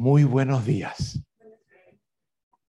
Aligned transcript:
Muy 0.00 0.22
buenos 0.22 0.64
días. 0.64 1.20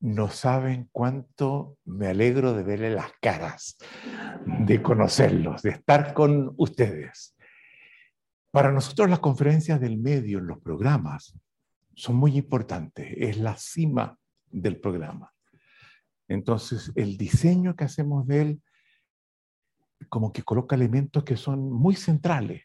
No 0.00 0.30
saben 0.30 0.88
cuánto 0.90 1.76
me 1.84 2.06
alegro 2.06 2.54
de 2.54 2.62
verle 2.62 2.88
las 2.88 3.12
caras, 3.20 3.76
de 4.46 4.80
conocerlos, 4.82 5.60
de 5.60 5.72
estar 5.72 6.14
con 6.14 6.54
ustedes. 6.56 7.36
Para 8.50 8.72
nosotros 8.72 9.10
las 9.10 9.18
conferencias 9.18 9.78
del 9.78 9.98
medio 9.98 10.38
en 10.38 10.46
los 10.46 10.58
programas 10.60 11.38
son 11.94 12.16
muy 12.16 12.34
importantes, 12.38 13.12
es 13.18 13.36
la 13.36 13.58
cima 13.58 14.18
del 14.46 14.80
programa. 14.80 15.30
Entonces, 16.28 16.90
el 16.94 17.18
diseño 17.18 17.76
que 17.76 17.84
hacemos 17.84 18.26
de 18.26 18.40
él 18.40 18.62
como 20.08 20.32
que 20.32 20.44
coloca 20.44 20.76
elementos 20.76 21.24
que 21.24 21.36
son 21.36 21.70
muy 21.70 21.94
centrales 21.94 22.62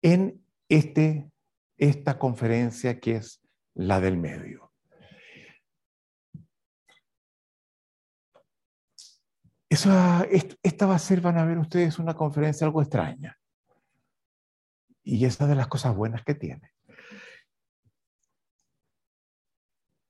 en 0.00 0.44
este, 0.68 1.28
esta 1.76 2.20
conferencia 2.20 3.00
que 3.00 3.16
es 3.16 3.42
la 3.78 4.00
del 4.00 4.16
medio. 4.16 4.72
Esa, 9.68 10.26
esta 10.62 10.86
va 10.86 10.96
a 10.96 10.98
ser, 10.98 11.20
van 11.20 11.38
a 11.38 11.44
ver 11.44 11.58
ustedes, 11.58 11.98
una 11.98 12.14
conferencia 12.14 12.66
algo 12.66 12.82
extraña. 12.82 13.38
Y 15.04 15.24
esa 15.24 15.46
de 15.46 15.54
las 15.54 15.68
cosas 15.68 15.94
buenas 15.94 16.24
que 16.24 16.34
tiene. 16.34 16.72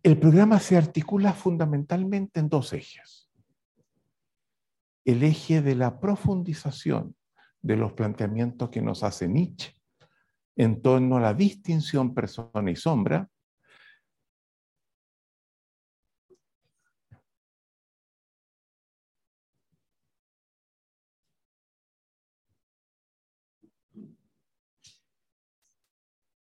El 0.03 0.19
programa 0.19 0.61
se 0.61 0.77
articula 0.77 1.35
fundamentalmente 1.35 2.41
en 2.41 2.49
dos 2.49 2.73
ejes. 2.73 3.31
El 5.05 5.23
eje 5.25 5.61
de 5.61 5.75
la 5.75 6.01
profundización 6.01 7.17
de 7.61 7.77
los 7.77 7.93
planteamientos 7.93 8.71
que 8.71 8.81
nos 8.81 9.03
hace 9.03 9.29
Nietzsche 9.29 9.75
en 10.57 10.81
torno 10.81 11.19
a 11.19 11.21
la 11.21 11.35
distinción 11.35 12.15
persona 12.15 12.71
y 12.71 12.77
sombra, 12.77 13.29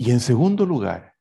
Y 0.05 0.11
en 0.11 0.19
segundo 0.19 0.67
lugar, 0.67 1.15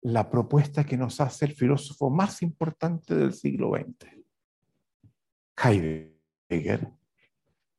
la 0.00 0.30
propuesta 0.30 0.84
que 0.84 0.96
nos 0.96 1.20
hace 1.20 1.44
el 1.44 1.54
filósofo 1.54 2.08
más 2.08 2.40
importante 2.40 3.16
del 3.16 3.32
siglo 3.32 3.72
XX, 3.74 4.12
Heidegger, 5.60 6.88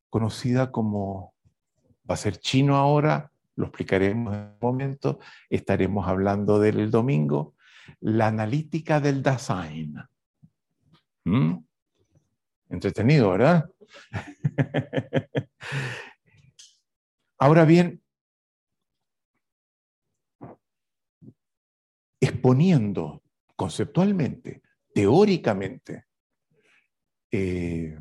conocida 0.09 0.69
como, 0.69 1.33
va 2.09 2.15
a 2.15 2.17
ser 2.17 2.39
chino 2.39 2.75
ahora, 2.75 3.31
lo 3.55 3.67
explicaremos 3.67 4.33
en 4.33 4.39
un 4.41 4.57
momento, 4.61 5.19
estaremos 5.49 6.09
hablando 6.09 6.59
del 6.59 6.91
domingo, 6.91 7.55
la 8.01 8.27
analítica 8.27 8.99
del 8.99 9.23
Dasein. 9.23 9.95
¿Mm? 11.23 11.53
Entretenido, 12.67 13.29
¿verdad? 13.31 13.69
Ahora 17.39 17.63
bien, 17.63 18.00
exponiendo 22.41 23.21
conceptualmente, 23.55 24.63
teóricamente, 24.95 26.05
eh, 27.29 27.99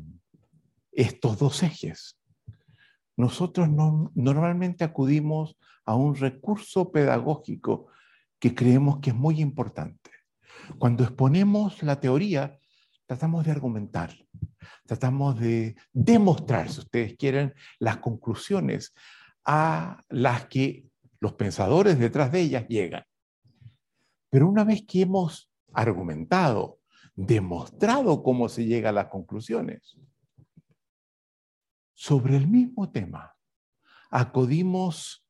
estos 0.91 1.37
dos 1.37 1.61
ejes. 1.61 2.17
Nosotros 3.15 3.69
normalmente 4.15 4.83
acudimos 4.83 5.55
a 5.85 5.93
un 5.95 6.15
recurso 6.15 6.91
pedagógico 6.91 7.89
que 8.39 8.55
creemos 8.55 8.97
que 8.99 9.11
es 9.11 9.15
muy 9.15 9.39
importante. 9.41 10.09
Cuando 10.79 11.03
exponemos 11.03 11.83
la 11.83 11.99
teoría, 11.99 12.57
tratamos 13.05 13.45
de 13.45 13.51
argumentar, 13.51 14.11
tratamos 14.87 15.39
de 15.39 15.75
demostrar, 15.93 16.67
si 16.67 16.79
ustedes 16.79 17.15
quieren, 17.15 17.53
las 17.77 17.97
conclusiones 17.97 18.95
a 19.45 20.03
las 20.09 20.47
que 20.47 20.87
los 21.19 21.33
pensadores 21.33 21.99
detrás 21.99 22.31
de 22.31 22.41
ellas 22.41 22.65
llegan. 22.67 23.03
Pero 24.31 24.47
una 24.47 24.63
vez 24.63 24.83
que 24.87 25.01
hemos 25.01 25.51
argumentado, 25.73 26.79
demostrado 27.15 28.23
cómo 28.23 28.47
se 28.47 28.65
llega 28.65 28.89
a 28.89 28.93
las 28.93 29.07
conclusiones, 29.07 29.97
sobre 31.93 32.37
el 32.37 32.47
mismo 32.47 32.89
tema, 32.89 33.35
acudimos 34.09 35.27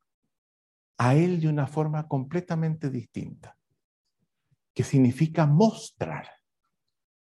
a 0.97 1.16
él 1.16 1.41
de 1.41 1.47
una 1.47 1.66
forma 1.66 2.07
completamente 2.07 2.91
distinta, 2.91 3.57
que 4.72 4.84
significa 4.84 5.47
mostrar 5.47 6.29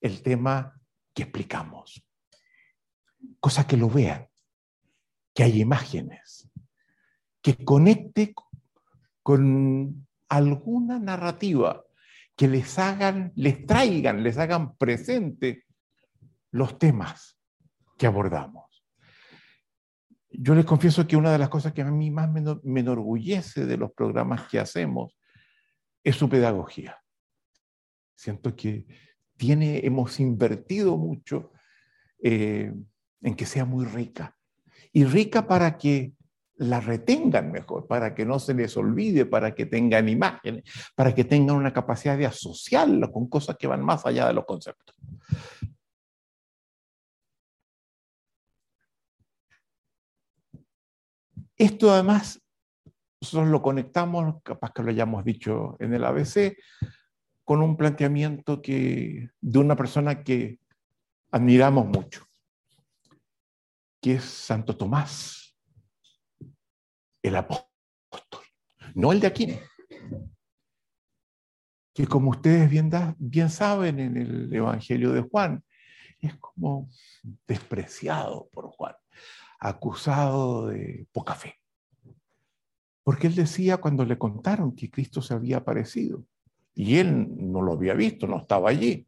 el 0.01 0.23
tema 0.23 0.81
que 1.13 1.25
explicamos. 1.25 2.03
Cosa 3.39 3.67
que 3.67 3.77
lo 3.77 3.91
vean, 3.91 4.27
que 5.35 5.43
hay 5.43 5.61
imágenes, 5.61 6.49
que 7.43 7.63
conecte 7.67 8.35
con 9.23 10.06
alguna 10.29 10.99
narrativa 10.99 11.85
que 12.37 12.49
les 12.49 12.79
hagan, 12.79 13.33
les 13.35 13.65
traigan, 13.67 14.23
les 14.23 14.37
hagan 14.39 14.77
presente 14.77 15.65
los 16.51 16.79
temas 16.79 17.39
que 17.97 18.07
abordamos. 18.07 18.85
Yo 20.29 20.55
les 20.55 20.67
confieso 20.67 21.07
que 21.07 21.17
una 21.17 21.33
de 21.33 21.39
las 21.39 21.49
cosas 21.49 21.73
que 21.73 21.83
a 21.83 21.91
mí 21.91 22.11
más 22.11 22.31
me, 22.31 22.81
enorgullece 22.81 23.65
de 23.65 23.79
los 23.79 23.93
programas 23.93 24.49
que 24.49 24.59
hacemos 24.59 25.19
es 26.05 26.17
su 26.17 26.29
pedagogía. 26.29 26.99
Siento 28.15 28.55
que 28.55 28.87
tiene, 29.37 29.81
hemos 29.85 30.21
invertido 30.21 30.99
mucho 30.99 31.53
eh, 32.23 32.73
en 33.23 33.35
que 33.35 33.47
sea 33.47 33.65
muy 33.65 33.87
rica. 33.87 34.37
Y 34.93 35.05
rica 35.05 35.47
para 35.47 35.79
que 35.79 36.13
la 36.59 36.81
retengan 36.81 37.53
mejor, 37.53 37.87
para 37.87 38.15
que 38.15 38.25
no 38.25 38.39
se 38.39 38.55
les 38.55 38.77
olvide, 38.77 39.27
para 39.27 39.55
que 39.55 39.67
tengan 39.67 40.09
imágenes, 40.09 40.65
para 40.95 41.15
que 41.15 41.25
tengan 41.25 41.57
una 41.57 41.73
capacidad 41.73 42.17
de 42.17 42.27
asociarlo 42.27 43.13
con 43.13 43.29
cosas 43.29 43.57
que 43.57 43.67
van 43.67 43.85
más 43.85 44.07
allá 44.07 44.27
de 44.27 44.35
los 44.35 44.45
conceptos. 44.45 44.97
Esto 51.59 51.91
además, 51.91 52.43
nosotros 53.21 53.49
lo 53.49 53.63
conectamos, 53.63 54.43
capaz 54.43 54.73
que 54.73 54.83
lo 54.83 54.91
hayamos 54.91 55.25
dicho 55.25 55.77
en 55.79 55.95
el 55.95 56.05
ABC, 56.05 56.57
con 57.45 57.63
un 57.63 57.77
planteamiento 57.77 58.61
que, 58.61 59.31
de 59.41 59.59
una 59.59 59.77
persona 59.77 60.23
que 60.23 60.59
admiramos 61.31 61.87
mucho, 61.87 62.27
que 64.01 64.15
es 64.15 64.25
Santo 64.25 64.77
Tomás 64.77 65.46
el 67.29 67.37
apóstol, 67.37 67.69
no 68.95 69.13
el 69.13 69.21
de 69.21 69.27
aquí. 69.27 69.59
Que 71.95 72.07
como 72.07 72.31
ustedes 72.31 72.69
bien, 72.69 72.91
bien 73.19 73.51
saben 73.51 73.99
en 74.01 74.17
el 74.17 74.53
Evangelio 74.53 75.13
de 75.13 75.23
Juan, 75.23 75.65
es 76.21 76.35
como 76.37 76.89
despreciado 77.47 78.49
por 78.53 78.69
Juan, 78.69 78.95
acusado 79.59 80.67
de 80.69 81.07
poca 81.13 81.35
fe. 81.35 81.59
Porque 83.03 83.29
él 83.29 83.35
decía 83.35 83.79
cuando 83.79 84.05
le 84.05 84.19
contaron 84.19 84.75
que 84.75 84.91
Cristo 84.91 85.23
se 85.23 85.35
había 85.35 85.59
aparecido, 85.59 86.25
y 86.75 86.99
él 86.99 87.27
no 87.51 87.63
lo 87.63 87.73
había 87.73 87.95
visto, 87.95 88.27
no 88.27 88.39
estaba 88.39 88.69
allí, 88.69 89.07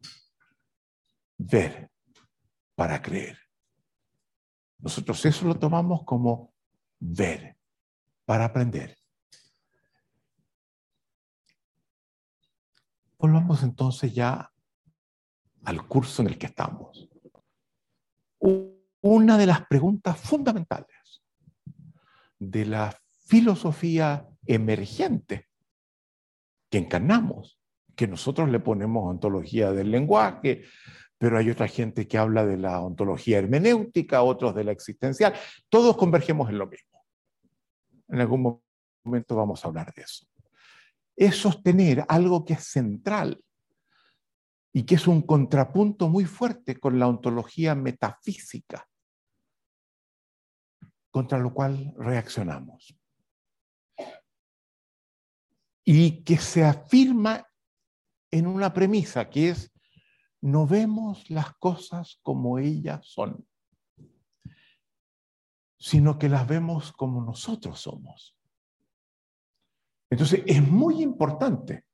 ver 1.37 1.91
para 2.75 3.03
creer. 3.03 3.39
Nosotros 4.79 5.25
eso 5.27 5.47
lo 5.47 5.59
tomamos 5.59 6.05
como 6.05 6.55
ver 6.99 7.58
para 8.29 8.45
aprender. 8.45 8.95
Volvamos 13.19 13.63
entonces 13.63 14.13
ya 14.13 14.53
al 15.65 15.89
curso 15.89 16.21
en 16.21 16.29
el 16.29 16.37
que 16.37 16.45
estamos. 16.45 17.09
Una 19.01 19.39
de 19.39 19.47
las 19.47 19.67
preguntas 19.67 20.21
fundamentales 20.21 21.23
de 22.39 22.67
la 22.67 22.95
filosofía 23.25 24.29
emergente 24.45 25.49
que 26.69 26.77
encarnamos, 26.77 27.59
que 27.97 28.07
nosotros 28.07 28.51
le 28.51 28.61
ponemos 28.61 29.09
ontología 29.09 29.73
del 29.73 29.91
lenguaje, 29.91 30.65
pero 31.17 31.39
hay 31.39 31.49
otra 31.49 31.67
gente 31.67 32.07
que 32.07 32.19
habla 32.19 32.45
de 32.45 32.59
la 32.59 32.79
ontología 32.81 33.39
hermenéutica, 33.39 34.21
otros 34.21 34.55
de 34.55 34.65
la 34.65 34.73
existencial, 34.73 35.33
todos 35.71 35.97
convergemos 35.97 36.51
en 36.51 36.59
lo 36.59 36.67
mismo. 36.67 36.88
En 38.09 38.21
algún 38.21 38.61
momento 39.05 39.37
vamos 39.37 39.65
a 39.65 39.69
hablar 39.69 39.93
de 39.95 40.03
eso. 40.03 40.27
Es 41.17 41.37
sostener 41.37 42.05
algo 42.09 42.45
que 42.45 42.55
es 42.55 42.65
central 42.65 43.43
y 44.73 44.85
que 44.85 44.95
es 44.95 45.07
un 45.07 45.23
contrapunto 45.23 46.09
muy 46.09 46.25
fuerte 46.25 46.79
con 46.79 46.99
la 46.99 47.09
ontología 47.09 47.75
metafísica, 47.75 48.89
contra 51.11 51.39
lo 51.39 51.53
cual 51.53 51.95
reaccionamos. 51.97 52.99
y 55.91 56.23
que 56.23 56.37
se 56.37 56.63
afirma 56.63 57.49
en 58.31 58.47
una 58.47 58.75
premisa 58.75 59.31
que 59.31 59.49
es, 59.49 59.73
no 60.43 60.67
vemos 60.67 61.31
las 61.31 61.55
cosas 61.55 62.21
como 62.23 62.59
ellas 62.59 63.07
son, 63.07 63.49
sino 65.79 66.19
que 66.19 66.29
las 66.29 66.47
vemos 66.47 66.93
como 66.93 67.23
nosotros 67.23 67.81
somos. 67.81 68.37
Entonces, 70.11 70.43
es 70.47 70.67
muy 70.67 71.03
importante 71.03 71.85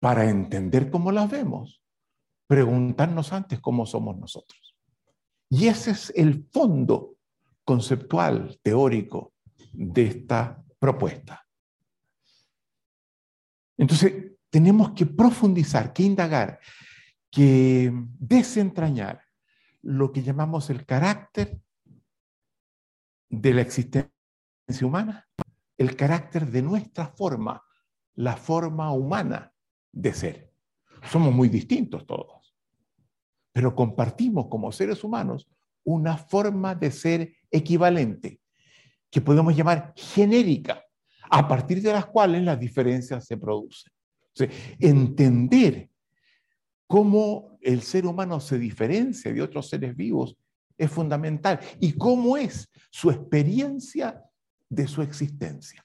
para 0.00 0.28
entender 0.28 0.90
cómo 0.90 1.10
las 1.12 1.30
vemos, 1.30 1.82
preguntarnos 2.46 3.32
antes 3.32 3.60
cómo 3.60 3.86
somos 3.86 4.18
nosotros. 4.18 4.76
Y 5.48 5.68
ese 5.68 5.92
es 5.92 6.12
el 6.14 6.46
fondo 6.52 7.16
conceptual, 7.64 8.58
teórico 8.62 9.32
de 9.72 10.06
esta 10.06 10.62
propuesta. 10.78 11.46
Entonces, 13.78 14.32
tenemos 14.50 14.90
que 14.92 15.06
profundizar, 15.06 15.92
que 15.92 16.02
indagar, 16.02 16.60
que 17.30 17.90
desentrañar 18.18 19.23
lo 19.84 20.12
que 20.12 20.22
llamamos 20.22 20.70
el 20.70 20.86
carácter 20.86 21.60
de 23.28 23.54
la 23.54 23.60
existencia 23.60 24.06
humana, 24.82 25.28
el 25.76 25.94
carácter 25.94 26.46
de 26.46 26.62
nuestra 26.62 27.08
forma, 27.08 27.62
la 28.14 28.36
forma 28.36 28.92
humana 28.92 29.52
de 29.92 30.14
ser. 30.14 30.52
Somos 31.10 31.34
muy 31.34 31.48
distintos 31.48 32.06
todos, 32.06 32.56
pero 33.52 33.74
compartimos 33.74 34.46
como 34.48 34.72
seres 34.72 35.04
humanos 35.04 35.48
una 35.84 36.16
forma 36.16 36.74
de 36.74 36.90
ser 36.90 37.36
equivalente, 37.50 38.40
que 39.10 39.20
podemos 39.20 39.54
llamar 39.54 39.92
genérica, 39.96 40.82
a 41.30 41.46
partir 41.46 41.82
de 41.82 41.92
las 41.92 42.06
cuales 42.06 42.42
las 42.42 42.58
diferencias 42.58 43.26
se 43.26 43.36
producen. 43.36 43.92
entender 44.80 45.90
cómo 46.86 47.53
el 47.64 47.82
ser 47.82 48.06
humano 48.06 48.40
se 48.40 48.58
diferencia 48.58 49.32
de 49.32 49.42
otros 49.42 49.68
seres 49.68 49.96
vivos 49.96 50.36
es 50.76 50.90
fundamental 50.90 51.60
y 51.80 51.92
cómo 51.92 52.36
es 52.36 52.68
su 52.90 53.10
experiencia 53.10 54.22
de 54.68 54.86
su 54.86 55.02
existencia. 55.02 55.84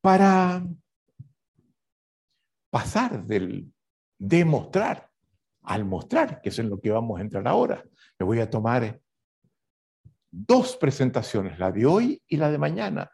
Para 0.00 0.66
pasar 2.70 3.24
del 3.24 3.72
demostrar 4.18 5.10
al 5.62 5.84
mostrar, 5.84 6.40
que 6.42 6.50
es 6.50 6.58
en 6.58 6.68
lo 6.68 6.80
que 6.80 6.90
vamos 6.90 7.18
a 7.18 7.22
entrar 7.22 7.46
ahora. 7.48 7.82
Me 8.18 8.26
voy 8.26 8.40
a 8.40 8.50
tomar 8.50 9.00
dos 10.34 10.76
presentaciones, 10.76 11.58
la 11.58 11.70
de 11.70 11.86
hoy 11.86 12.22
y 12.26 12.36
la 12.36 12.50
de 12.50 12.58
mañana, 12.58 13.10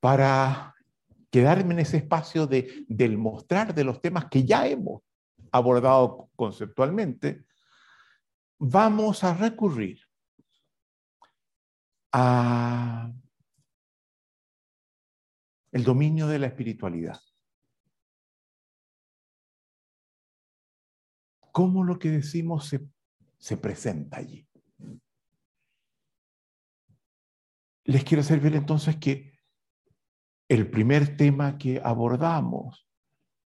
para 0.00 0.74
quedarme 1.30 1.74
en 1.74 1.80
ese 1.80 1.98
espacio 1.98 2.46
de, 2.46 2.84
del 2.88 3.16
mostrar 3.16 3.74
de 3.74 3.84
los 3.84 4.00
temas 4.00 4.26
que 4.26 4.44
ya 4.44 4.66
hemos 4.66 5.02
abordado 5.52 6.30
conceptualmente, 6.34 7.44
vamos 8.58 9.22
a 9.22 9.34
recurrir 9.34 10.00
a 12.12 13.12
el 15.70 15.84
dominio 15.84 16.26
de 16.26 16.38
la 16.38 16.48
espiritualidad. 16.48 17.20
Cómo 21.52 21.84
lo 21.84 21.98
que 21.98 22.10
decimos 22.10 22.66
se, 22.66 22.86
se 23.38 23.56
presenta 23.56 24.18
allí. 24.18 24.46
Les 27.84 28.04
quiero 28.04 28.20
hacer 28.20 28.40
ver 28.40 28.54
entonces 28.54 28.96
que 28.96 29.32
el 30.48 30.70
primer 30.70 31.16
tema 31.16 31.56
que 31.56 31.80
abordamos 31.82 32.86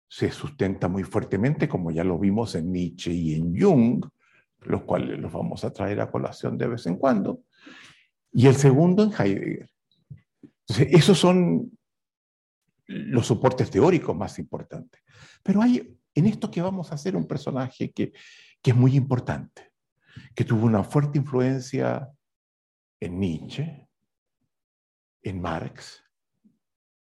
se 0.09 0.31
sustenta 0.31 0.89
muy 0.89 1.05
fuertemente, 1.05 1.69
como 1.69 1.91
ya 1.91 2.03
lo 2.03 2.19
vimos 2.19 2.55
en 2.55 2.73
Nietzsche 2.73 3.13
y 3.13 3.35
en 3.35 3.59
Jung, 3.59 4.05
los 4.61 4.83
cuales 4.83 5.19
los 5.19 5.33
vamos 5.33 5.65
a 5.65 5.73
traer 5.73 6.01
a 6.01 6.11
colación 6.11 6.59
de 6.59 6.67
vez 6.67 6.87
en 6.87 6.97
cuando, 6.97 7.43
y 8.33 8.47
el 8.47 8.57
segundo 8.57 9.03
en 9.05 9.13
Heidegger. 9.13 9.71
Entonces, 10.43 10.89
esos 10.91 11.19
son 11.19 11.79
los 12.87 13.27
soportes 13.27 13.71
teóricos 13.71 14.17
más 14.17 14.39
importantes. 14.39 15.03
Pero 15.43 15.63
hay 15.63 15.97
en 16.15 16.27
esto 16.27 16.51
que 16.51 16.63
vamos 16.63 16.91
a 16.91 16.95
hacer 16.97 17.17
un 17.17 17.27
personaje 17.27 17.91
que, 17.93 18.13
que 18.63 18.71
es 18.71 18.77
muy 18.77 18.97
importante, 18.97 19.71
que 20.35 20.45
tuvo 20.45 20.67
una 20.67 20.83
fuerte 20.83 21.19
influencia 21.19 22.09
en 23.01 23.21
Nietzsche, 23.21 23.88
en 25.29 25.41
Marx, 25.41 26.03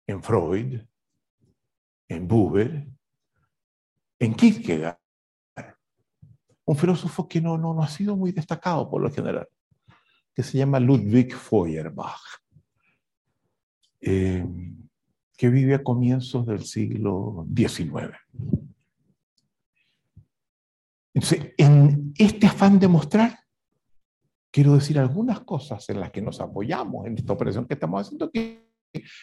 en 0.06 0.22
Freud, 0.22 0.80
en 2.08 2.26
Buber, 2.26 2.86
en 4.18 4.34
Kierkegaard, 4.34 4.98
un 6.64 6.76
filósofo 6.76 7.28
que 7.28 7.40
no, 7.40 7.58
no, 7.58 7.80
ha 7.82 7.88
sido 7.88 8.16
muy 8.16 8.32
destacado 8.32 8.88
por 8.90 9.02
lo 9.02 9.10
general, 9.12 9.48
que 10.34 10.42
se 10.42 10.58
llama 10.58 10.80
Ludwig 10.80 11.34
Feuerbach, 11.34 12.20
eh, 14.00 14.44
que 15.36 15.48
vive 15.48 15.74
a 15.74 15.84
comienzos 15.84 16.46
del 16.46 16.64
siglo 16.64 17.46
XIX. 17.54 18.16
Entonces, 21.14 21.54
en 21.56 22.12
este 22.16 22.46
afán 22.46 22.78
de 22.78 22.88
mostrar, 22.88 23.45
quiero 24.56 24.72
decir 24.72 24.98
algunas 24.98 25.40
cosas 25.40 25.86
en 25.90 26.00
las 26.00 26.10
que 26.10 26.22
nos 26.22 26.40
apoyamos 26.40 27.06
en 27.06 27.18
esta 27.18 27.34
operación 27.34 27.66
que 27.66 27.74
estamos 27.74 28.00
haciendo 28.00 28.30
que 28.30 28.70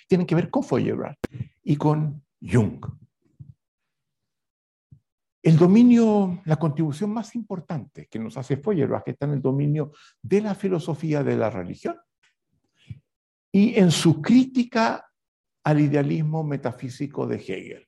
tienen 0.08 0.28
que 0.28 0.36
ver 0.36 0.52
con 0.52 0.64
Feuerbach 0.64 1.18
y 1.64 1.76
con 1.76 2.24
Jung. 2.40 2.86
El 5.42 5.58
dominio, 5.58 6.40
la 6.46 6.58
contribución 6.58 7.12
más 7.12 7.34
importante 7.34 8.06
que 8.06 8.20
nos 8.20 8.38
hace 8.38 8.58
Feuerbach 8.58 9.08
está 9.08 9.26
en 9.26 9.32
el 9.32 9.42
dominio 9.42 9.92
de 10.22 10.42
la 10.42 10.54
filosofía 10.54 11.24
de 11.24 11.36
la 11.36 11.50
religión 11.50 11.98
y 13.52 13.74
en 13.74 13.90
su 13.90 14.22
crítica 14.22 15.04
al 15.64 15.80
idealismo 15.82 16.44
metafísico 16.44 17.26
de 17.26 17.38
Hegel. 17.38 17.88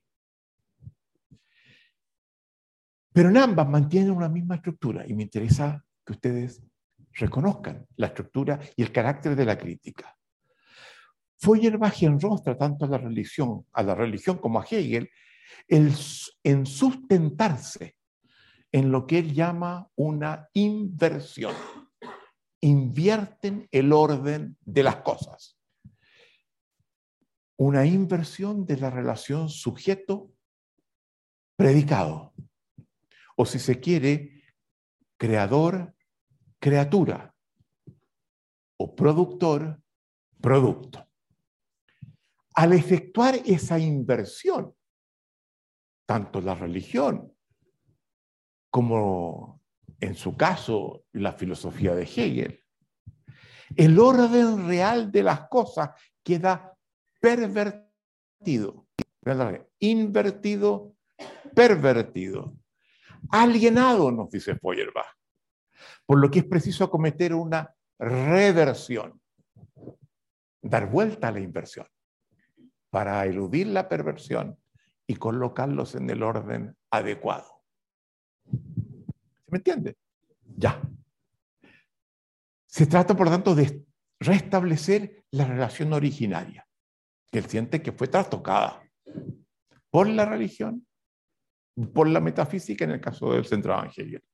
Pero 3.14 3.30
en 3.30 3.38
ambas 3.38 3.70
mantienen 3.70 4.10
una 4.10 4.30
misma 4.30 4.56
estructura 4.56 5.06
y 5.08 5.14
me 5.14 5.22
interesa 5.22 5.86
que 6.04 6.14
ustedes 6.14 6.64
reconozcan 7.16 7.88
la 7.96 8.08
estructura 8.08 8.60
y 8.76 8.82
el 8.84 8.92
carácter 8.92 9.36
de 9.36 9.46
la 9.46 9.58
crítica. 9.58 10.16
Feuerbach 11.38 12.04
enrostra 12.04 12.58
tanto 12.58 12.86
a 12.86 12.88
la 12.88 12.98
religión, 12.98 13.66
a 13.74 13.84
la 13.84 13.94
religión 13.96 14.38
como 14.38 14.60
a 14.60 14.66
Hegel 14.70 15.10
en 15.68 16.66
sustentarse 16.66 17.98
en 18.72 18.92
lo 18.92 19.06
que 19.08 19.20
él 19.20 19.34
llama 19.34 19.90
una 19.96 20.50
inversión. 20.54 21.54
Invierten 22.62 23.68
el 23.72 23.92
orden 23.94 24.58
de 24.62 24.84
las 24.84 24.98
cosas. 24.98 25.58
Una 27.58 27.86
inversión 27.86 28.66
de 28.66 28.76
la 28.78 28.90
relación 28.90 29.48
sujeto-predicado. 29.48 32.34
O 33.38 33.46
si 33.46 33.60
se 33.60 33.80
quiere, 33.80 34.44
creador-criatura. 36.66 37.32
O 38.78 38.96
productor-producto. 38.96 41.08
Al 42.56 42.74
efectuar 42.74 43.36
esa 43.46 43.80
inversión, 43.80 44.76
tanto 46.06 46.42
la 46.42 46.56
religión 46.56 47.34
como 48.72 49.62
en 50.00 50.16
su 50.16 50.36
caso 50.36 51.06
la 51.14 51.32
filosofía 51.34 51.94
de 51.96 52.04
Hegel, 52.04 52.60
el 53.76 54.00
orden 54.00 54.68
real 54.68 55.12
de 55.12 55.24
las 55.24 55.48
cosas 55.48 55.92
queda 56.24 56.76
pervertido, 57.22 58.88
invertido, 59.80 60.96
pervertido, 61.54 62.56
alienado, 63.30 64.12
nos 64.12 64.30
dice 64.30 64.58
Feuerbach, 64.58 65.16
por 66.06 66.20
lo 66.20 66.30
que 66.30 66.40
es 66.40 66.46
preciso 66.46 66.84
acometer 66.84 67.34
una 67.34 67.74
reversión, 68.00 69.20
dar 70.62 70.90
vuelta 70.90 71.30
a 71.30 71.32
la 71.32 71.40
inversión 71.40 71.88
para 72.90 73.26
eludir 73.26 73.68
la 73.68 73.90
perversión 73.90 74.58
y 75.08 75.16
colocarlos 75.16 75.96
en 75.96 76.10
el 76.10 76.24
orden 76.24 76.76
adecuado. 76.90 77.62
¿Se 78.46 79.52
me 79.52 79.58
entiende? 79.58 79.98
Ya. 80.58 80.82
Se 82.66 82.88
trata, 82.88 83.16
por 83.16 83.30
tanto, 83.30 83.56
de 83.56 83.86
restablecer 84.20 85.24
la 85.32 85.46
relación 85.46 85.94
originaria, 85.94 86.68
que 87.32 87.40
él 87.40 87.46
siente 87.46 87.82
que 87.82 87.92
fue 87.92 88.08
trastocada 88.08 88.82
por 89.90 90.08
la 90.08 90.26
religión, 90.26 90.86
por 91.94 92.08
la 92.08 92.20
metafísica 92.20 92.86
en 92.86 92.92
el 92.92 93.02
caso 93.02 93.32
del 93.34 93.46
centro 93.46 93.74
evangélico. 93.74 94.26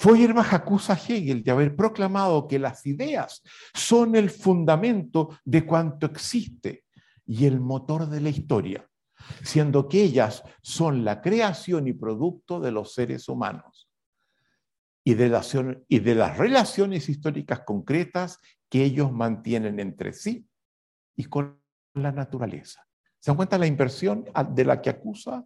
Feuerbach 0.00 0.54
acusa 0.54 0.94
a 0.94 0.96
Hegel 0.96 1.42
de 1.42 1.50
haber 1.50 1.76
proclamado 1.76 2.48
que 2.48 2.58
las 2.58 2.86
ideas 2.86 3.42
son 3.74 4.16
el 4.16 4.30
fundamento 4.30 5.38
de 5.44 5.66
cuanto 5.66 6.06
existe 6.06 6.86
y 7.26 7.44
el 7.44 7.60
motor 7.60 8.08
de 8.08 8.22
la 8.22 8.30
historia, 8.30 8.88
siendo 9.42 9.90
que 9.90 10.02
ellas 10.02 10.42
son 10.62 11.04
la 11.04 11.20
creación 11.20 11.86
y 11.86 11.92
producto 11.92 12.60
de 12.60 12.70
los 12.70 12.94
seres 12.94 13.28
humanos 13.28 13.90
y 15.04 15.12
de, 15.12 15.28
las, 15.28 15.54
y 15.86 15.98
de 15.98 16.14
las 16.14 16.38
relaciones 16.38 17.10
históricas 17.10 17.60
concretas 17.66 18.38
que 18.70 18.82
ellos 18.82 19.12
mantienen 19.12 19.80
entre 19.80 20.14
sí 20.14 20.46
y 21.14 21.24
con 21.24 21.60
la 21.92 22.10
naturaleza. 22.10 22.86
¿Se 23.18 23.30
dan 23.30 23.36
cuenta 23.36 23.58
la 23.58 23.66
inversión 23.66 24.24
de 24.48 24.64
la 24.64 24.80
que 24.80 24.88
acusa 24.88 25.44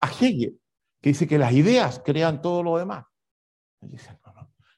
a 0.00 0.08
Hegel, 0.08 0.58
que 1.00 1.10
dice 1.10 1.28
que 1.28 1.38
las 1.38 1.52
ideas 1.52 2.02
crean 2.04 2.42
todo 2.42 2.64
lo 2.64 2.76
demás? 2.76 3.04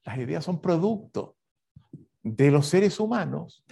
Las 0.05 0.19
ideas 0.19 0.45
son 0.45 0.61
producto 0.61 1.37
de 2.23 2.51
los 2.51 2.67
seres 2.67 2.99
humanos 3.01 3.65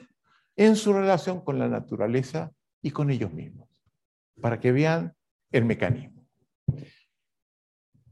en 0.56 0.76
su 0.76 0.92
relación 0.92 1.42
con 1.42 1.58
la 1.58 1.68
naturaleza 1.68 2.52
y 2.82 2.90
con 2.90 3.10
ellos 3.10 3.32
mismos, 3.32 3.68
para 4.40 4.58
que 4.58 4.68
el 5.52 5.64
mecanismo. 5.64 6.26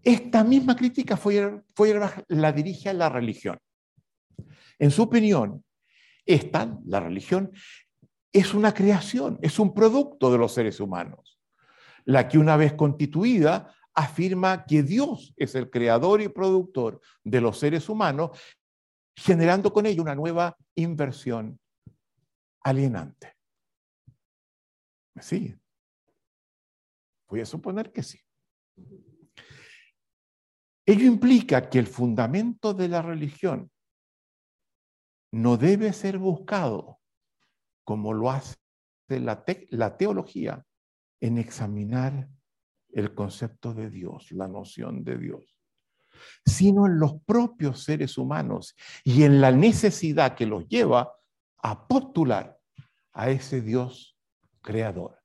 Esta 0.02 0.44
misma 0.44 0.76
crítica 0.76 1.16
Feuerbach 1.16 2.24
la 2.28 2.52
dirige 2.52 2.88
a 2.88 2.94
la 2.94 3.08
religión. 3.08 3.58
En 4.78 4.90
su 4.90 5.02
opinión, 5.02 5.64
esta, 6.24 6.78
la 6.84 7.00
religión, 7.00 7.52
es 8.32 8.54
una 8.54 8.72
creación, 8.72 9.38
es 9.42 9.58
un 9.58 9.74
producto 9.74 10.30
de 10.30 10.38
los 10.38 10.52
seres 10.52 10.80
humanos, 10.80 11.38
la 12.04 12.28
que 12.28 12.38
una 12.38 12.56
vez 12.56 12.74
constituida 12.74 13.74
afirma 13.98 14.64
que 14.64 14.84
Dios 14.84 15.34
es 15.36 15.56
el 15.56 15.70
creador 15.70 16.20
y 16.20 16.28
productor 16.28 17.00
de 17.24 17.40
los 17.40 17.58
seres 17.58 17.88
humanos, 17.88 18.30
generando 19.16 19.72
con 19.72 19.86
ello 19.86 20.02
una 20.02 20.14
nueva 20.14 20.56
inversión 20.76 21.58
alienante. 22.62 23.34
¿Me 25.14 25.22
sigue? 25.22 25.58
Voy 27.28 27.40
a 27.40 27.44
suponer 27.44 27.90
que 27.90 28.04
sí. 28.04 28.20
Ello 30.86 31.04
implica 31.04 31.68
que 31.68 31.80
el 31.80 31.88
fundamento 31.88 32.74
de 32.74 32.88
la 32.88 33.02
religión 33.02 33.68
no 35.32 35.56
debe 35.56 35.92
ser 35.92 36.18
buscado 36.18 37.00
como 37.82 38.12
lo 38.12 38.30
hace 38.30 38.56
la, 39.08 39.44
la 39.70 39.96
teología 39.96 40.64
en 41.20 41.38
examinar 41.38 42.28
el 42.98 43.14
concepto 43.14 43.74
de 43.74 43.90
Dios, 43.90 44.32
la 44.32 44.48
noción 44.48 45.04
de 45.04 45.16
Dios, 45.16 45.56
sino 46.44 46.86
en 46.86 46.98
los 46.98 47.22
propios 47.22 47.84
seres 47.84 48.18
humanos 48.18 48.74
y 49.04 49.22
en 49.22 49.40
la 49.40 49.52
necesidad 49.52 50.34
que 50.34 50.46
los 50.46 50.66
lleva 50.66 51.12
a 51.58 51.86
postular 51.86 52.58
a 53.12 53.30
ese 53.30 53.60
Dios 53.60 54.18
creador. 54.60 55.16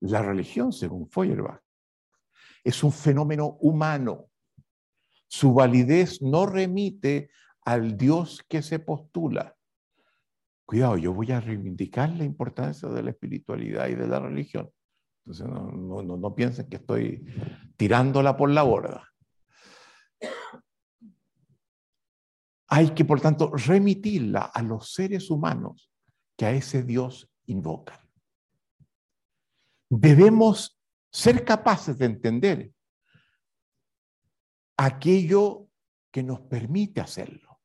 La 0.00 0.20
religión, 0.20 0.70
según 0.72 1.08
Feuerbach, 1.08 1.62
es 2.62 2.84
un 2.84 2.92
fenómeno 2.92 3.56
humano. 3.60 4.26
Su 5.28 5.54
validez 5.54 6.20
no 6.20 6.44
remite 6.44 7.30
al 7.64 7.96
Dios 7.96 8.44
que 8.46 8.60
se 8.60 8.80
postula. 8.80 9.56
Cuidado, 10.66 10.98
yo 10.98 11.14
voy 11.14 11.32
a 11.32 11.40
reivindicar 11.40 12.10
la 12.10 12.24
importancia 12.24 12.88
de 12.88 13.02
la 13.02 13.10
espiritualidad 13.10 13.88
y 13.88 13.94
de 13.94 14.06
la 14.06 14.20
religión. 14.20 14.70
Entonces 15.26 15.48
no, 15.48 16.34
piensen 16.36 16.68
que 16.68 16.76
estoy 16.76 17.26
tirándola 17.76 18.36
por 18.36 18.48
la 18.48 18.62
borda. 18.62 19.12
Hay 22.68 22.90
que, 22.90 23.04
por 23.04 23.20
tanto, 23.20 23.50
remitirla 23.52 24.42
a 24.42 24.62
los 24.62 24.92
seres 24.92 25.28
humanos 25.30 25.90
que 26.36 26.46
a 26.46 26.52
ese 26.52 26.84
Dios 26.84 27.28
invocan. 27.46 27.98
Debemos 29.88 30.80
ser 31.10 31.44
capaces 31.44 31.98
de 31.98 32.06
entender 32.06 32.72
aquello 34.76 35.68
que 36.12 36.22
nos 36.22 36.40
permite 36.42 37.00
hacerlo. 37.00 37.60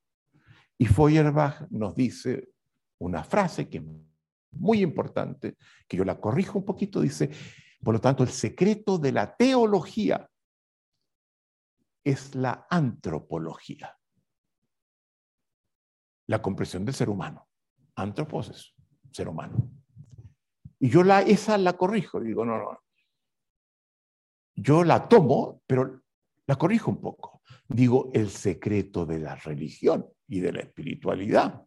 Y 0.79 0.87
Feuerbach 0.87 1.69
nos 1.69 1.93
dice 1.93 2.49
una 2.99 3.23
frase 3.23 3.69
que 3.69 3.83
muy 4.51 4.81
importante, 4.81 5.57
que 5.87 5.97
yo 5.97 6.03
la 6.03 6.19
corrijo 6.19 6.59
un 6.59 6.65
poquito, 6.65 7.01
dice, 7.01 7.29
por 7.83 7.93
lo 7.93 8.01
tanto, 8.01 8.23
el 8.23 8.29
secreto 8.29 8.97
de 8.97 9.11
la 9.11 9.35
teología 9.35 10.29
es 12.03 12.35
la 12.35 12.67
antropología, 12.69 13.97
la 16.27 16.41
comprensión 16.41 16.85
del 16.85 16.95
ser 16.95 17.09
humano. 17.09 17.47
Antropos 17.95 18.73
ser 19.11 19.27
humano. 19.27 19.69
Y 20.79 20.89
yo 20.89 21.03
la, 21.03 21.21
esa 21.21 21.57
la 21.57 21.73
corrijo, 21.73 22.19
digo, 22.19 22.45
no, 22.45 22.57
no. 22.57 22.79
Yo 24.55 24.83
la 24.83 25.07
tomo, 25.07 25.61
pero 25.67 26.01
la 26.47 26.55
corrijo 26.55 26.91
un 26.91 27.01
poco. 27.01 27.41
Digo, 27.67 28.09
el 28.13 28.29
secreto 28.29 29.05
de 29.05 29.19
la 29.19 29.35
religión 29.35 30.07
y 30.27 30.39
de 30.39 30.53
la 30.53 30.61
espiritualidad 30.61 31.65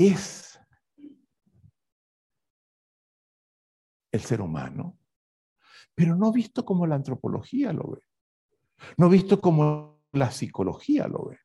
es 0.00 0.58
el 4.10 4.20
ser 4.20 4.40
humano, 4.40 4.98
pero 5.94 6.16
no 6.16 6.32
visto 6.32 6.64
como 6.64 6.86
la 6.86 6.94
antropología 6.94 7.72
lo 7.74 7.92
ve, 7.92 8.02
no 8.96 9.10
visto 9.10 9.40
como 9.40 10.02
la 10.12 10.30
psicología 10.30 11.06
lo 11.06 11.26
ve, 11.26 11.38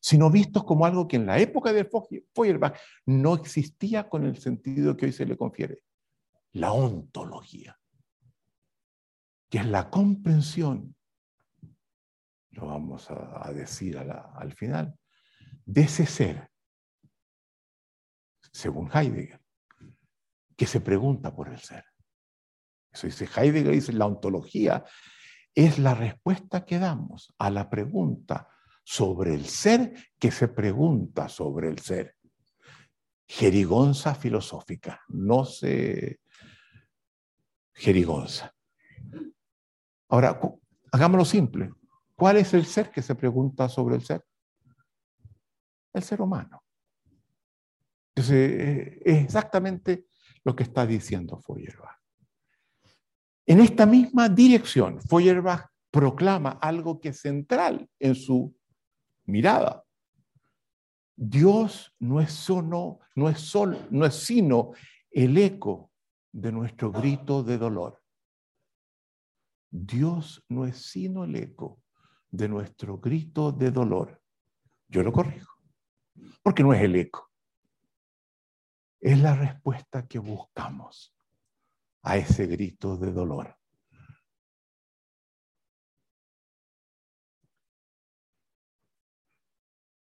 sino 0.00 0.30
visto 0.30 0.64
como 0.64 0.86
algo 0.86 1.06
que 1.06 1.16
en 1.16 1.26
la 1.26 1.38
época 1.38 1.72
de 1.74 1.88
Feuerbach 2.34 2.78
no 3.04 3.34
existía 3.34 4.08
con 4.08 4.24
el 4.24 4.38
sentido 4.38 4.96
que 4.96 5.06
hoy 5.06 5.12
se 5.12 5.26
le 5.26 5.36
confiere, 5.36 5.82
la 6.52 6.72
ontología, 6.72 7.78
que 9.50 9.58
es 9.58 9.66
la 9.66 9.90
comprensión, 9.90 10.96
lo 12.52 12.66
vamos 12.66 13.10
a, 13.10 13.52
decir 13.52 13.98
al 13.98 14.52
final, 14.54 14.98
de 15.66 15.82
ese 15.82 16.06
ser 16.06 16.51
según 18.52 18.90
Heidegger, 18.92 19.40
que 20.56 20.66
se 20.66 20.80
pregunta 20.80 21.34
por 21.34 21.48
el 21.48 21.58
ser. 21.58 21.84
Eso 22.92 23.06
dice 23.06 23.28
Heidegger, 23.34 23.72
dice, 23.72 23.92
la 23.92 24.06
ontología 24.06 24.84
es 25.54 25.78
la 25.78 25.94
respuesta 25.94 26.64
que 26.64 26.78
damos 26.78 27.32
a 27.38 27.50
la 27.50 27.68
pregunta 27.68 28.48
sobre 28.84 29.34
el 29.34 29.46
ser 29.46 29.94
que 30.18 30.30
se 30.30 30.48
pregunta 30.48 31.28
sobre 31.28 31.68
el 31.68 31.78
ser. 31.78 32.16
Jerigonza 33.26 34.14
filosófica, 34.14 35.00
no 35.08 35.44
se 35.44 36.20
jerigonza. 37.72 38.54
Ahora, 40.08 40.38
hagámoslo 40.90 41.24
simple. 41.24 41.72
¿Cuál 42.14 42.36
es 42.36 42.52
el 42.52 42.66
ser 42.66 42.90
que 42.90 43.00
se 43.00 43.14
pregunta 43.14 43.68
sobre 43.68 43.96
el 43.96 44.02
ser? 44.04 44.24
El 45.94 46.02
ser 46.02 46.20
humano. 46.20 46.61
Entonces, 48.14 48.50
eh, 48.50 49.02
es 49.04 49.24
exactamente 49.24 50.06
lo 50.44 50.54
que 50.54 50.64
está 50.64 50.86
diciendo 50.86 51.40
Feuerbach. 51.40 51.98
En 53.46 53.60
esta 53.60 53.86
misma 53.86 54.28
dirección, 54.28 55.00
Feuerbach 55.00 55.66
proclama 55.90 56.50
algo 56.60 57.00
que 57.00 57.08
es 57.08 57.20
central 57.20 57.88
en 57.98 58.14
su 58.14 58.54
mirada. 59.24 59.84
Dios 61.16 61.94
no 61.98 62.20
es, 62.20 62.32
solo, 62.32 63.00
no, 63.14 63.28
es 63.28 63.40
solo, 63.40 63.78
no 63.90 64.04
es 64.04 64.14
sino 64.14 64.72
el 65.10 65.36
eco 65.38 65.90
de 66.32 66.52
nuestro 66.52 66.90
grito 66.90 67.42
de 67.42 67.58
dolor. 67.58 68.02
Dios 69.70 70.44
no 70.48 70.66
es 70.66 70.76
sino 70.90 71.24
el 71.24 71.36
eco 71.36 71.82
de 72.30 72.48
nuestro 72.48 72.98
grito 72.98 73.52
de 73.52 73.70
dolor. 73.70 74.20
Yo 74.88 75.02
lo 75.02 75.12
corrijo, 75.12 75.54
porque 76.42 76.62
no 76.62 76.74
es 76.74 76.82
el 76.82 76.96
eco 76.96 77.31
es 79.02 79.18
la 79.18 79.34
respuesta 79.34 80.06
que 80.06 80.20
buscamos 80.20 81.12
a 82.02 82.16
ese 82.16 82.46
grito 82.46 82.96
de 82.96 83.12
dolor. 83.12 83.58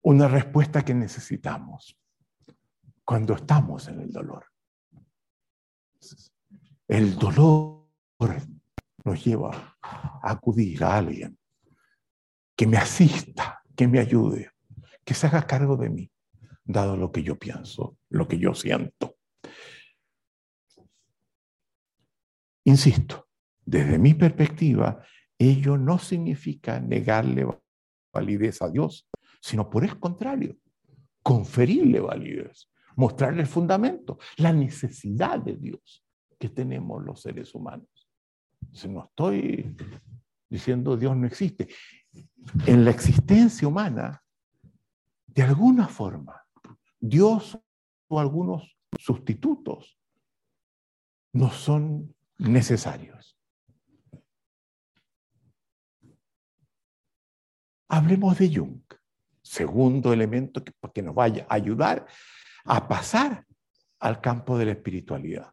Una 0.03 0.29
respuesta 0.29 0.85
que 0.85 0.95
necesitamos 0.95 1.99
cuando 3.03 3.35
estamos 3.35 3.89
en 3.89 4.01
el 4.01 4.11
dolor. 4.11 4.45
El 6.87 7.19
dolor 7.19 7.89
nos 9.05 9.25
lleva 9.25 9.79
a 9.81 10.31
acudir 10.31 10.85
a 10.85 10.99
alguien 10.99 11.39
que 12.55 12.67
me 12.67 12.77
asista, 12.77 13.63
que 13.75 13.89
me 13.89 13.99
ayude, 13.99 14.51
que 15.05 15.15
se 15.15 15.27
haga 15.27 15.47
cargo 15.47 15.79
de 15.79 15.89
mí 15.89 16.13
dado 16.73 16.97
lo 16.97 17.11
que 17.11 17.23
yo 17.23 17.39
pienso, 17.39 17.97
lo 18.11 18.27
que 18.27 18.39
yo 18.39 18.55
siento. 18.55 19.17
Insisto, 22.65 23.29
desde 23.65 23.99
mi 23.99 24.15
perspectiva, 24.15 25.03
ello 25.39 25.77
no 25.77 25.99
significa 25.99 26.81
negarle 26.81 27.47
validez 28.13 28.61
a 28.63 28.69
Dios, 28.69 29.09
sino 29.41 29.71
por 29.71 29.85
el 29.85 29.99
contrario, 29.99 30.57
conferirle 31.23 32.01
validez, 32.01 32.71
mostrarle 32.97 33.43
el 33.43 33.47
fundamento, 33.47 34.19
la 34.37 34.53
necesidad 34.53 35.41
de 35.41 35.57
Dios 35.57 36.05
que 36.39 36.49
tenemos 36.49 37.03
los 37.03 37.21
seres 37.21 37.55
humanos. 37.55 37.89
Si 38.73 38.89
no 38.89 39.05
estoy 39.05 39.75
diciendo 40.49 40.97
Dios 40.97 41.17
no 41.17 41.27
existe. 41.27 41.69
En 42.67 42.85
la 42.85 42.91
existencia 42.91 43.69
humana, 43.69 44.23
de 45.27 45.43
alguna 45.43 45.87
forma, 45.87 46.40
Dios 47.01 47.59
o 48.09 48.21
algunos 48.21 48.77
sustitutos 48.99 49.99
no 51.33 51.51
son 51.51 52.15
necesarios. 52.39 53.39
Hablemos 57.89 58.39
de 58.39 58.55
Jung, 58.55 58.83
segundo 59.43 60.13
elemento 60.13 60.63
que, 60.63 61.03
nos 61.03 61.15
vaya 61.15 61.47
a 61.49 61.55
ayudar 61.55 62.07
a 62.65 62.87
pasar 62.87 63.47
al 63.99 64.21
campo 64.21 64.59
de 64.59 64.67
la 64.67 64.73
espiritualidad. 64.73 65.53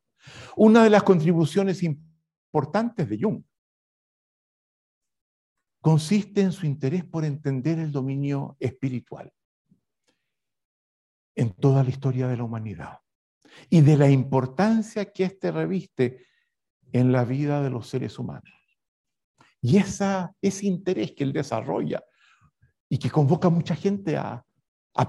Una 0.55 0.83
de 0.83 0.89
las 0.89 1.03
contribuciones 1.03 1.81
importantes 1.81 3.09
de 3.09 3.19
Jung 3.19 3.43
consiste 5.81 6.41
en 6.41 6.51
su 6.51 6.65
interés 6.65 7.05
por 7.05 7.23
entender 7.23 7.79
el 7.79 7.91
dominio 7.91 8.57
espiritual 8.59 9.31
en 11.37 11.53
toda 11.53 11.83
la 11.83 11.91
historia 11.91 12.27
de 12.27 12.35
la 12.35 12.43
humanidad 12.43 12.99
y 13.69 13.81
de 13.81 13.95
la 13.95 14.09
importancia 14.09 15.11
que 15.13 15.23
éste 15.23 15.51
reviste 15.51 16.25
en 16.91 17.11
la 17.11 17.23
vida 17.23 17.61
de 17.61 17.69
los 17.69 17.87
seres 17.87 18.17
humanos. 18.17 18.51
Y 19.61 19.77
esa, 19.77 20.33
ese 20.41 20.65
interés 20.65 21.13
que 21.13 21.23
él 21.23 21.33
desarrolla 21.33 22.03
y 22.89 22.97
que 22.97 23.11
convoca 23.11 23.47
a 23.47 23.51
mucha 23.51 23.75
gente 23.75 24.17
a, 24.17 24.43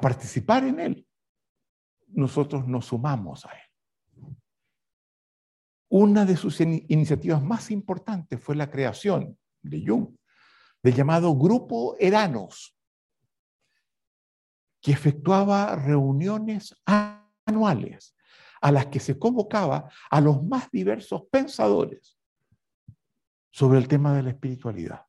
participar 0.02 0.64
en 0.64 0.80
él, 0.80 1.08
nosotros 2.08 2.68
nos 2.68 2.84
sumamos 2.84 3.46
a 3.46 3.50
él. 3.52 4.36
Una 5.88 6.26
de 6.26 6.36
sus 6.36 6.60
iniciativas 6.60 7.42
más 7.42 7.70
importantes 7.70 8.38
fue 8.38 8.54
la 8.54 8.70
creación 8.70 9.38
de 9.62 9.82
Jung 9.86 10.14
del 10.82 10.94
llamado 10.94 11.34
Grupo 11.34 11.96
Eranos, 11.98 12.77
que 14.88 14.94
efectuaba 14.94 15.76
reuniones 15.76 16.74
anuales 16.86 18.16
a 18.62 18.72
las 18.72 18.86
que 18.86 19.00
se 19.00 19.18
convocaba 19.18 19.86
a 20.10 20.18
los 20.18 20.42
más 20.42 20.70
diversos 20.70 21.24
pensadores 21.30 22.18
sobre 23.50 23.80
el 23.80 23.86
tema 23.86 24.14
de 24.14 24.22
la 24.22 24.30
espiritualidad, 24.30 25.04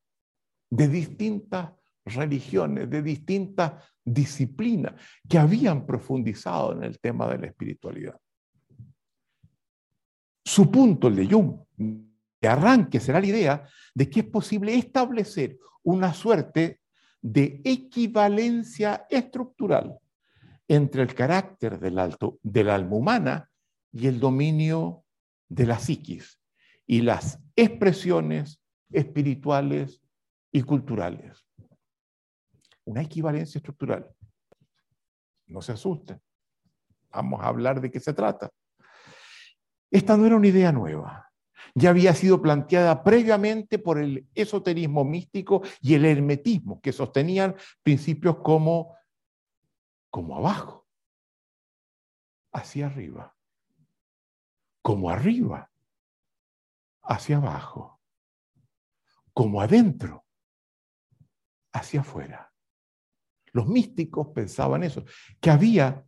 de 0.70 0.90
distintas 0.90 1.72
religiones, 2.04 2.90
de 2.90 3.02
distintas 3.02 3.90
disciplinas 4.04 4.96
que 5.30 5.38
habían 5.38 5.86
profundizado 5.86 6.74
en 6.74 6.84
el 6.84 7.00
tema 7.00 7.30
de 7.30 7.38
la 7.38 7.48
espiritualidad. 7.48 8.20
Su 10.44 10.70
punto, 10.70 11.08
el 11.08 11.16
de 11.16 11.26
Jung, 11.26 11.58
de 11.78 12.48
arranque 12.50 13.00
será 13.00 13.22
la 13.22 13.28
idea 13.28 13.66
de 13.96 14.10
que 14.10 14.20
es 14.20 14.26
posible 14.26 14.76
establecer 14.76 15.58
una 15.84 16.14
suerte 16.14 16.82
de 17.22 17.62
equivalencia 17.64 19.06
estructural 19.10 20.00
entre 20.68 21.02
el 21.02 21.14
carácter 21.14 21.80
del, 21.80 22.70
alma 22.70 22.96
humana 22.96 23.50
y 23.92 24.08
el 24.08 24.20
dominio 24.20 25.04
de 25.48 25.66
la 25.66 25.80
psiquis 25.80 26.40
y 26.86 27.02
las 27.02 27.40
expresiones 27.56 28.62
espirituales 28.92 30.02
y 30.52 30.62
culturales. 30.64 31.46
Una 32.86 33.02
equivalencia 33.02 33.60
estructural. 33.60 34.08
No 35.48 35.62
se 35.62 35.74
asusten. 35.74 36.22
Vamos 37.12 37.42
a 37.42 37.48
hablar 37.48 37.82
de 37.82 37.92
qué 37.92 38.00
se 38.00 38.14
trata. 38.14 38.52
Esta 39.92 40.16
no 40.16 40.26
era 40.26 40.36
una 40.36 40.48
idea 40.48 40.72
nueva 40.72 41.29
ya 41.80 41.92
había 41.92 42.14
sido 42.14 42.42
planteada 42.42 43.04
previamente 43.04 43.80
por 43.80 44.00
el 44.00 44.28
esoterismo 44.36 45.06
místico 45.06 45.62
y 45.82 45.94
el 45.94 46.06
hermetismo, 46.06 46.82
que 46.82 46.92
sostenían 46.92 47.56
principios 47.82 48.40
como, 48.40 48.98
como 50.10 50.36
abajo, 50.36 50.88
hacia 52.52 52.88
arriba, 52.88 53.36
como 54.82 55.10
arriba, 55.10 55.72
hacia 57.02 57.38
abajo, 57.38 58.02
como 59.34 59.62
adentro, 59.62 60.26
hacia 61.72 62.02
afuera. 62.02 62.52
Los 63.54 63.68
místicos 63.68 64.28
pensaban 64.36 64.84
eso, 64.84 65.06
que 65.40 65.50
había 65.50 66.06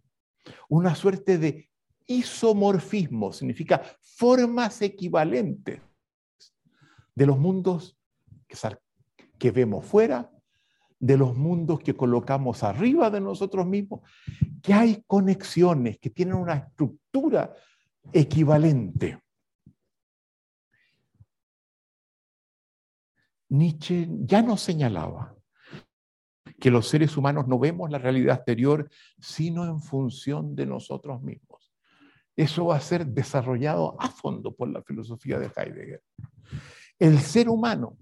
una 0.67 0.95
suerte 0.95 1.37
de 1.37 1.71
isomorfismo, 2.07 3.31
significa 3.31 3.81
formas 4.21 4.79
equivalentes 4.83 5.81
de 7.15 7.25
los 7.25 7.39
mundos 7.39 7.97
que, 9.39 9.49
vemos 9.49 9.83
fuera, 9.83 10.31
de 10.99 11.17
los 11.17 11.35
mundos 11.35 11.79
que 11.79 11.95
colocamos 11.95 12.61
arriba 12.61 13.09
de 13.09 13.19
nosotros 13.19 13.65
mismos, 13.65 14.01
que 14.61 14.75
hay 14.75 15.03
conexiones, 15.07 15.97
que 15.97 16.11
tienen 16.11 16.35
una 16.35 16.53
estructura 16.53 17.51
equivalente. 18.13 19.19
Nietzsche 23.49 24.07
ya 24.19 24.43
nos 24.43 24.61
señalaba 24.61 25.35
que 26.59 26.69
los 26.69 26.87
seres 26.87 27.17
humanos 27.17 27.47
no 27.47 27.57
vemos 27.57 27.89
la 27.89 27.97
realidad 27.97 28.35
exterior 28.35 28.87
sino 29.19 29.65
en 29.65 29.81
función 29.81 30.55
de 30.55 30.67
nosotros 30.67 31.23
mismos. 31.23 31.60
Eso 32.41 32.65
va 32.65 32.77
a 32.77 32.81
ser 32.81 33.05
desarrollado 33.05 33.95
a 34.01 34.09
fondo 34.09 34.55
por 34.55 34.67
la 34.67 34.81
filosofía 34.81 35.37
de 35.37 35.51
Heidegger. 35.55 36.03
El 36.97 37.19
ser 37.19 37.47
humano 37.47 37.99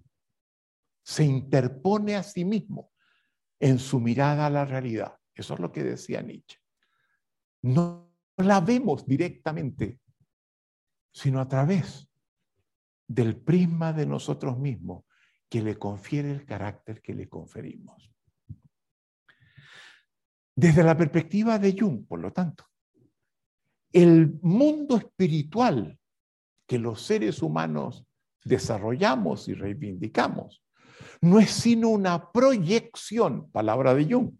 se 1.03 1.25
interpone 1.25 2.15
a 2.15 2.23
sí 2.23 2.45
mismo 2.45 2.93
en 3.59 3.79
su 3.79 3.99
mirada 3.99 4.45
a 4.45 4.49
la 4.49 4.63
realidad. 4.63 5.13
Eso 5.35 5.55
es 5.55 5.59
lo 5.59 5.73
que 5.73 5.83
decía 5.83 6.21
Nietzsche. 6.21 6.57
No 7.63 8.15
la 8.37 8.61
vemos 8.61 9.05
directamente, 9.05 9.99
sino 11.11 11.41
a 11.41 11.49
través 11.49 12.09
del 13.09 13.35
prisma 13.35 13.91
de 13.91 14.05
nosotros 14.05 14.57
mismos 14.57 15.03
que 15.49 15.61
le 15.61 15.77
confiere 15.77 16.31
el 16.31 16.45
carácter 16.45 17.01
que 17.01 17.13
le 17.13 17.27
conferimos. 17.27 18.09
Desde 20.55 20.81
la 20.81 20.95
perspectiva 20.95 21.59
de 21.59 21.75
Jung, 21.77 22.07
por 22.07 22.21
lo 22.21 22.31
tanto, 22.31 22.68
el 23.91 24.39
mundo 24.41 24.97
espiritual 24.97 25.97
que 26.67 26.77
los 26.77 27.01
seres 27.01 27.41
humanos 27.41 28.05
desarrollamos 28.43 29.47
y 29.47 29.53
reivindicamos 29.53 30.61
no 31.21 31.39
es 31.39 31.51
sino 31.51 31.89
una 31.89 32.31
proyección, 32.31 33.49
palabra 33.51 33.93
de 33.93 34.05
Jung, 34.11 34.31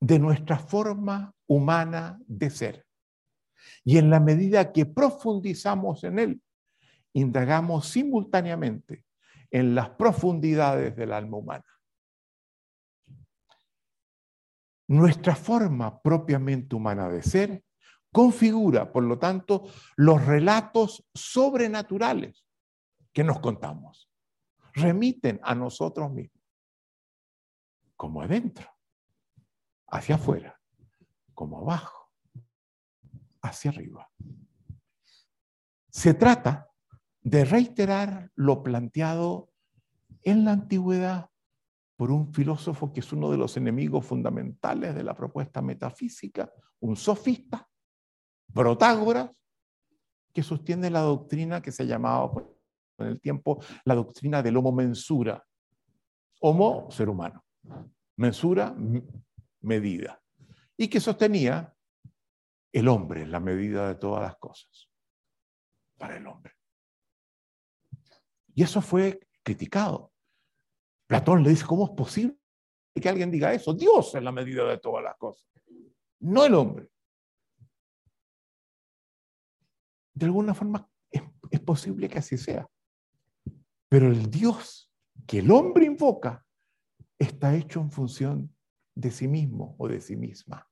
de 0.00 0.18
nuestra 0.18 0.58
forma 0.58 1.34
humana 1.46 2.18
de 2.26 2.50
ser. 2.50 2.86
Y 3.84 3.98
en 3.98 4.10
la 4.10 4.20
medida 4.20 4.72
que 4.72 4.86
profundizamos 4.86 6.04
en 6.04 6.18
él, 6.18 6.42
indagamos 7.12 7.88
simultáneamente 7.88 9.04
en 9.50 9.74
las 9.74 9.90
profundidades 9.90 10.96
del 10.96 11.12
alma 11.12 11.38
humana. 11.38 11.64
Nuestra 14.88 15.34
forma 15.34 16.00
propiamente 16.00 16.76
humana 16.76 17.08
de 17.08 17.22
ser 17.22 17.64
configura, 18.16 18.90
por 18.90 19.04
lo 19.04 19.18
tanto, 19.18 19.66
los 19.96 20.24
relatos 20.24 21.06
sobrenaturales 21.12 22.46
que 23.12 23.22
nos 23.22 23.40
contamos. 23.40 24.10
Remiten 24.72 25.38
a 25.42 25.54
nosotros 25.54 26.10
mismos, 26.10 26.42
como 27.94 28.22
adentro, 28.22 28.70
hacia 29.88 30.14
afuera, 30.14 30.58
como 31.34 31.58
abajo, 31.58 32.10
hacia 33.42 33.70
arriba. 33.70 34.10
Se 35.90 36.14
trata 36.14 36.70
de 37.20 37.44
reiterar 37.44 38.32
lo 38.34 38.62
planteado 38.62 39.52
en 40.22 40.46
la 40.46 40.52
antigüedad 40.52 41.28
por 41.96 42.10
un 42.10 42.32
filósofo 42.32 42.94
que 42.94 43.00
es 43.00 43.12
uno 43.12 43.30
de 43.30 43.36
los 43.36 43.58
enemigos 43.58 44.06
fundamentales 44.06 44.94
de 44.94 45.04
la 45.04 45.14
propuesta 45.14 45.60
metafísica, 45.60 46.50
un 46.80 46.96
sofista, 46.96 47.68
Protágoras, 48.56 49.30
que 50.32 50.42
sostiene 50.42 50.88
la 50.88 51.00
doctrina 51.00 51.60
que 51.60 51.70
se 51.70 51.86
llamaba 51.86 52.32
pues, 52.32 52.46
en 52.98 53.08
el 53.08 53.20
tiempo 53.20 53.62
la 53.84 53.94
doctrina 53.94 54.42
del 54.42 54.56
homo 54.56 54.72
mensura. 54.72 55.44
Homo, 56.40 56.90
ser 56.90 57.10
humano. 57.10 57.44
Mensura, 58.16 58.74
medida. 59.60 60.22
Y 60.74 60.88
que 60.88 61.00
sostenía 61.00 61.74
el 62.72 62.88
hombre, 62.88 63.26
la 63.26 63.40
medida 63.40 63.88
de 63.88 63.96
todas 63.96 64.22
las 64.22 64.36
cosas. 64.36 64.88
Para 65.98 66.16
el 66.16 66.26
hombre. 66.26 66.54
Y 68.54 68.62
eso 68.62 68.80
fue 68.80 69.20
criticado. 69.42 70.12
Platón 71.06 71.42
le 71.42 71.50
dice, 71.50 71.66
¿cómo 71.66 71.84
es 71.84 71.90
posible 71.90 72.38
que 72.94 73.08
alguien 73.08 73.30
diga 73.30 73.52
eso? 73.52 73.74
Dios 73.74 74.14
es 74.14 74.22
la 74.22 74.32
medida 74.32 74.64
de 74.64 74.78
todas 74.78 75.04
las 75.04 75.16
cosas, 75.18 75.46
no 76.20 76.46
el 76.46 76.54
hombre. 76.54 76.88
De 80.16 80.24
alguna 80.24 80.54
forma 80.54 80.88
es, 81.10 81.60
posible 81.60 82.08
que 82.08 82.18
así 82.18 82.38
sea. 82.38 82.66
Pero 83.88 84.08
el 84.08 84.30
Dios 84.30 84.90
que 85.26 85.40
el 85.40 85.50
hombre 85.50 85.84
invoca 85.84 86.44
está 87.18 87.54
hecho 87.54 87.80
en 87.80 87.90
función 87.90 88.56
de 88.94 89.10
sí 89.10 89.28
mismo 89.28 89.76
o 89.78 89.88
de 89.88 90.00
sí 90.00 90.16
misma. 90.16 90.66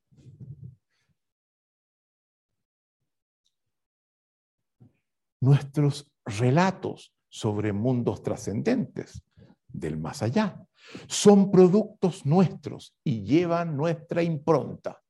Nuestros 5.42 6.10
relatos 6.24 7.14
sobre 7.28 7.74
mundos 7.74 8.22
trascendentes 8.22 9.22
del 9.68 9.98
más 9.98 10.22
allá 10.22 10.66
son 11.06 11.50
productos 11.50 12.24
nuestros 12.24 12.96
y 13.04 13.24
llevan 13.24 13.76
nuestra 13.76 14.22
impronta. 14.22 15.02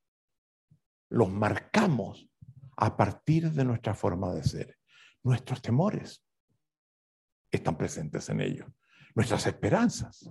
Los 1.09 1.31
marcamos 1.31 2.27
a 2.77 2.95
partir 2.95 3.51
de 3.51 3.65
nuestra 3.65 3.93
forma 3.93 4.33
de 4.33 4.43
ser. 4.43 4.77
Nuestros 5.23 5.61
temores 5.61 6.23
están 7.51 7.77
presentes 7.77 8.29
en 8.29 8.41
ellos. 8.41 8.67
Nuestras 9.13 9.47
esperanzas, 9.47 10.29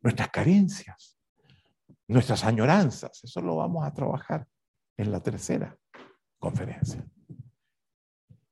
nuestras 0.00 0.30
carencias, 0.30 1.18
nuestras 2.08 2.44
añoranzas. 2.44 3.22
Eso 3.24 3.40
lo 3.40 3.56
vamos 3.56 3.84
a 3.84 3.92
trabajar 3.92 4.46
en 4.96 5.10
la 5.10 5.20
tercera 5.20 5.76
conferencia. 6.38 7.04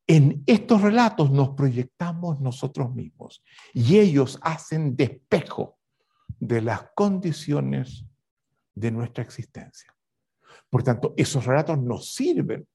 En 0.06 0.42
estos 0.46 0.82
relatos 0.82 1.30
nos 1.30 1.50
proyectamos 1.50 2.40
nosotros 2.40 2.92
mismos 2.94 3.42
y 3.72 3.98
ellos 3.98 4.38
hacen 4.42 4.96
despejo 4.96 5.78
de 6.40 6.60
las 6.60 6.90
condiciones 6.94 8.04
de 8.74 8.90
nuestra 8.90 9.22
existencia. 9.22 9.94
Por 10.68 10.82
tanto, 10.82 11.14
esos 11.16 11.46
relatos 11.46 11.78
nos 11.78 12.12
sirven 12.14 12.66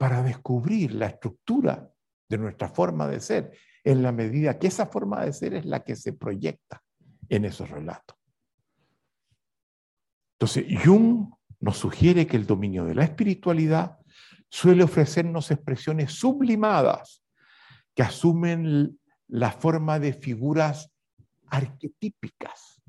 para 0.00 0.22
descubrir 0.22 0.94
la 0.94 1.08
estructura 1.08 1.92
de 2.26 2.38
nuestra 2.38 2.70
forma 2.70 3.06
de 3.06 3.20
ser, 3.20 3.52
en 3.84 4.02
la 4.02 4.12
medida 4.12 4.58
que 4.58 4.68
esa 4.68 4.86
forma 4.86 5.22
de 5.22 5.34
ser 5.34 5.52
es 5.52 5.66
la 5.66 5.84
que 5.84 5.94
se 5.94 6.14
proyecta 6.14 6.82
en 7.28 7.44
esos 7.44 7.68
relatos. 7.68 8.16
Entonces, 10.38 10.64
Jung 10.82 11.28
nos 11.58 11.76
sugiere 11.76 12.26
que 12.26 12.38
el 12.38 12.46
dominio 12.46 12.86
de 12.86 12.94
la 12.94 13.04
espiritualidad 13.04 13.98
suele 14.48 14.84
ofrecernos 14.84 15.50
expresiones 15.50 16.12
sublimadas 16.12 17.22
que 17.94 18.02
asumen 18.02 18.98
la 19.28 19.52
forma 19.52 19.98
de 19.98 20.14
figuras 20.14 20.90
arquetípicas, 21.48 22.80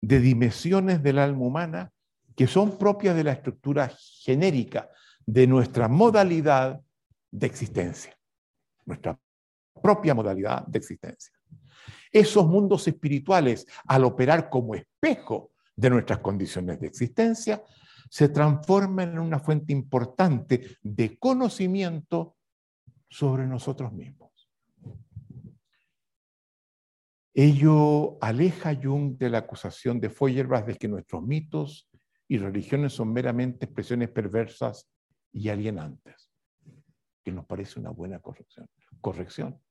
de 0.00 0.18
dimensiones 0.18 1.04
del 1.04 1.20
alma 1.20 1.46
humana 1.46 1.92
que 2.34 2.48
son 2.48 2.78
propias 2.78 3.14
de 3.14 3.22
la 3.22 3.32
estructura 3.32 3.92
genérica 4.24 4.90
de 5.28 5.46
nuestra 5.46 5.88
modalidad 5.88 6.80
de 7.30 7.46
existencia, 7.46 8.18
nuestra 8.86 9.20
propia 9.82 10.14
modalidad 10.14 10.66
de 10.66 10.78
existencia. 10.78 11.34
Esos 12.10 12.46
mundos 12.46 12.88
espirituales, 12.88 13.66
al 13.86 14.04
operar 14.04 14.48
como 14.48 14.74
espejo 14.74 15.52
de 15.76 15.90
nuestras 15.90 16.20
condiciones 16.20 16.80
de 16.80 16.86
existencia, 16.86 17.62
se 18.08 18.30
transforman 18.30 19.10
en 19.10 19.18
una 19.18 19.38
fuente 19.38 19.70
importante 19.74 20.78
de 20.80 21.18
conocimiento 21.18 22.38
sobre 23.06 23.46
nosotros 23.46 23.92
mismos. 23.92 24.32
Ello 27.34 28.16
aleja 28.22 28.70
a 28.70 28.74
Jung 28.82 29.18
de 29.18 29.28
la 29.28 29.38
acusación 29.38 30.00
de 30.00 30.08
Feuerbach 30.08 30.64
de 30.64 30.76
que 30.76 30.88
nuestros 30.88 31.22
mitos 31.22 31.86
y 32.26 32.38
religiones 32.38 32.94
son 32.94 33.12
meramente 33.12 33.66
expresiones 33.66 34.08
perversas 34.08 34.88
y 35.32 35.48
alienantes, 35.48 36.30
que 37.24 37.32
nos 37.32 37.46
parece 37.46 37.78
una 37.78 37.90
buena 37.90 38.20
corrección. 38.20 38.68
corrección. 39.00 39.62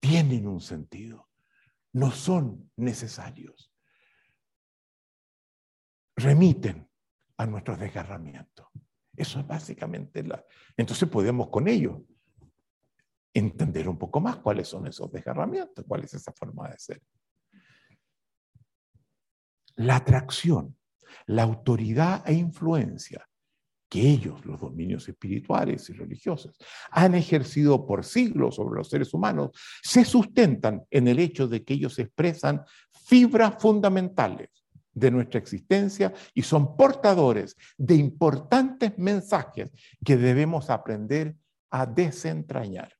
Tienen 0.00 0.46
un 0.46 0.60
sentido, 0.60 1.28
no 1.92 2.10
son 2.10 2.70
necesarios. 2.76 3.72
Remiten 6.16 6.88
a 7.36 7.46
nuestros 7.46 7.78
desgarramientos. 7.78 8.66
Eso 9.16 9.40
es 9.40 9.46
básicamente 9.46 10.22
la... 10.22 10.44
Entonces 10.76 11.08
podemos 11.08 11.48
con 11.48 11.68
ello 11.68 12.04
entender 13.34 13.88
un 13.88 13.98
poco 13.98 14.20
más 14.20 14.38
cuáles 14.38 14.68
son 14.68 14.86
esos 14.86 15.10
desgarramientos, 15.10 15.84
cuál 15.86 16.04
es 16.04 16.14
esa 16.14 16.32
forma 16.32 16.68
de 16.68 16.78
ser. 16.78 17.02
La 19.76 19.96
atracción, 19.96 20.76
la 21.26 21.44
autoridad 21.44 22.28
e 22.28 22.34
influencia 22.34 23.26
que 23.92 24.00
ellos, 24.00 24.42
los 24.46 24.58
dominios 24.58 25.06
espirituales 25.06 25.90
y 25.90 25.92
religiosos, 25.92 26.56
han 26.90 27.14
ejercido 27.14 27.84
por 27.84 28.06
siglos 28.06 28.54
sobre 28.54 28.78
los 28.78 28.88
seres 28.88 29.12
humanos, 29.12 29.50
se 29.82 30.06
sustentan 30.06 30.82
en 30.90 31.08
el 31.08 31.18
hecho 31.18 31.46
de 31.46 31.62
que 31.62 31.74
ellos 31.74 31.98
expresan 31.98 32.64
fibras 33.04 33.60
fundamentales 33.60 34.48
de 34.94 35.10
nuestra 35.10 35.38
existencia 35.38 36.10
y 36.32 36.40
son 36.40 36.74
portadores 36.74 37.54
de 37.76 37.96
importantes 37.96 38.96
mensajes 38.96 39.70
que 40.02 40.16
debemos 40.16 40.70
aprender 40.70 41.36
a 41.68 41.84
desentrañar. 41.84 42.94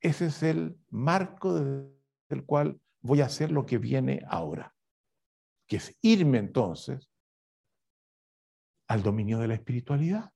Ese 0.00 0.28
es 0.28 0.42
el 0.42 0.78
marco 0.88 1.52
del 1.52 2.44
cual 2.46 2.80
voy 3.02 3.20
a 3.20 3.26
hacer 3.26 3.52
lo 3.52 3.66
que 3.66 3.76
viene 3.76 4.22
ahora, 4.30 4.74
que 5.66 5.76
es 5.76 5.94
irme 6.00 6.38
entonces 6.38 7.10
al 8.88 9.02
dominio 9.02 9.38
de 9.38 9.48
la 9.48 9.54
espiritualidad 9.54 10.32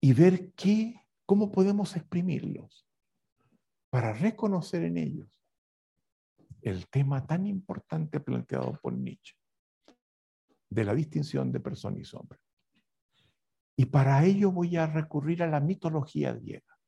y 0.00 0.12
ver 0.12 0.52
qué, 0.52 1.06
cómo 1.26 1.50
podemos 1.50 1.96
exprimirlos 1.96 2.86
para 3.90 4.12
reconocer 4.12 4.84
en 4.84 4.98
ellos 4.98 5.42
el 6.60 6.88
tema 6.88 7.26
tan 7.26 7.46
importante 7.46 8.20
planteado 8.20 8.78
por 8.82 8.92
Nietzsche 8.92 9.34
de 10.68 10.84
la 10.84 10.94
distinción 10.94 11.50
de 11.50 11.60
persona 11.60 11.98
y 11.98 12.04
sombra. 12.04 12.38
Y 13.74 13.86
para 13.86 14.22
ello 14.24 14.52
voy 14.52 14.76
a 14.76 14.86
recurrir 14.86 15.42
a 15.42 15.46
la 15.46 15.60
mitología 15.60 16.34
griega. 16.34 16.78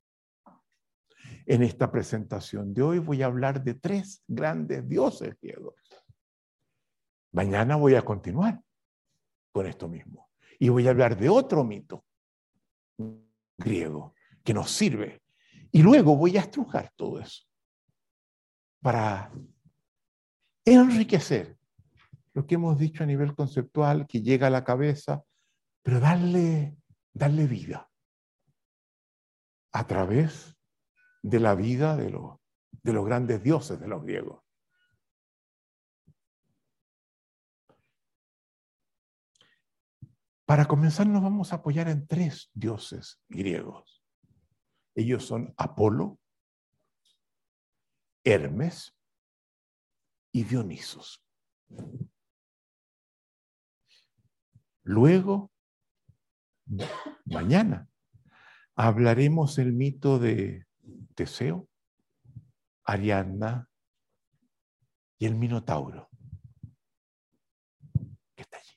En 1.46 1.62
esta 1.62 1.90
presentación 1.90 2.74
de 2.74 2.82
hoy 2.82 2.98
voy 2.98 3.22
a 3.22 3.26
hablar 3.26 3.62
de 3.64 3.74
tres 3.74 4.22
grandes 4.28 4.86
dioses 4.86 5.34
griegos. 5.40 5.74
Mañana 7.32 7.76
voy 7.76 7.94
a 7.94 8.02
continuar 8.02 8.60
con 9.52 9.66
esto 9.66 9.88
mismo. 9.88 10.30
Y 10.58 10.68
voy 10.68 10.86
a 10.86 10.90
hablar 10.90 11.16
de 11.16 11.28
otro 11.28 11.64
mito 11.64 12.04
griego 13.58 14.14
que 14.44 14.54
nos 14.54 14.70
sirve. 14.70 15.22
Y 15.72 15.82
luego 15.82 16.16
voy 16.16 16.36
a 16.36 16.40
estrujar 16.40 16.92
todo 16.96 17.20
eso 17.20 17.44
para 18.80 19.30
enriquecer 20.64 21.56
lo 22.32 22.46
que 22.46 22.54
hemos 22.54 22.78
dicho 22.78 23.02
a 23.02 23.06
nivel 23.06 23.34
conceptual, 23.34 24.06
que 24.06 24.22
llega 24.22 24.46
a 24.46 24.50
la 24.50 24.64
cabeza, 24.64 25.24
pero 25.82 26.00
darle, 26.00 26.76
darle 27.12 27.46
vida 27.46 27.90
a 29.72 29.86
través 29.86 30.56
de 31.22 31.40
la 31.40 31.54
vida 31.54 31.96
de 31.96 32.10
los, 32.10 32.38
de 32.82 32.92
los 32.92 33.04
grandes 33.04 33.42
dioses 33.42 33.80
de 33.80 33.88
los 33.88 34.02
griegos. 34.02 34.42
Para 40.50 40.66
comenzar 40.66 41.06
nos 41.06 41.22
vamos 41.22 41.52
a 41.52 41.56
apoyar 41.58 41.86
en 41.86 42.08
tres 42.08 42.50
dioses 42.54 43.20
griegos. 43.28 44.02
Ellos 44.96 45.24
son 45.24 45.54
Apolo, 45.56 46.18
Hermes 48.24 48.92
y 50.32 50.42
Dionisos. 50.42 51.24
Luego, 54.82 55.52
mañana, 57.26 57.88
hablaremos 58.74 59.56
el 59.58 59.72
mito 59.72 60.18
de 60.18 60.66
Teseo, 61.14 61.68
Ariadna 62.82 63.70
y 65.16 65.26
el 65.26 65.36
Minotauro, 65.36 66.10
que 68.34 68.42
está 68.42 68.56
allí. 68.56 68.74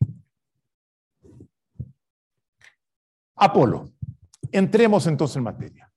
Apolo. 3.44 3.92
Entremos 4.52 5.06
entonces 5.08 5.38
en 5.38 5.44
materia. 5.44 5.92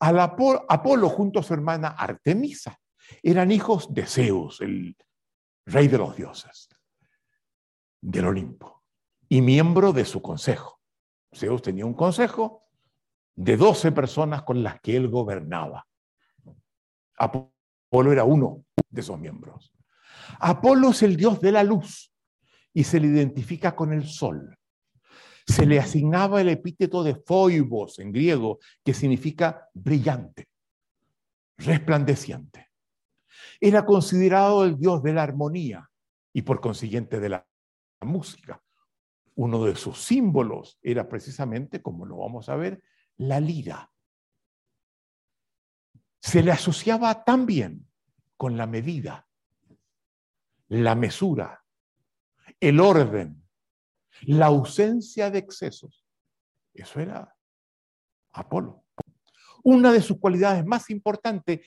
Al 0.00 0.20
Apolo, 0.20 1.08
junto 1.08 1.40
a 1.40 1.42
su 1.42 1.54
hermana 1.54 1.88
Artemisa 1.88 2.78
eran 3.22 3.50
hijos 3.50 3.92
de 3.94 4.04
Zeus, 4.04 4.60
el 4.60 4.96
rey 5.64 5.88
de 5.88 5.98
los 5.98 6.14
dioses, 6.14 6.68
del 8.02 8.26
Olimpo, 8.26 8.82
y 9.28 9.40
miembro 9.40 9.92
de 9.92 10.04
su 10.04 10.20
consejo. 10.20 10.80
Zeus 11.32 11.62
tenía 11.62 11.86
un 11.86 11.94
consejo 11.94 12.64
de 13.34 13.56
doce 13.56 13.90
personas 13.92 14.42
con 14.42 14.62
las 14.62 14.80
que 14.80 14.96
él 14.96 15.08
gobernaba. 15.08 15.86
Apolo 17.16 18.12
era 18.12 18.24
uno 18.24 18.64
de 18.90 19.00
esos 19.00 19.18
miembros. 19.18 19.72
Apolo 20.38 20.90
es 20.90 21.02
el 21.02 21.16
dios 21.16 21.40
de 21.40 21.52
la 21.52 21.62
luz 21.62 22.12
y 22.74 22.84
se 22.84 23.00
le 23.00 23.06
identifica 23.06 23.74
con 23.74 23.92
el 23.92 24.06
sol. 24.06 24.58
Se 25.46 25.66
le 25.66 25.78
asignaba 25.78 26.40
el 26.40 26.48
epíteto 26.48 27.02
de 27.02 27.14
foibos 27.14 27.98
en 27.98 28.12
griego, 28.12 28.58
que 28.84 28.94
significa 28.94 29.68
brillante, 29.74 30.48
resplandeciente. 31.58 32.70
Era 33.60 33.84
considerado 33.84 34.64
el 34.64 34.78
dios 34.78 35.02
de 35.02 35.12
la 35.12 35.22
armonía 35.22 35.88
y 36.32 36.42
por 36.42 36.60
consiguiente 36.60 37.20
de 37.20 37.28
la 37.28 37.46
música. 38.00 38.62
Uno 39.34 39.64
de 39.64 39.76
sus 39.76 40.02
símbolos 40.02 40.78
era 40.82 41.08
precisamente, 41.08 41.80
como 41.80 42.04
lo 42.04 42.18
vamos 42.18 42.48
a 42.48 42.56
ver, 42.56 42.82
la 43.16 43.40
lira. 43.40 43.90
Se 46.20 46.42
le 46.42 46.52
asociaba 46.52 47.24
también 47.24 47.88
con 48.36 48.56
la 48.56 48.66
medida, 48.66 49.26
la 50.68 50.94
mesura, 50.94 51.64
el 52.60 52.80
orden, 52.80 53.42
la 54.26 54.46
ausencia 54.46 55.30
de 55.30 55.38
excesos. 55.38 56.06
Eso 56.74 57.00
era 57.00 57.36
Apolo. 58.32 58.84
Una 59.64 59.92
de 59.92 60.00
sus 60.00 60.18
cualidades 60.18 60.64
más 60.64 60.90
importantes 60.90 61.60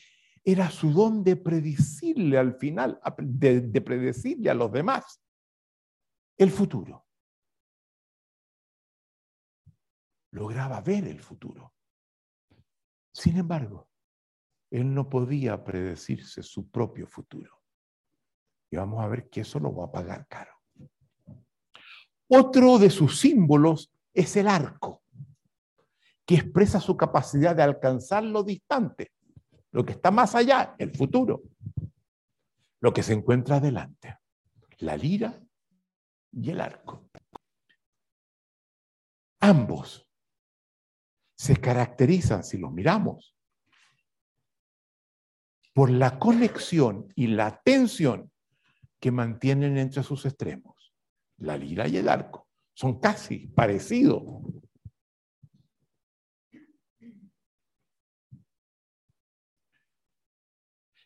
era 0.44 0.70
su 0.70 0.92
don 0.92 1.24
de 1.24 1.36
predecirle 1.36 2.38
al 2.38 2.56
final, 2.58 3.00
de, 3.18 3.62
de 3.62 3.82
predecirle 3.82 4.50
a 4.50 4.54
los 4.54 4.72
demás 4.72 5.22
el 6.38 6.52
futuro. 6.52 7.06
Lograba 10.32 10.82
ver 10.82 11.08
el 11.08 11.22
futuro. 11.22 11.74
Sin 13.14 13.38
embargo, 13.38 13.90
él 14.70 14.94
no 14.94 15.10
podía 15.10 15.64
predecirse 15.64 16.44
su 16.44 16.70
propio 16.70 17.08
futuro. 17.08 17.62
Y 18.70 18.76
vamos 18.76 19.02
a 19.04 19.08
ver 19.08 19.30
que 19.30 19.42
eso 19.42 19.60
lo 19.60 19.74
va 19.74 19.86
a 19.86 19.92
pagar 19.92 20.28
caro. 20.28 20.55
Otro 22.28 22.78
de 22.80 22.90
sus 22.90 23.20
símbolos 23.20 23.92
es 24.14 24.36
el 24.36 24.48
arco, 24.48 25.04
que 26.26 26.36
expresa 26.36 26.80
su 26.80 26.98
capacidad 26.98 27.56
de 27.56 27.64
alcanzar 27.64 28.24
lo 28.24 28.44
distante, 28.44 29.12
lo 29.72 29.86
que 29.86 29.94
está 29.94 30.10
más 30.10 30.34
allá, 30.36 30.76
el 30.80 30.96
futuro, 30.96 31.44
lo 32.80 32.94
que 32.94 33.04
se 33.04 33.14
encuentra 33.14 33.58
adelante, 33.58 34.18
la 34.80 34.98
lira 34.98 35.40
y 36.32 36.50
el 36.50 36.62
arco. 36.62 37.10
Ambos 39.40 40.10
se 41.36 41.58
caracterizan, 41.58 42.44
si 42.44 42.58
los 42.58 42.72
miramos, 42.72 43.36
por 45.74 45.92
la 45.92 46.18
conexión 46.18 47.12
y 47.16 47.28
la 47.28 47.62
tensión 47.62 48.32
que 49.00 49.12
mantienen 49.12 49.78
entre 49.78 50.04
sus 50.04 50.26
extremos. 50.26 50.75
La 51.38 51.58
lira 51.58 51.88
y 51.88 51.98
el 51.98 52.10
arco 52.10 52.46
son 52.74 53.00
casi 53.00 53.48
parecidos. 53.48 54.24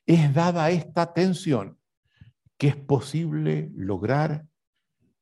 Es 0.05 0.33
dada 0.33 0.71
esta 0.71 1.13
tensión 1.13 1.79
que 2.57 2.69
es 2.69 2.75
posible 2.75 3.71
lograr 3.75 4.47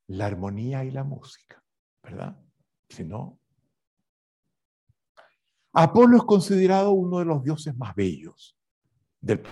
la 0.07 0.25
armonía 0.25 0.85
y 0.85 0.91
la 0.91 1.03
música, 1.03 1.61
¿verdad? 2.01 2.41
Si 2.89 3.03
no. 3.03 3.39
Apolo 5.73 6.17
es 6.17 6.23
considerado 6.23 6.91
uno 6.91 7.19
de 7.19 7.25
los 7.25 7.43
dioses 7.43 7.77
más 7.77 7.93
bellos 7.93 8.57
del 9.19 9.43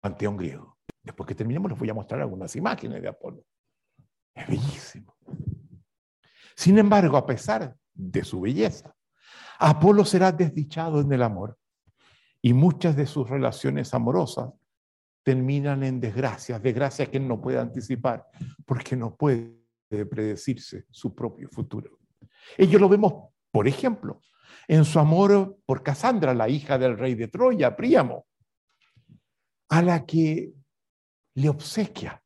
panteón 0.00 0.36
griego. 0.36 0.78
Después 1.02 1.26
que 1.26 1.34
terminemos 1.34 1.70
les 1.70 1.80
voy 1.80 1.88
a 1.88 1.94
mostrar 1.94 2.20
algunas 2.20 2.54
imágenes 2.54 3.00
de 3.00 3.08
Apolo. 3.08 3.44
Es 4.36 4.46
bellísimo. 4.46 5.16
Sin 6.54 6.78
embargo, 6.78 7.16
a 7.16 7.26
pesar 7.26 7.74
de 7.94 8.22
su 8.22 8.40
belleza, 8.40 8.94
Apolo 9.58 10.04
será 10.04 10.30
desdichado 10.30 11.00
en 11.00 11.10
el 11.12 11.22
amor 11.22 11.58
y 12.42 12.52
muchas 12.52 12.94
de 12.94 13.06
sus 13.06 13.28
relaciones 13.28 13.92
amorosas 13.94 14.52
terminan 15.22 15.82
en 15.82 16.00
desgracias, 16.00 16.62
desgracias 16.62 17.08
que 17.08 17.16
él 17.16 17.26
no 17.26 17.40
puede 17.40 17.58
anticipar 17.58 18.28
porque 18.64 18.94
no 18.94 19.16
puede 19.16 19.56
predecirse 19.88 20.86
su 20.90 21.14
propio 21.14 21.48
futuro. 21.48 21.98
Ello 22.56 22.78
lo 22.78 22.88
vemos, 22.88 23.32
por 23.50 23.66
ejemplo, 23.66 24.20
en 24.68 24.84
su 24.84 24.98
amor 24.98 25.58
por 25.64 25.82
Casandra, 25.82 26.34
la 26.34 26.48
hija 26.48 26.78
del 26.78 26.98
rey 26.98 27.14
de 27.14 27.28
Troya, 27.28 27.74
Príamo, 27.74 28.26
a 29.68 29.82
la 29.82 30.04
que 30.04 30.52
le 31.34 31.48
obsequia 31.48 32.22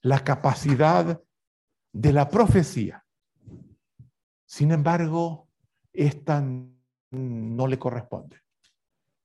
la 0.00 0.20
capacidad 0.20 1.20
de 1.92 2.12
la 2.12 2.28
profecía. 2.28 3.04
Sin 4.46 4.72
embargo, 4.72 5.48
esta 5.92 6.42
no 7.10 7.66
le 7.66 7.78
corresponde. 7.78 8.40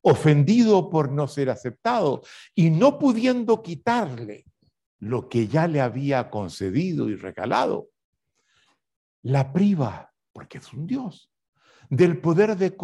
Ofendido 0.02 0.90
por 0.90 1.12
no 1.12 1.28
ser 1.28 1.50
aceptado 1.50 2.22
y 2.54 2.70
no 2.70 3.00
pudiendo 3.00 3.62
quitarle 3.62 4.46
lo 5.00 5.30
que 5.30 5.48
ya 5.48 5.68
le 5.68 5.82
había 5.82 6.30
concedido 6.30 7.10
y 7.10 7.16
regalado, 7.16 7.90
la 9.24 9.52
priva, 9.52 10.14
porque 10.34 10.58
es 10.58 10.74
un 10.74 10.88
Dios, 10.88 11.32
del 11.90 12.20
poder 12.20 12.56
de, 12.58 12.76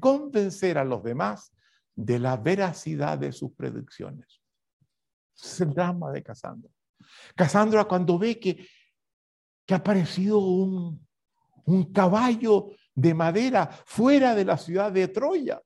convencer 0.00 0.78
a 0.78 0.84
los 0.84 1.02
demás 1.02 1.52
de 1.94 2.18
la 2.18 2.36
veracidad 2.36 3.18
de 3.18 3.32
sus 3.32 3.52
predicciones. 3.52 4.40
es 5.36 5.60
el 5.60 5.72
drama 5.74 6.10
de 6.12 6.22
Casandra. 6.22 6.70
Casandra 7.34 7.84
cuando 7.84 8.18
ve 8.18 8.38
que, 8.38 8.66
que 9.70 9.74
ha 9.74 9.76
aparecido 9.76 10.38
un, 10.40 11.06
un 11.66 11.92
caballo 11.92 12.70
de 12.92 13.14
madera 13.14 13.70
fuera 13.86 14.34
de 14.34 14.44
la 14.44 14.58
ciudad 14.58 14.90
de 14.90 15.06
Troya, 15.06 15.62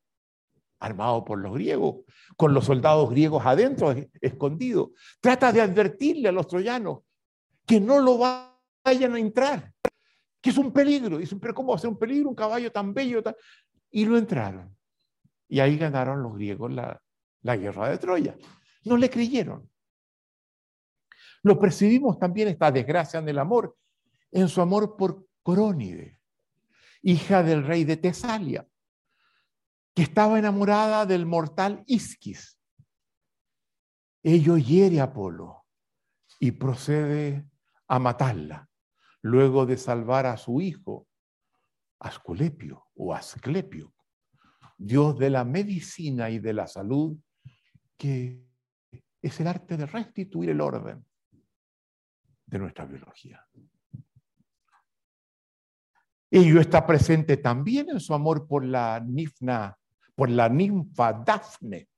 armado 0.79 1.25
por 1.25 1.39
los 1.39 1.55
griegos, 1.55 2.05
con 2.37 2.53
los 2.53 2.67
soldados 2.67 3.09
griegos 3.09 3.47
adentro, 3.47 3.95
escondidos. 4.21 4.91
Trata 5.23 5.53
de 5.53 5.63
advertirle 5.63 6.29
a 6.29 6.33
los 6.33 6.47
troyanos 6.47 6.99
que 7.65 7.81
no 7.81 7.99
lo 7.99 8.19
vayan 8.19 9.15
a 9.15 9.19
entrar, 9.19 9.73
que 10.39 10.51
es 10.51 10.59
un 10.59 10.71
peligro. 10.71 11.17
Dicen, 11.17 11.41
pero 11.41 11.55
¿cómo 11.55 11.71
va 11.71 11.77
a 11.77 11.79
ser 11.79 11.89
un 11.89 11.99
peligro 11.99 12.29
un 12.29 12.35
caballo 12.35 12.71
tan 12.71 12.93
bello? 12.93 13.23
Y 13.91 14.05
lo 14.05 14.19
entraron. 14.19 14.77
Y 15.49 15.61
ahí 15.61 15.79
ganaron 15.79 16.23
los 16.23 16.35
griegos 16.35 16.71
la, 16.71 17.01
la 17.41 17.57
guerra 17.57 17.89
de 17.89 17.97
Troya. 17.97 18.37
No 18.85 18.99
le 18.99 19.09
creyeron. 19.09 19.67
Lo 21.43 21.59
percibimos 21.59 22.19
también 22.19 22.49
esta 22.49 22.71
desgracia 22.71 23.19
en 23.19 23.31
el 23.31 23.39
amor, 23.39 23.79
en 24.35 24.49
su 24.49 24.61
amor 24.61 24.97
por 24.97 25.29
Corónide, 25.43 26.21
hija 27.03 27.43
del 27.43 27.65
rey 27.65 27.85
de 27.85 27.97
Tesalia 27.97 28.69
que 29.95 30.03
estaba 30.03 30.41
enamorada 30.41 31.07
del 31.07 31.25
mortal 31.25 31.85
Isquis. 31.87 32.59
Ello 34.25 34.57
hiere 34.59 35.01
a 35.01 35.05
Apolo 35.05 35.65
y 36.41 36.51
procede 36.51 37.49
a 37.87 38.01
matarla, 38.01 38.69
luego 39.23 39.67
de 39.67 39.77
salvar 39.77 40.27
a 40.27 40.37
su 40.37 40.61
hijo, 40.61 41.07
Asculepio 42.01 42.89
o 42.97 43.15
Asclepio, 43.15 43.95
dios 44.77 45.17
de 45.17 45.31
la 45.31 45.45
medicina 45.45 46.29
y 46.29 46.41
de 46.41 46.55
la 46.55 46.67
salud, 46.67 47.17
que 47.97 48.45
es 49.23 49.41
el 49.41 49.47
arte 49.47 49.77
de 49.77 49.87
restituir 49.87 50.51
el 50.51 50.61
orden 50.61 51.07
de 52.47 52.59
nuestra 52.59 52.85
biología. 52.85 53.47
Ello 56.37 56.61
está 56.61 56.85
presente 56.85 57.37
también 57.37 57.91
en 57.91 58.01
su 58.01 58.13
amor 58.13 58.49
por 58.49 58.65
la 58.65 58.99
Nifna 58.99 59.79
por 60.17 60.29
la 60.29 60.49
ninfa 60.49 61.13
Dafne, 61.13 61.89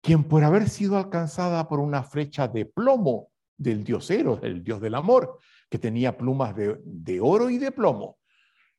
quien 0.00 0.24
por 0.24 0.42
haber 0.42 0.68
sido 0.68 0.96
alcanzada 0.96 1.68
por 1.68 1.78
una 1.78 2.02
flecha 2.02 2.48
de 2.48 2.64
plomo 2.64 3.28
del 3.56 3.84
dios 3.84 4.10
Eros, 4.10 4.40
el 4.42 4.64
dios 4.64 4.80
del 4.80 4.96
amor, 4.96 5.38
que 5.70 5.78
tenía 5.78 6.18
plumas 6.18 6.56
de, 6.56 6.80
de 6.84 7.20
oro 7.20 7.48
y 7.48 7.58
de 7.58 7.70
plomo. 7.70 8.18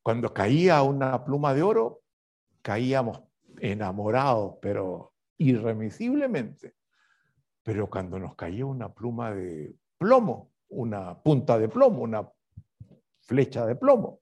Cuando 0.03 0.33
caía 0.33 0.81
una 0.83 1.23
pluma 1.23 1.53
de 1.53 1.63
oro, 1.63 2.01
caíamos 2.61 3.21
enamorados, 3.61 4.55
pero 4.61 5.13
irremisiblemente. 5.37 6.75
Pero 7.63 7.89
cuando 7.89 8.19
nos 8.19 8.35
caía 8.35 8.65
una 8.65 8.93
pluma 8.93 9.33
de 9.33 9.73
plomo, 9.97 10.51
una 10.67 11.17
punta 11.17 11.57
de 11.57 11.69
plomo, 11.69 12.03
una 12.03 12.29
flecha 13.27 13.65
de 13.65 13.75
plomo, 13.75 14.21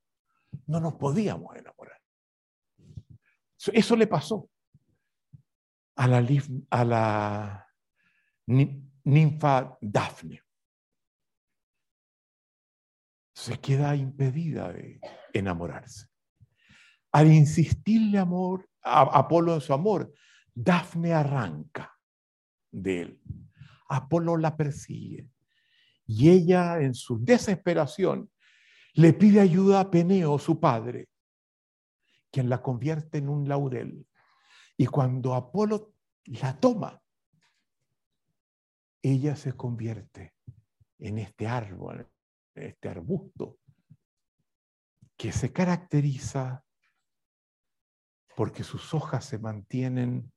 no 0.67 0.79
nos 0.79 0.95
podíamos 0.95 1.55
enamorar. 1.55 1.99
Eso 3.73 3.95
le 3.95 4.07
pasó 4.07 4.49
a 5.95 6.07
la, 6.07 6.27
a 6.69 6.85
la 6.85 7.67
ninfa 8.47 9.77
Dafne. 9.81 10.41
Se 13.33 13.59
queda 13.59 13.95
impedida 13.95 14.71
de 14.71 14.99
enamorarse. 15.33 16.07
Al 17.11 17.31
insistirle 17.31 18.17
amor, 18.17 18.69
a 18.81 19.01
Apolo 19.01 19.55
en 19.55 19.61
su 19.61 19.73
amor, 19.73 20.13
Dafne 20.53 21.13
arranca 21.13 21.93
de 22.71 23.01
él. 23.01 23.21
Apolo 23.87 24.37
la 24.37 24.55
persigue. 24.55 25.27
Y 26.07 26.29
ella, 26.29 26.79
en 26.79 26.93
su 26.93 27.23
desesperación, 27.23 28.29
le 28.95 29.11
pide 29.11 29.41
ayuda 29.41 29.81
a 29.81 29.91
Peneo, 29.91 30.39
su 30.39 30.59
padre, 30.59 31.09
quien 32.31 32.49
la 32.49 32.61
convierte 32.61 33.17
en 33.17 33.27
un 33.27 33.47
laurel. 33.47 34.07
Y 34.77 34.85
cuando 34.87 35.35
Apolo 35.35 35.93
la 36.25 36.57
toma, 36.57 37.01
ella 39.01 39.35
se 39.35 39.53
convierte 39.53 40.33
en 40.99 41.19
este 41.19 41.45
árbol, 41.45 42.09
este 42.53 42.87
arbusto, 42.87 43.59
que 45.17 45.31
se 45.33 45.51
caracteriza 45.51 46.63
porque 48.35 48.63
sus 48.63 48.93
hojas 48.93 49.25
se 49.25 49.39
mantienen 49.39 50.31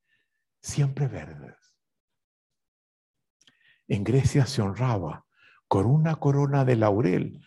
siempre 0.61 1.07
verdes. 1.07 1.55
En 3.87 4.03
Grecia 4.03 4.45
se 4.45 4.61
honraba 4.61 5.25
con 5.67 5.85
una 5.85 6.17
corona 6.17 6.65
de 6.65 6.75
laurel 6.75 7.41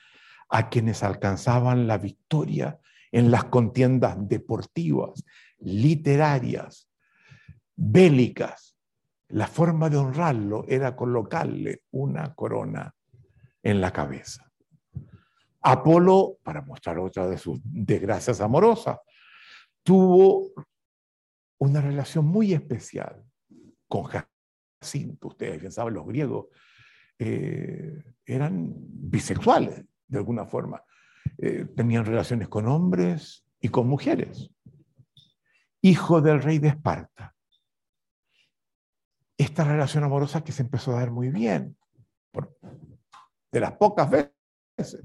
a 0.54 0.68
quienes 0.68 1.02
alcanzaban 1.02 1.86
la 1.86 1.96
victoria 1.96 2.78
en 3.10 3.30
las 3.30 3.44
contiendas 3.44 4.16
deportivas, 4.28 5.24
literarias, 5.58 6.90
bélicas. 7.74 8.76
La 9.28 9.46
forma 9.46 9.88
de 9.88 9.96
honrarlo 9.96 10.66
era 10.68 10.94
colocarle 10.94 11.84
una 11.92 12.34
corona 12.34 12.94
en 13.62 13.80
la 13.80 13.94
cabeza. 13.94 14.52
Apolo, 15.62 16.36
para 16.42 16.60
mostrar 16.60 16.98
otra 16.98 17.26
de 17.26 17.38
sus 17.38 17.58
desgracias 17.64 18.42
amorosas, 18.42 18.98
tuvo 19.82 20.50
una 21.58 21.80
relación 21.80 22.26
muy 22.26 22.52
especial 22.52 23.24
con 23.88 24.04
Jacinto. 24.04 25.28
Ustedes 25.28 25.60
bien 25.60 25.72
saben, 25.72 25.94
los 25.94 26.06
griegos 26.06 26.48
eh, 27.18 28.02
eran 28.26 28.70
bisexuales 28.76 29.86
de 30.12 30.18
alguna 30.18 30.44
forma. 30.44 30.84
Eh, 31.38 31.66
tenían 31.74 32.04
relaciones 32.04 32.48
con 32.48 32.68
hombres 32.68 33.44
y 33.60 33.68
con 33.68 33.88
mujeres. 33.88 34.50
Hijo 35.80 36.20
del 36.20 36.42
rey 36.42 36.58
de 36.58 36.68
Esparta. 36.68 37.34
Esta 39.38 39.64
relación 39.64 40.04
amorosa 40.04 40.44
que 40.44 40.52
se 40.52 40.62
empezó 40.62 40.92
a 40.92 41.00
dar 41.00 41.10
muy 41.10 41.30
bien, 41.30 41.76
de 43.50 43.60
las 43.60 43.72
pocas 43.72 44.10
veces, 44.10 45.02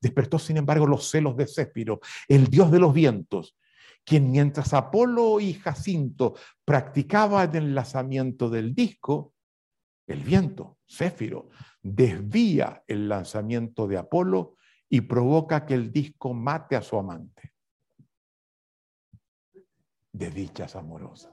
despertó 0.00 0.38
sin 0.38 0.58
embargo 0.58 0.86
los 0.86 1.10
celos 1.10 1.36
de 1.36 1.46
Céfiro, 1.46 2.00
el 2.28 2.46
dios 2.48 2.70
de 2.70 2.78
los 2.78 2.92
vientos, 2.92 3.56
quien 4.04 4.30
mientras 4.30 4.72
Apolo 4.72 5.40
y 5.40 5.54
Jacinto 5.54 6.34
practicaban 6.64 7.54
el 7.56 7.74
lanzamiento 7.74 8.48
del 8.48 8.74
disco, 8.74 9.34
el 10.06 10.22
viento, 10.22 10.78
Céfiro, 10.86 11.50
desvía 11.82 12.82
el 12.86 13.08
lanzamiento 13.08 13.86
de 13.86 13.98
Apolo 13.98 14.56
y 14.88 15.00
provoca 15.00 15.66
que 15.66 15.74
el 15.74 15.90
disco 15.92 16.32
mate 16.32 16.76
a 16.76 16.82
su 16.82 16.96
amante. 16.96 17.54
De 20.12 20.30
dichas 20.30 20.76
amorosas. 20.76 21.32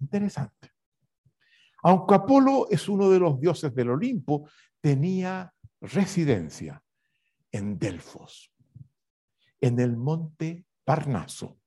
Interesante. 0.00 0.72
Aunque 1.82 2.14
Apolo 2.14 2.66
es 2.70 2.88
uno 2.88 3.08
de 3.08 3.20
los 3.20 3.40
dioses 3.40 3.74
del 3.74 3.90
Olimpo, 3.90 4.48
tenía 4.80 5.52
residencia 5.80 6.82
en 7.52 7.78
Delfos, 7.78 8.52
en 9.60 9.78
el 9.78 9.96
monte 9.96 10.66
Parnaso, 10.84 11.60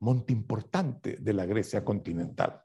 monte 0.00 0.32
importante 0.32 1.16
de 1.20 1.32
la 1.32 1.46
Grecia 1.46 1.84
continental, 1.84 2.62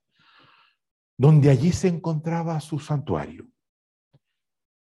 donde 1.18 1.50
allí 1.50 1.72
se 1.72 1.88
encontraba 1.88 2.60
su 2.60 2.80
santuario. 2.80 3.48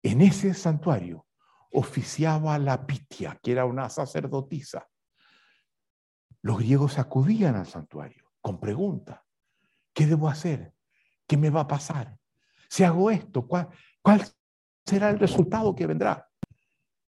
En 0.02 0.20
ese 0.20 0.54
santuario 0.54 1.26
oficiaba 1.72 2.58
la 2.58 2.86
Pitia, 2.86 3.38
que 3.42 3.52
era 3.52 3.64
una 3.64 3.88
sacerdotisa. 3.88 4.88
Los 6.42 6.58
griegos 6.58 6.98
acudían 6.98 7.56
al 7.56 7.66
santuario 7.66 8.30
con 8.40 8.60
preguntas. 8.60 9.20
¿Qué 9.92 10.06
debo 10.06 10.28
hacer? 10.28 10.72
¿Qué 11.26 11.36
me 11.36 11.50
va 11.50 11.62
a 11.62 11.68
pasar? 11.68 12.16
Si 12.68 12.84
hago 12.84 13.10
esto, 13.10 13.46
¿cuál, 13.46 13.68
será 14.86 15.10
el 15.10 15.18
resultado 15.18 15.74
que 15.74 15.86
vendrá? 15.86 16.28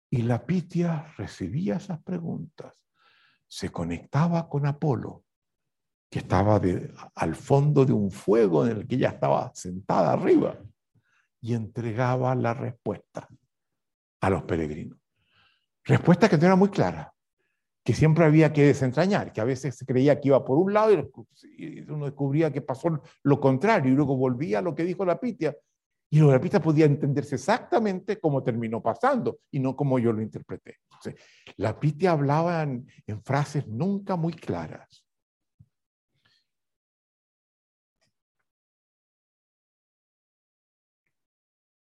Y 0.10 0.23
la 0.23 0.45
Pitia 0.45 1.13
recibía 1.17 1.75
esas 1.75 2.01
preguntas, 2.01 2.73
se 3.47 3.71
conectaba 3.71 4.49
con 4.49 4.65
Apolo, 4.65 5.25
que 6.10 6.19
estaba 6.19 6.60
al 7.15 7.36
fondo 7.36 7.86
de 7.86 7.93
un 7.93 8.10
fuego 8.10 8.65
en 8.65 8.78
el 8.78 8.88
que 8.88 8.95
ella 8.95 9.10
estaba 9.10 9.52
sentada 9.54 10.13
arriba, 10.13 10.58
y 11.41 11.54
entregaba 11.54 12.36
la 12.36 12.54
respuesta 12.54 13.28
a 14.22 14.30
los 14.30 14.43
peregrinos. 14.43 15.00
Respuesta 15.86 16.28
que 16.30 16.38
no 16.38 16.45
era 16.45 16.56
muy 16.56 16.69
clara, 16.69 17.13
que 17.84 17.93
siempre 17.93 18.26
había 18.26 18.52
que 18.52 18.63
desentrañar, 18.63 19.32
que 19.32 19.41
a 19.41 19.45
veces 19.45 19.76
se 19.76 19.86
creía 19.86 20.19
que 20.19 20.28
iba 20.28 20.43
por 20.43 20.58
un 20.58 20.74
lado 20.74 20.91
y 21.58 21.80
uno 21.89 22.06
descubría 22.06 22.52
que 22.52 22.62
pasó 22.62 23.02
lo 23.24 23.39
contrario 23.39 23.91
y 23.91 23.95
luego 23.95 24.17
volvía 24.17 24.60
a 24.60 24.62
lo 24.62 24.76
que 24.76 24.84
dijo 24.84 25.06
la 25.06 25.19
Pitia 25.19 25.56
y 26.12 26.19
la 26.19 26.41
Pitia 26.41 26.60
podía 26.60 26.86
entenderse 26.86 27.36
exactamente 27.36 28.19
cómo 28.19 28.43
terminó 28.43 28.82
pasando 28.82 29.39
y 29.52 29.60
no 29.60 29.76
como 29.76 30.00
yo 30.00 30.12
lo 30.12 30.22
interpreté. 30.22 30.78
la 31.56 31.80
Pitia 31.80 32.12
hablaba 32.12 32.63
en 32.63 33.24
frases 33.24 33.67
nunca 33.67 34.15
muy 34.15 34.34
claras. 34.34 35.09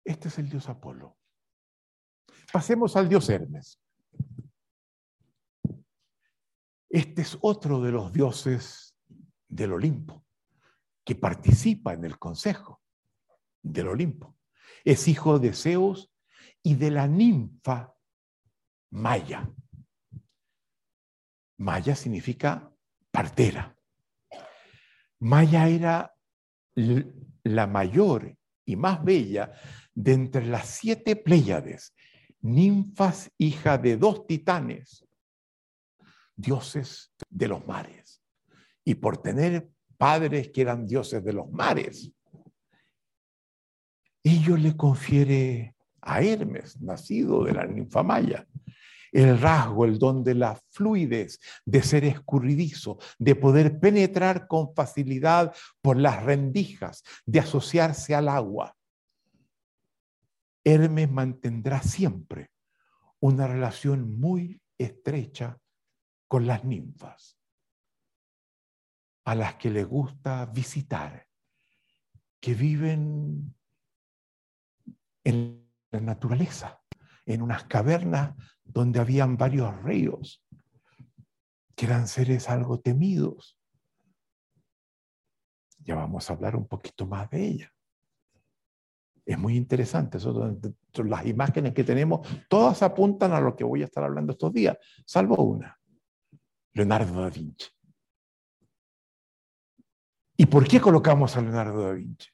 Este 0.04 0.28
es 0.28 0.38
el 0.38 0.48
dios 0.48 0.68
Apolo. 0.68 1.16
Pasemos 2.52 2.96
al 2.96 3.08
dios 3.08 3.28
Hermes. 3.28 3.80
Este 6.88 7.22
es 7.22 7.38
otro 7.40 7.80
de 7.80 7.92
los 7.92 8.12
dioses 8.12 8.94
del 9.48 9.72
Olimpo, 9.72 10.26
que 11.04 11.14
participa 11.14 11.94
en 11.94 12.04
el 12.04 12.18
consejo 12.18 12.82
del 13.62 13.88
Olimpo. 13.88 14.36
Es 14.84 15.08
hijo 15.08 15.38
de 15.38 15.54
Zeus 15.54 16.10
y 16.62 16.74
de 16.74 16.90
la 16.90 17.06
ninfa 17.06 17.94
Maya. 18.90 19.50
Maya 21.58 21.96
significa 21.96 22.70
partera. 23.10 23.74
Maya 25.20 25.68
era 25.68 26.14
la 26.74 27.66
mayor 27.66 28.36
y 28.64 28.76
más 28.76 29.02
bella 29.02 29.52
de 29.94 30.12
entre 30.12 30.46
las 30.46 30.68
siete 30.68 31.16
Pléyades, 31.16 31.94
ninfas 32.40 33.30
hija 33.38 33.78
de 33.78 33.96
dos 33.96 34.26
titanes, 34.26 35.06
dioses 36.36 37.12
de 37.28 37.48
los 37.48 37.66
mares. 37.66 38.22
Y 38.84 38.94
por 38.94 39.18
tener 39.18 39.68
padres 39.96 40.50
que 40.50 40.62
eran 40.62 40.86
dioses 40.86 41.22
de 41.22 41.32
los 41.32 41.50
mares, 41.50 42.10
ello 44.24 44.56
le 44.56 44.76
confiere 44.76 45.74
a 46.00 46.22
Hermes, 46.22 46.80
nacido 46.80 47.44
de 47.44 47.52
la 47.52 47.66
ninfa 47.66 48.02
Maya, 48.02 48.46
el 49.12 49.38
rasgo, 49.38 49.84
el 49.84 49.98
don 49.98 50.24
de 50.24 50.34
la 50.34 50.58
fluidez, 50.70 51.38
de 51.64 51.82
ser 51.82 52.04
escurridizo, 52.04 52.98
de 53.18 53.36
poder 53.36 53.78
penetrar 53.78 54.46
con 54.48 54.74
facilidad 54.74 55.54
por 55.82 55.98
las 55.98 56.24
rendijas, 56.24 57.02
de 57.26 57.40
asociarse 57.40 58.14
al 58.14 58.28
agua. 58.28 58.74
Hermes 60.64 61.10
mantendrá 61.10 61.82
siempre 61.82 62.50
una 63.20 63.46
relación 63.46 64.18
muy 64.18 64.62
estrecha 64.78 65.58
con 66.28 66.46
las 66.46 66.64
ninfas, 66.64 67.38
a 69.24 69.34
las 69.34 69.56
que 69.56 69.70
le 69.70 69.84
gusta 69.84 70.46
visitar, 70.46 71.26
que 72.40 72.54
viven 72.54 73.54
en 75.24 75.70
la 75.90 76.00
naturaleza, 76.00 76.82
en 77.26 77.42
unas 77.42 77.64
cavernas 77.64 78.34
donde 78.64 78.98
habían 78.98 79.36
varios 79.36 79.80
ríos, 79.82 80.44
que 81.76 81.86
eran 81.86 82.08
seres 82.08 82.48
algo 82.48 82.80
temidos. 82.80 83.58
Ya 85.78 85.94
vamos 85.94 86.28
a 86.28 86.32
hablar 86.32 86.56
un 86.56 86.66
poquito 86.66 87.06
más 87.06 87.28
de 87.30 87.46
ella. 87.46 87.72
Es 89.24 89.38
muy 89.38 89.56
interesante. 89.56 90.18
las 91.04 91.26
imágenes 91.26 91.72
que 91.72 91.84
tenemos, 91.84 92.26
todas 92.48 92.82
apuntan 92.82 93.32
a 93.32 93.40
lo 93.40 93.54
que 93.54 93.64
voy 93.64 93.82
a 93.82 93.86
estar 93.86 94.02
hablando 94.02 94.32
estos 94.32 94.52
días, 94.52 94.76
salvo 95.06 95.42
una, 95.42 95.78
Leonardo 96.74 97.20
da 97.20 97.30
Vinci. 97.30 97.66
¿Y 100.36 100.46
por 100.46 100.66
qué 100.66 100.80
colocamos 100.80 101.36
a 101.36 101.42
Leonardo 101.42 101.82
da 101.82 101.92
Vinci? 101.92 102.28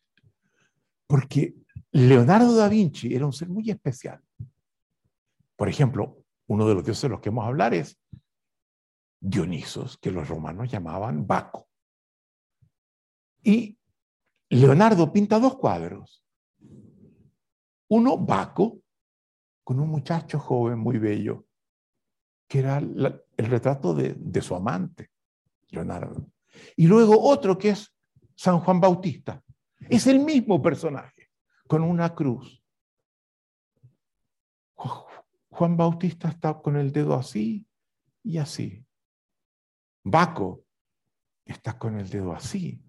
Porque 1.06 1.54
Leonardo 1.92 2.54
da 2.54 2.68
Vinci 2.68 3.14
era 3.14 3.26
un 3.26 3.32
ser 3.32 3.48
muy 3.48 3.68
especial. 3.70 4.20
Por 5.56 5.68
ejemplo, 5.68 6.24
Uno 6.50 6.66
de 6.66 6.74
los 6.74 6.84
dioses 6.84 7.02
de 7.02 7.08
los 7.10 7.20
que 7.20 7.28
vamos 7.28 7.44
a 7.44 7.48
hablar 7.48 7.74
es 7.74 8.00
Dionisos, 9.20 9.98
que 9.98 10.10
los 10.10 10.28
romanos 10.28 10.70
llamaban 10.70 11.26
Baco. 11.26 11.68
Y 13.42 13.78
Leonardo 14.48 15.12
pinta 15.12 15.38
dos 15.38 15.56
cuadros. 15.56 16.24
Uno, 17.88 18.16
Baco, 18.18 18.80
con 19.64 19.80
un 19.80 19.88
muchacho 19.88 20.38
joven 20.38 20.78
muy 20.78 20.98
bello, 20.98 21.46
que 22.46 22.60
era 22.60 22.78
el 22.78 23.22
retrato 23.36 23.94
de, 23.94 24.14
de 24.14 24.42
su 24.42 24.54
amante, 24.54 25.10
Leonardo. 25.68 26.30
Y 26.76 26.86
luego 26.86 27.20
otro 27.20 27.58
que 27.58 27.70
es 27.70 27.94
San 28.34 28.60
Juan 28.60 28.80
Bautista. 28.80 29.42
Es 29.80 30.06
el 30.06 30.20
mismo 30.20 30.60
personaje, 30.60 31.30
con 31.66 31.82
una 31.82 32.14
cruz. 32.14 32.62
Juan 34.74 35.76
Bautista 35.76 36.28
está 36.28 36.60
con 36.60 36.76
el 36.76 36.92
dedo 36.92 37.14
así 37.14 37.66
y 38.22 38.38
así. 38.38 38.84
Baco 40.04 40.64
está 41.44 41.78
con 41.78 41.98
el 41.98 42.08
dedo 42.08 42.32
así 42.32 42.82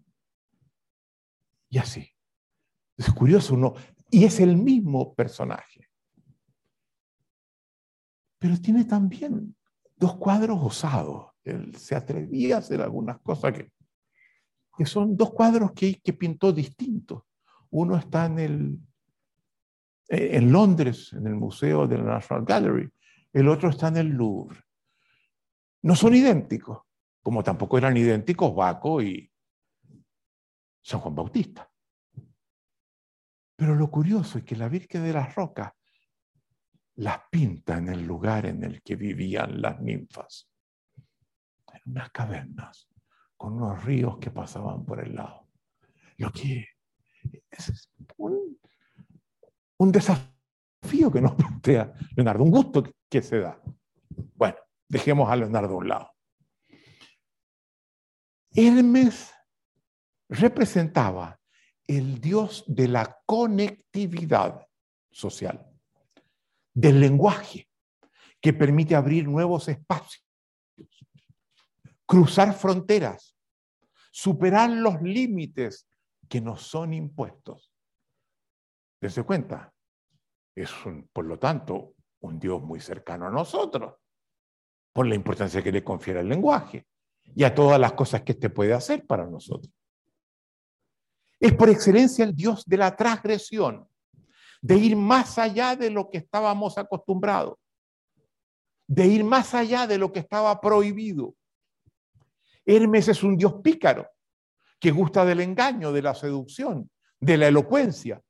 y 1.70 1.78
así. 1.78 2.16
Es 2.98 3.12
curioso, 3.12 3.58
¿no? 3.58 3.74
Y 4.12 4.26
es 4.26 4.40
el 4.40 4.58
mismo 4.58 5.14
personaje. 5.14 5.88
Pero 8.40 8.60
tiene 8.60 8.86
también 8.86 9.56
dos 9.96 10.16
cuadros 10.16 10.60
osados. 10.62 11.28
Él 11.44 11.76
se 11.76 11.96
atrevía 11.96 12.56
a 12.56 12.60
hacer 12.60 12.82
algunas 12.82 13.20
cosas 13.20 13.54
que, 13.54 13.72
que 14.78 14.86
son 14.86 15.16
dos 15.16 15.32
cuadros 15.34 15.74
que, 15.74 16.14
pintó 16.14 16.52
distintos. 16.52 17.24
Uno 17.70 17.98
está 17.98 18.26
en, 18.26 18.40
el, 18.40 18.80
en 20.08 20.52
Londres, 20.52 21.14
en 21.14 21.28
el 21.28 21.36
Museo 21.36 21.86
de 21.88 21.98
la 21.98 22.16
National 22.16 22.46
Gallery. 22.46 22.90
El 23.34 23.48
otro 23.50 23.70
está 23.70 23.90
en 23.90 23.98
el 23.98 24.08
Louvre. 24.08 24.60
No 25.82 25.96
son 25.96 26.16
idénticos, 26.16 26.80
como 27.22 27.44
tampoco 27.44 27.78
eran 27.78 27.96
idénticos 27.96 28.56
Baco 28.56 29.02
y 29.02 29.32
San 30.82 31.00
Juan 31.00 31.16
Bautista. 31.16 31.69
Pero 33.60 33.76
lo 33.76 33.92
curioso 33.92 34.38
es 34.38 34.46
que 34.46 34.56
la 34.56 34.70
Virgen 34.70 35.04
de 35.04 35.12
las 35.12 35.36
Rocas 35.36 35.74
las 36.96 37.24
pinta 37.30 37.78
en 37.78 37.90
el 37.90 38.06
lugar 38.06 38.46
en 38.46 38.64
el 38.64 38.82
que 38.82 38.96
vivían 38.96 39.62
las 39.62 39.82
ninfas, 39.82 40.50
en 41.74 41.92
unas 41.92 42.10
cavernas, 42.12 42.88
con 43.36 43.62
unos 43.62 43.84
ríos 43.84 44.18
que 44.18 44.32
pasaban 44.32 44.86
por 44.86 45.02
el 45.02 45.14
lado. 45.14 45.50
Lo 46.16 46.32
que 46.32 46.68
es 47.52 47.92
un, 48.16 49.92
desafío 49.92 51.12
que 51.12 51.20
nos 51.20 51.36
plantea 51.36 51.92
Leonardo, 52.16 52.46
un 52.46 52.52
gusto 52.52 52.84
que 53.10 53.22
se 53.22 53.40
da. 53.40 53.62
Bueno, 54.36 54.58
dejemos 54.88 55.30
a 55.30 55.36
Leonardo 55.36 55.74
a 55.74 55.78
un 55.78 55.90
lado. 55.90 56.12
Hermes 58.56 59.34
representaba 60.30 61.39
el 61.90 62.22
dios 62.22 62.64
de 62.68 62.88
la 62.88 63.20
conectividad 63.26 64.64
social 65.10 65.68
del 66.72 67.00
lenguaje 67.00 67.68
que 68.40 68.54
permite 68.54 68.96
abrir 68.96 69.28
nuevos 69.28 69.68
espacios, 69.68 70.24
cruzar 72.06 72.54
fronteras, 72.54 73.36
superar 74.12 74.70
los 74.70 75.02
límites 75.02 75.88
que 76.30 76.40
nos 76.40 76.62
son 76.62 76.94
impuestos. 76.94 77.74
Dense 79.02 79.24
cuenta, 79.24 79.74
es 80.56 80.70
por 81.12 81.26
lo 81.26 81.40
tanto 81.40 81.96
un 82.20 82.40
Dios 82.40 82.62
muy 82.62 82.80
cercano 82.80 83.26
a 83.26 83.32
nosotros, 83.32 83.96
por 84.94 85.08
la 85.08 85.16
importancia 85.16 85.64
que 85.64 85.72
le 85.72 85.84
confiere 85.84 86.20
el 86.20 86.30
lenguaje 86.30 86.86
y 87.24 87.44
a 87.44 87.56
todas 87.56 87.80
las 87.80 87.94
cosas 87.94 88.22
que 88.22 88.34
éste 88.34 88.52
puede 88.52 88.74
hacer 88.76 89.08
para 89.08 89.26
nosotros. 89.26 89.74
Es 91.40 91.54
por 91.54 91.70
excelencia 91.70 92.26
el 92.26 92.36
Dios 92.36 92.66
de 92.66 92.78
la 92.78 92.96
transgresión, 92.96 93.88
de 94.62 94.76
ir 94.76 94.96
más 94.96 95.38
allá 95.38 95.76
de 95.76 95.90
lo 95.90 96.10
que 96.10 96.18
estábamos 96.18 96.78
acostumbrados, 96.78 97.58
de 98.88 99.08
ir 99.08 99.24
más 99.24 99.54
allá 99.54 99.88
de 99.88 99.98
lo 99.98 100.12
que 100.12 100.20
estaba 100.20 100.60
prohibido. 100.60 101.36
Hermes 102.66 103.08
es 103.08 103.24
un 103.24 103.38
dios 103.38 103.56
pícaro 103.64 104.10
que 104.80 104.92
gusta 104.92 105.24
del 105.26 105.40
engaño, 105.40 105.92
de 105.92 106.02
la 106.02 106.14
seducción, 106.14 106.90
de 107.20 107.38
la 107.38 107.48
elocuencia. 107.48 108.22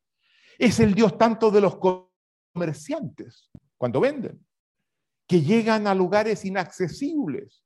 Es 0.58 0.80
el 0.80 0.94
dios 0.94 1.18
tanto 1.18 1.52
de 1.52 1.62
los 1.62 1.78
comerciantes 2.54 3.50
cuando 3.78 4.00
venden, 4.00 4.46
que 5.28 5.42
llegan 5.42 5.88
a 5.88 5.96
lugares 5.96 6.46
inaccesibles 6.46 7.64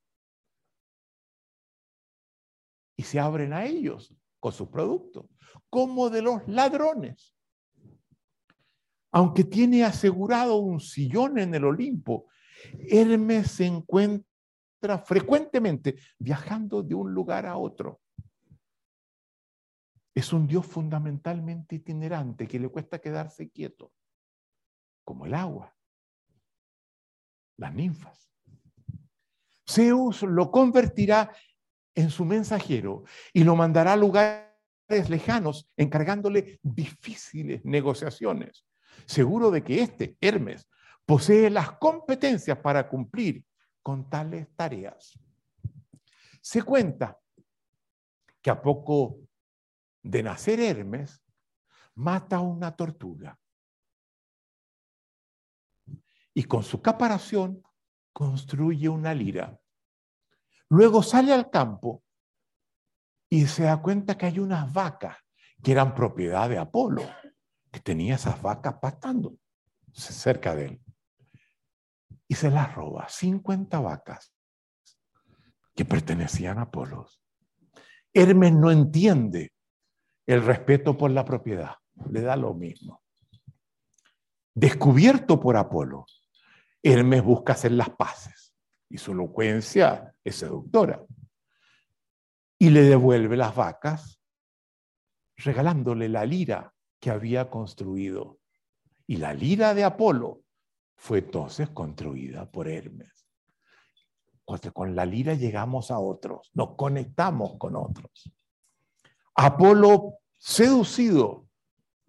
y 2.96 3.04
se 3.04 3.20
abren 3.20 3.54
a 3.54 3.66
ellos 3.66 4.14
con 4.44 4.52
sus 4.52 4.68
productos, 4.68 5.26
como 5.70 6.10
de 6.10 6.22
los 6.22 6.46
ladrones 6.48 7.34
aunque 9.14 9.44
tiene 9.44 9.84
asegurado 9.84 10.58
un 10.58 10.80
sillón 10.80 11.38
en 11.38 11.54
el 11.54 11.66
Olimpo, 11.66 12.26
Hermes 12.90 13.52
se 13.52 13.68
encuentra 13.68 14.98
frecuentemente 15.06 15.98
viajando 16.18 16.82
de 16.82 16.96
un 16.96 17.14
lugar 17.14 17.46
a 17.46 17.58
otro. 17.58 18.02
Es 20.16 20.34
un 20.34 20.48
dios 20.48 20.66
fundamentalmente 20.66 21.76
itinerante 21.76 22.48
que 22.48 22.60
le 22.60 22.70
cuesta 22.70 23.00
quedarse 23.00 23.52
quieto, 23.52 23.94
como 25.04 25.28
el 25.28 25.36
agua, 25.36 25.76
las 27.58 27.74
ninfas. 27.74 28.32
Zeus 29.70 30.24
lo 30.24 30.50
convertirá 30.50 31.32
en 31.96 32.10
su 32.10 32.26
mensajero 32.26 33.04
y 33.34 33.44
lo 33.44 33.56
mandará 33.56 33.94
a 33.94 33.98
lugares 33.98 35.10
lejanos 35.10 35.70
encargándole 35.78 36.60
difíciles 36.62 37.64
negociaciones 37.64 38.66
seguro 39.06 39.52
de 39.52 39.64
que 39.64 39.82
este, 39.82 40.18
Hermes, 40.22 40.70
posee 41.06 41.50
las 41.50 41.74
competencias 41.74 42.58
para 42.60 42.88
cumplir 42.88 43.44
con 43.82 44.10
tales 44.10 44.48
tareas. 44.56 45.20
Se 46.42 46.62
cuenta 46.62 47.20
que 48.42 48.50
a 48.50 48.62
poco 48.62 49.20
de 50.02 50.24
nacer 50.24 50.60
Hermes, 50.60 51.22
mata 51.96 52.38
a 52.38 52.42
una 52.42 52.76
tortuga. 52.76 53.40
Y 56.34 56.44
con 56.44 56.64
su 56.64 56.82
caparación 56.82 57.64
construye 58.12 58.90
una 58.90 59.14
lira. 59.14 59.60
Luego 60.70 61.04
sale 61.04 61.34
al 61.34 61.50
campo 61.50 62.04
y 63.30 63.48
se 63.48 63.64
da 63.64 63.82
cuenta 63.82 64.18
que 64.18 64.28
hay 64.28 64.40
unas 64.40 64.72
vacas 64.72 65.18
que 65.62 65.72
eran 65.72 65.96
propiedad 65.96 66.50
de 66.50 66.58
Apolo 66.58 67.04
que 67.72 67.80
tenía 67.80 68.16
esas 68.16 68.42
vacas 68.42 68.76
pastando 68.80 69.36
cerca 69.92 70.56
de 70.56 70.66
él. 70.66 70.82
Y 72.28 72.36
se 72.36 72.50
las 72.50 72.74
roba, 72.74 73.08
50 73.10 73.80
vacas 73.80 74.34
que 75.76 75.86
pertenecían 75.86 76.60
a 76.60 76.64
Apolos. 76.64 77.22
Hermes 78.14 78.54
no 78.54 78.70
entiende 78.70 79.52
el 80.28 80.44
respeto 80.46 80.98
por 80.98 81.12
la 81.12 81.26
propiedad, 81.26 81.76
le 82.10 82.22
da 82.22 82.36
lo 82.36 82.54
mismo. 82.54 83.02
Descubierto 84.54 85.40
por 85.40 85.58
Apolo, 85.58 86.06
Hermes 86.84 87.24
busca 87.24 87.54
hacer 87.54 87.72
las 87.72 87.90
paces 87.90 88.54
y 88.88 89.00
su 89.00 89.14
elocuencia 89.14 90.13
es 90.24 90.36
seductora. 90.36 91.04
Y 92.58 92.70
le 92.70 92.84
devuelve 92.84 93.36
las 93.36 93.56
vacas 93.56 94.20
regalándole 95.38 96.08
la 96.10 96.26
lira 96.26 96.74
que 97.00 97.10
había 97.10 97.50
construido. 97.50 98.40
Y 99.08 99.18
la 99.18 99.34
lira 99.34 99.74
de 99.74 99.84
Apolo 99.84 100.44
fue 100.96 101.20
entonces 101.20 101.70
construida 101.70 102.50
por 102.50 102.68
Hermes. 102.68 103.28
Con 104.46 104.96
la 104.96 105.06
lira 105.06 105.34
llegamos 105.34 105.92
a 105.92 106.00
otros, 106.00 106.52
nos 106.54 106.76
conectamos 106.76 107.58
con 107.58 107.76
otros. 107.76 108.32
Apolo, 109.36 110.20
seducido 110.38 111.48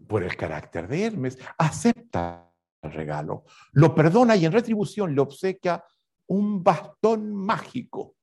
por 0.07 0.23
el 0.23 0.37
carácter 0.37 0.89
de 0.89 1.05
Hermes, 1.05 1.39
acepta 1.59 2.53
el 2.83 2.93
regalo, 2.93 3.45
lo 3.73 3.95
perdona 3.95 4.37
y 4.37 4.45
en 4.45 4.53
retribución 4.53 5.15
le 5.15 5.21
obsequia 5.23 5.83
un 6.27 6.63
bastón 6.63 7.35
mágico 7.35 8.17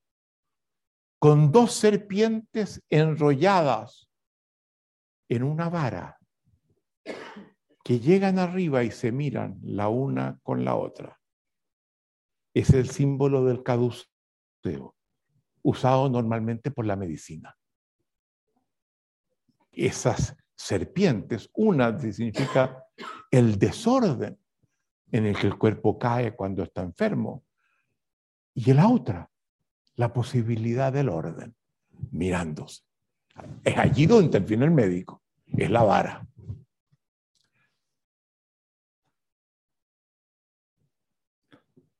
con 1.18 1.52
dos 1.52 1.72
serpientes 1.72 2.82
enrolladas 2.90 4.08
en 5.28 5.44
una 5.44 5.68
vara 5.68 6.18
que 7.84 8.00
llegan 8.00 8.38
arriba 8.38 8.84
y 8.84 8.90
se 8.90 9.12
miran 9.12 9.58
la 9.62 9.88
una 9.88 10.38
con 10.42 10.64
la 10.64 10.76
otra. 10.76 11.20
Es 12.54 12.70
el 12.70 12.90
símbolo 12.90 13.44
del 13.44 13.62
caduceo, 13.62 14.94
usado 15.62 16.08
normalmente 16.08 16.70
por 16.70 16.86
la 16.86 16.96
medicina. 16.96 17.56
Esas 19.72 20.36
serpientes, 20.54 21.48
una 21.54 21.98
significa 21.98 22.84
el 23.30 23.58
desorden 23.58 24.38
en 25.10 25.26
el 25.26 25.36
que 25.36 25.46
el 25.46 25.58
cuerpo 25.58 25.98
cae 25.98 26.34
cuando 26.36 26.62
está 26.62 26.82
enfermo. 26.82 27.44
Y 28.54 28.72
la 28.72 28.88
otra, 28.88 29.30
la 29.96 30.12
posibilidad 30.12 30.92
del 30.92 31.08
orden, 31.08 31.54
mirándose. 32.10 32.82
Es 33.64 33.78
allí 33.78 34.06
donde 34.06 34.26
interviene 34.26 34.66
el 34.66 34.70
médico, 34.70 35.22
es 35.46 35.70
la 35.70 35.82
vara. 35.82 36.26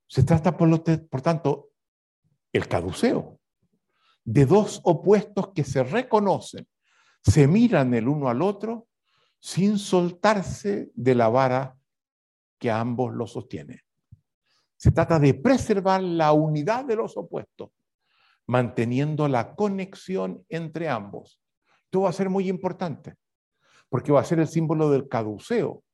Se 0.07 0.23
trata, 0.25 0.55
por, 0.57 0.69
lo 0.69 0.83
tanto, 0.83 1.71
el 2.53 2.69
caduceo, 2.69 3.41
de 4.25 4.45
dos 4.45 4.81
opuestos 4.85 5.53
que 5.55 5.65
se 5.65 5.83
reconocen, 5.83 6.69
se 7.25 7.47
miran 7.47 7.95
el 7.95 8.09
uno 8.09 8.29
al 8.29 8.43
otro 8.43 8.89
sin 9.41 9.79
soltarse 9.79 10.91
de 10.95 11.15
la 11.15 11.29
vara 11.29 11.79
que 12.59 12.71
ambos 12.71 13.15
lo 13.15 13.27
sostienen. 13.27 13.81
Se 14.83 14.91
trata 14.91 15.21
de 15.21 15.33
preservar 15.33 16.03
la 16.03 16.33
unidad 16.33 16.85
de 16.85 16.97
los 16.97 17.17
opuestos, 17.17 17.71
manteniendo 18.49 19.29
la 19.29 19.55
conexión 19.55 20.45
entre 20.49 20.89
ambos. 20.89 21.41
Esto 21.85 22.01
va 22.01 22.11
a 22.11 22.13
ser 22.13 22.29
muy 22.29 22.49
importante, 22.49 23.15
porque 23.89 24.11
va 24.11 24.21
a 24.21 24.25
ser 24.25 24.41
el 24.41 24.49
símbolo 24.49 24.91
del 24.91 25.07
caduceo, 25.07 25.85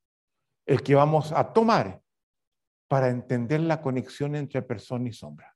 el 0.65 0.83
que 0.83 0.95
vamos 0.95 1.33
a 1.33 1.53
tomar 1.53 2.01
para 2.89 3.11
entender 3.11 3.61
la 3.61 3.83
conexión 3.83 4.35
entre 4.35 4.63
persona 4.63 5.07
y 5.07 5.13
sombra, 5.13 5.55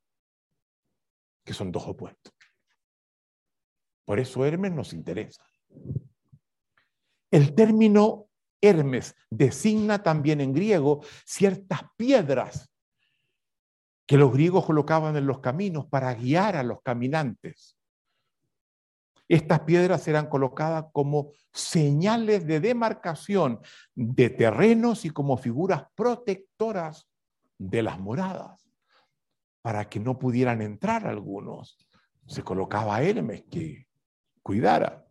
que 1.42 1.54
son 1.54 1.72
dos 1.72 1.88
opuestos. 1.88 2.34
Por 4.04 4.20
eso 4.20 4.44
Hermes 4.44 4.72
nos 4.72 4.92
interesa. 4.92 5.42
El 7.30 7.54
término 7.54 8.26
Hermes 8.60 9.16
designa 9.30 10.02
también 10.02 10.42
en 10.42 10.52
griego 10.52 11.02
ciertas 11.24 11.80
piedras 11.96 12.68
que 14.06 14.16
los 14.16 14.32
griegos 14.32 14.64
colocaban 14.64 15.16
en 15.16 15.26
los 15.26 15.40
caminos 15.40 15.86
para 15.86 16.14
guiar 16.14 16.56
a 16.56 16.62
los 16.62 16.82
caminantes. 16.82 17.76
Estas 19.28 19.60
piedras 19.60 20.06
eran 20.08 20.28
colocadas 20.28 20.86
como 20.92 21.30
señales 21.52 22.46
de 22.46 22.60
demarcación 22.60 23.60
de 23.94 24.28
terrenos 24.30 25.04
y 25.04 25.10
como 25.10 25.36
figuras 25.36 25.84
protectoras 25.94 27.08
de 27.56 27.82
las 27.82 27.98
moradas, 27.98 28.68
para 29.62 29.88
que 29.88 30.00
no 30.00 30.18
pudieran 30.18 30.60
entrar 30.60 31.06
algunos. 31.06 31.78
Se 32.26 32.42
colocaba 32.42 33.00
Hermes 33.02 33.44
que 33.50 33.86
cuidara, 34.42 35.06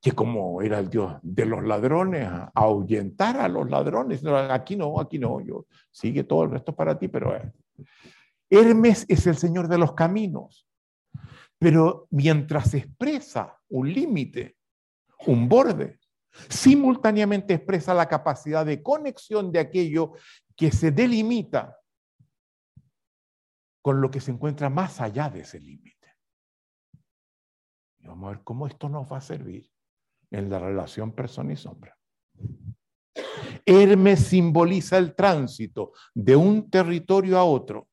que 0.00 0.12
como 0.12 0.62
era 0.62 0.78
el 0.78 0.88
Dios 0.88 1.16
de 1.22 1.44
los 1.44 1.64
ladrones, 1.64 2.30
ahuyentar 2.54 3.38
a 3.38 3.48
los 3.48 3.68
ladrones. 3.68 4.24
aquí 4.24 4.76
no, 4.76 5.00
aquí 5.00 5.18
no, 5.18 5.40
yo 5.40 5.66
sigue 5.90 6.24
todo 6.24 6.44
el 6.44 6.52
resto 6.52 6.74
para 6.74 6.98
ti, 6.98 7.08
pero 7.08 7.36
eh. 7.36 7.52
Hermes 8.50 9.04
es 9.08 9.26
el 9.26 9.36
Señor 9.36 9.68
de 9.68 9.78
los 9.78 9.92
caminos. 9.92 10.66
Pero 11.58 12.06
mientras 12.10 12.72
expresa 12.74 13.58
un 13.68 13.92
límite, 13.92 14.56
un 15.26 15.48
borde, 15.48 15.98
simultáneamente 16.48 17.54
expresa 17.54 17.94
la 17.94 18.08
capacidad 18.08 18.64
de 18.64 18.82
conexión 18.82 19.50
de 19.50 19.58
aquello 19.58 20.12
que 20.56 20.70
se 20.70 20.92
delimita 20.92 21.76
con 23.82 24.00
lo 24.00 24.10
que 24.10 24.20
se 24.20 24.30
encuentra 24.30 24.70
más 24.70 25.00
allá 25.00 25.30
de 25.30 25.40
ese 25.40 25.60
límite. 25.60 25.98
Vamos 28.00 28.28
a 28.28 28.36
ver 28.36 28.44
cómo 28.44 28.66
esto 28.66 28.88
nos 28.88 29.10
va 29.10 29.18
a 29.18 29.22
servir 29.22 29.70
en 30.30 30.50
la 30.50 30.58
relación 30.58 31.12
persona 31.12 31.52
y 31.52 31.56
sombra. 31.56 31.96
Hermes 33.64 34.20
simboliza 34.20 34.98
el 34.98 35.14
tránsito 35.14 35.92
de 36.14 36.36
un 36.36 36.70
territorio 36.70 37.38
a 37.38 37.44
otro. 37.44 37.88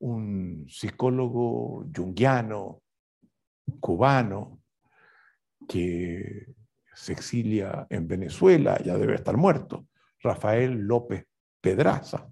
Un 0.00 0.66
psicólogo 0.68 1.86
yunguiano, 1.90 2.82
cubano, 3.80 4.60
que 5.68 6.54
se 6.94 7.12
exilia 7.12 7.86
en 7.88 8.06
Venezuela, 8.08 8.78
ya 8.82 8.96
debe 8.96 9.14
estar 9.14 9.36
muerto, 9.36 9.86
Rafael 10.20 10.72
López 10.72 11.26
Pedraza, 11.60 12.28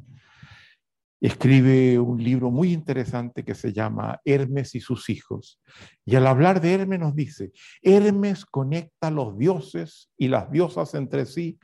escribe 1.21 1.99
un 1.99 2.23
libro 2.23 2.51
muy 2.51 2.73
interesante 2.73 3.45
que 3.45 3.55
se 3.55 3.73
llama 3.73 4.21
Hermes 4.25 4.75
y 4.75 4.81
sus 4.81 5.11
hijos. 5.11 5.61
Y 6.05 6.17
al 6.17 6.27
hablar 6.27 6.61
de 6.61 6.73
Hermes 6.73 7.01
nos 7.01 7.15
dice, 7.15 7.53
Hermes 7.83 8.47
conecta 8.47 9.11
los 9.11 9.37
dioses 9.37 10.11
y 10.17 10.29
las 10.29 10.51
diosas 10.51 10.95
entre 10.95 11.27
sí 11.27 11.59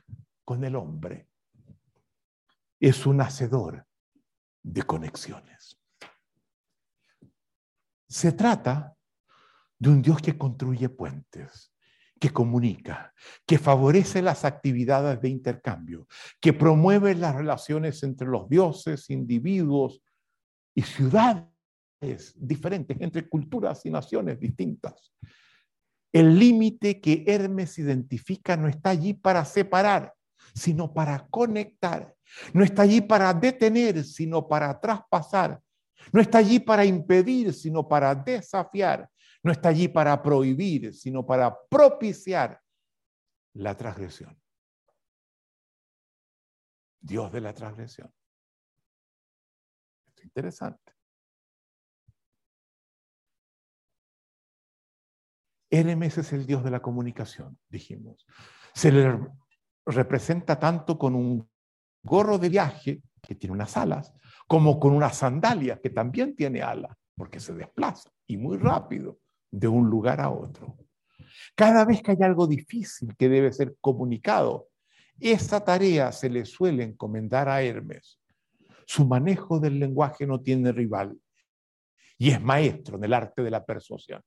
con 0.45 0.63
el 0.63 0.75
hombre. 0.75 1.27
Es 2.79 3.05
un 3.07 3.19
hacedor 3.21 3.85
de 4.61 4.83
conexiones. 4.83 5.79
Se 8.07 8.31
trata 8.31 8.95
de 9.79 9.89
un 9.89 10.01
Dios 10.01 10.21
que 10.21 10.37
construye 10.37 10.89
puentes, 10.89 11.73
que 12.19 12.29
comunica, 12.29 13.13
que 13.45 13.57
favorece 13.57 14.21
las 14.21 14.45
actividades 14.45 15.21
de 15.21 15.29
intercambio, 15.29 16.07
que 16.39 16.53
promueve 16.53 17.15
las 17.15 17.35
relaciones 17.35 18.01
entre 18.03 18.27
los 18.27 18.49
dioses, 18.49 19.09
individuos 19.09 20.01
y 20.75 20.81
ciudades 20.81 21.45
diferentes, 22.35 22.97
entre 22.99 23.27
culturas 23.27 23.85
y 23.85 23.89
naciones 23.89 24.39
distintas. 24.39 25.13
El 26.11 26.39
límite 26.39 27.01
que 27.01 27.23
Hermes 27.27 27.77
identifica 27.79 28.55
no 28.55 28.67
está 28.67 28.91
allí 28.91 29.13
para 29.13 29.43
separar, 29.45 30.13
sino 30.53 30.93
para 30.93 31.27
conectar. 31.27 32.13
No 32.53 32.63
está 32.63 32.83
allí 32.83 33.01
para 33.01 33.33
detener, 33.33 34.03
sino 34.03 34.47
para 34.47 34.79
traspasar. 34.79 35.59
No 36.11 36.21
está 36.21 36.37
allí 36.37 36.59
para 36.59 36.85
impedir, 36.85 37.53
sino 37.53 37.87
para 37.87 38.15
desafiar 38.15 39.09
no 39.47 39.53
está 39.53 39.69
allí 39.69 39.87
para 39.87 40.21
prohibir, 40.21 40.93
sino 40.93 41.25
para 41.25 41.57
propiciar 41.69 42.61
la 43.53 43.75
transgresión. 43.75 44.37
Dios 46.99 47.31
de 47.31 47.39
la 47.39 47.53
transgresión. 47.53 48.13
Esto 50.07 50.19
es 50.19 50.25
interesante. 50.25 50.93
Hermes 55.69 56.17
es 56.17 56.33
el 56.33 56.45
Dios 56.45 56.63
de 56.63 56.71
la 56.71 56.81
comunicación, 56.81 57.57
dijimos. 57.69 58.25
Se 58.73 58.91
le 58.91 59.17
representa 59.85 60.59
tanto 60.59 60.99
con 60.99 61.15
un 61.15 61.49
gorro 62.03 62.37
de 62.37 62.49
viaje 62.49 63.01
que 63.21 63.35
tiene 63.35 63.53
unas 63.53 63.77
alas, 63.77 64.13
como 64.45 64.77
con 64.77 64.93
una 64.93 65.11
sandalia 65.11 65.79
que 65.79 65.89
también 65.89 66.35
tiene 66.35 66.61
alas, 66.61 66.97
porque 67.15 67.39
se 67.39 67.53
desplaza 67.53 68.11
y 68.25 68.35
muy 68.35 68.57
rápido 68.57 69.19
de 69.51 69.67
un 69.67 69.89
lugar 69.89 70.21
a 70.21 70.29
otro. 70.29 70.77
Cada 71.55 71.85
vez 71.85 72.01
que 72.01 72.11
hay 72.11 72.21
algo 72.21 72.47
difícil 72.47 73.15
que 73.15 73.29
debe 73.29 73.51
ser 73.51 73.75
comunicado, 73.81 74.67
esa 75.19 75.63
tarea 75.63 76.11
se 76.11 76.29
le 76.29 76.45
suele 76.45 76.83
encomendar 76.83 77.49
a 77.49 77.61
Hermes. 77.61 78.19
Su 78.85 79.05
manejo 79.05 79.59
del 79.59 79.79
lenguaje 79.79 80.27
no 80.27 80.39
tiene 80.39 80.71
rival 80.71 81.17
y 82.17 82.31
es 82.31 82.41
maestro 82.41 82.97
en 82.97 83.03
el 83.03 83.13
arte 83.13 83.41
de 83.43 83.51
la 83.51 83.65
persuasión. 83.65 84.21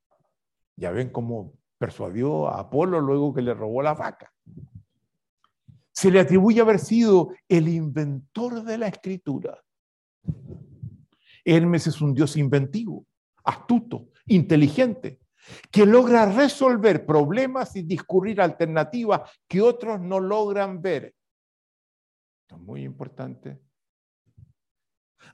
Ya 0.76 0.90
ven 0.90 1.10
cómo 1.10 1.54
persuadió 1.78 2.48
a 2.48 2.60
Apolo 2.60 3.00
luego 3.00 3.34
que 3.34 3.42
le 3.42 3.54
robó 3.54 3.82
la 3.82 3.94
vaca. 3.94 4.32
Se 5.92 6.10
le 6.10 6.20
atribuye 6.20 6.60
haber 6.60 6.78
sido 6.78 7.32
el 7.48 7.68
inventor 7.68 8.64
de 8.64 8.78
la 8.78 8.86
escritura. 8.86 9.58
Hermes 11.44 11.86
es 11.86 12.00
un 12.00 12.14
dios 12.14 12.36
inventivo, 12.36 13.06
astuto, 13.44 14.08
inteligente, 14.30 15.20
que 15.70 15.84
logra 15.84 16.26
resolver 16.26 17.04
problemas 17.04 17.74
y 17.76 17.82
discurrir 17.82 18.40
alternativas 18.40 19.30
que 19.48 19.60
otros 19.60 20.00
no 20.00 20.20
logran 20.20 20.80
ver. 20.80 21.14
Esto 22.42 22.56
es 22.56 22.60
muy 22.62 22.82
importante. 22.84 23.60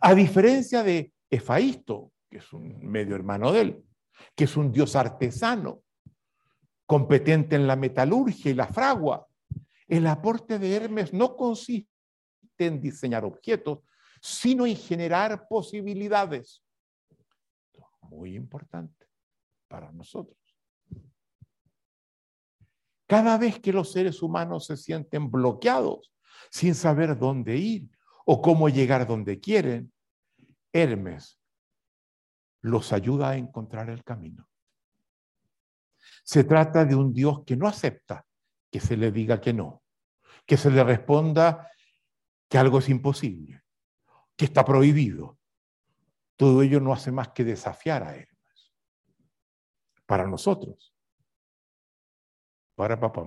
A 0.01 0.14
diferencia 0.14 0.82
de 0.82 1.12
Efaisto, 1.30 2.12
que 2.30 2.38
es 2.38 2.53
un 2.53 2.78
medio 2.80 3.14
hermano 3.14 3.53
de 3.53 3.61
él, 3.61 3.84
que 4.34 4.44
es 4.44 4.57
un 4.57 4.72
dios 4.72 4.97
artesano, 4.97 5.82
competente 6.86 7.57
en 7.57 7.66
la 7.66 7.76
metalurgia 7.76 8.51
y 8.51 8.55
la 8.55 8.68
fragua, 8.68 9.26
el 9.88 10.07
aporte 10.07 10.59
de 10.59 10.74
Hermes 10.74 11.12
no 11.12 11.36
consiste 11.36 11.88
en 12.59 12.80
diseñar 12.80 13.24
objetos, 13.24 13.80
sino 14.20 14.66
en 14.66 14.76
generar 14.76 15.47
posibilidades 15.49 16.62
muy 18.09 18.35
importante 18.35 19.07
para 19.69 19.93
nosotros. 19.93 20.39
Cada 23.07 23.39
vez 23.39 23.61
que 23.61 23.73
los 23.73 23.93
seres 23.93 24.23
humanos 24.23 24.67
se 24.67 24.77
sienten 24.77 25.31
bloqueados, 25.31 26.13
sin 26.51 26.75
saber 26.75 27.19
dónde 27.19 27.57
ir 27.57 27.89
o 28.25 28.43
cómo 28.43 28.69
llegar 28.69 29.07
donde 29.07 29.39
quieren, 29.39 29.93
Hermes 30.73 31.39
los 32.63 32.93
ayuda 32.93 33.31
a 33.31 33.37
encontrar 33.37 33.89
el 33.91 34.03
camino. 34.03 34.49
Se 36.25 36.43
trata 36.43 36.85
de 36.85 36.97
un 36.97 37.13
Dios 37.13 37.45
que 37.45 37.57
no 37.57 37.69
acepta 37.69 38.27
que 38.71 38.81
se 38.81 38.97
le 38.97 39.13
diga 39.13 39.41
que 39.41 39.53
no, 39.53 39.83
que 40.45 40.57
se 40.57 40.71
le 40.71 40.83
responda 40.83 41.71
que 42.49 42.59
algo 42.59 42.81
es 42.81 42.89
imposible, 42.89 43.63
que 44.37 44.47
está 44.47 44.65
prohibido. 44.65 45.36
Todo 46.37 46.62
ello 46.62 46.80
no 46.80 46.93
hace 46.93 47.11
más 47.11 47.28
que 47.28 47.45
desafiar 47.45 48.03
a 48.03 48.14
Hermes. 48.14 48.72
Para 50.05 50.26
nosotros. 50.26 50.95
Para 52.74 53.01
papá. 53.01 53.24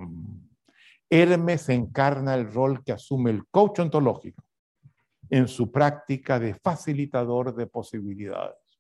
Hermes 1.10 1.70
encarna 1.70 2.36
el 2.36 2.52
rol 2.54 2.84
que 2.84 2.92
asume 2.92 3.32
el 3.32 3.48
coach 3.48 3.80
ontológico 3.80 4.44
en 5.30 5.48
su 5.48 5.72
práctica 5.72 6.40
de 6.40 6.54
facilitador 6.54 7.56
de 7.56 7.68
posibilidades. 7.68 8.80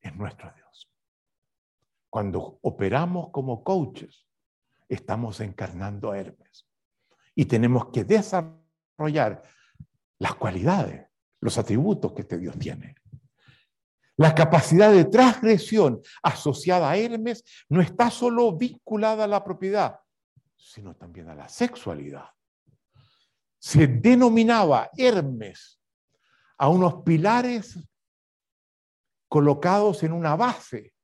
Es 0.00 0.14
nuestro 0.14 0.52
Dios. 0.54 0.90
Cuando 2.10 2.58
operamos 2.62 3.30
como 3.30 3.64
coaches, 3.64 4.28
estamos 4.88 5.40
encarnando 5.40 6.12
a 6.12 6.18
Hermes. 6.18 6.68
Y 7.34 7.46
tenemos 7.46 7.86
que 7.90 8.04
desarrollar 8.04 9.42
las 10.18 10.34
cualidades, 10.36 11.08
los 11.44 11.58
atributos 11.58 12.14
que 12.14 12.22
este 12.22 12.38
Dios 12.38 12.58
tiene. 12.58 12.94
La 14.16 14.34
capacidad 14.34 14.90
de 14.90 15.04
transgresión 15.04 16.00
asociada 16.22 16.90
a 16.90 16.96
Hermes 16.96 17.44
no 17.68 17.82
está 17.82 18.10
solo 18.10 18.56
vinculada 18.56 19.24
a 19.24 19.28
la 19.28 19.44
propiedad, 19.44 20.00
sino 20.56 20.96
también 20.96 21.28
a 21.28 21.34
la 21.34 21.46
sexualidad. 21.46 22.30
Se 23.58 23.86
denominaba 23.86 24.88
Hermes 24.96 25.78
a 26.56 26.70
unos 26.70 27.02
pilares 27.02 27.78
colocados 29.28 30.02
en 30.02 30.14
una 30.14 30.36
base 30.36 30.94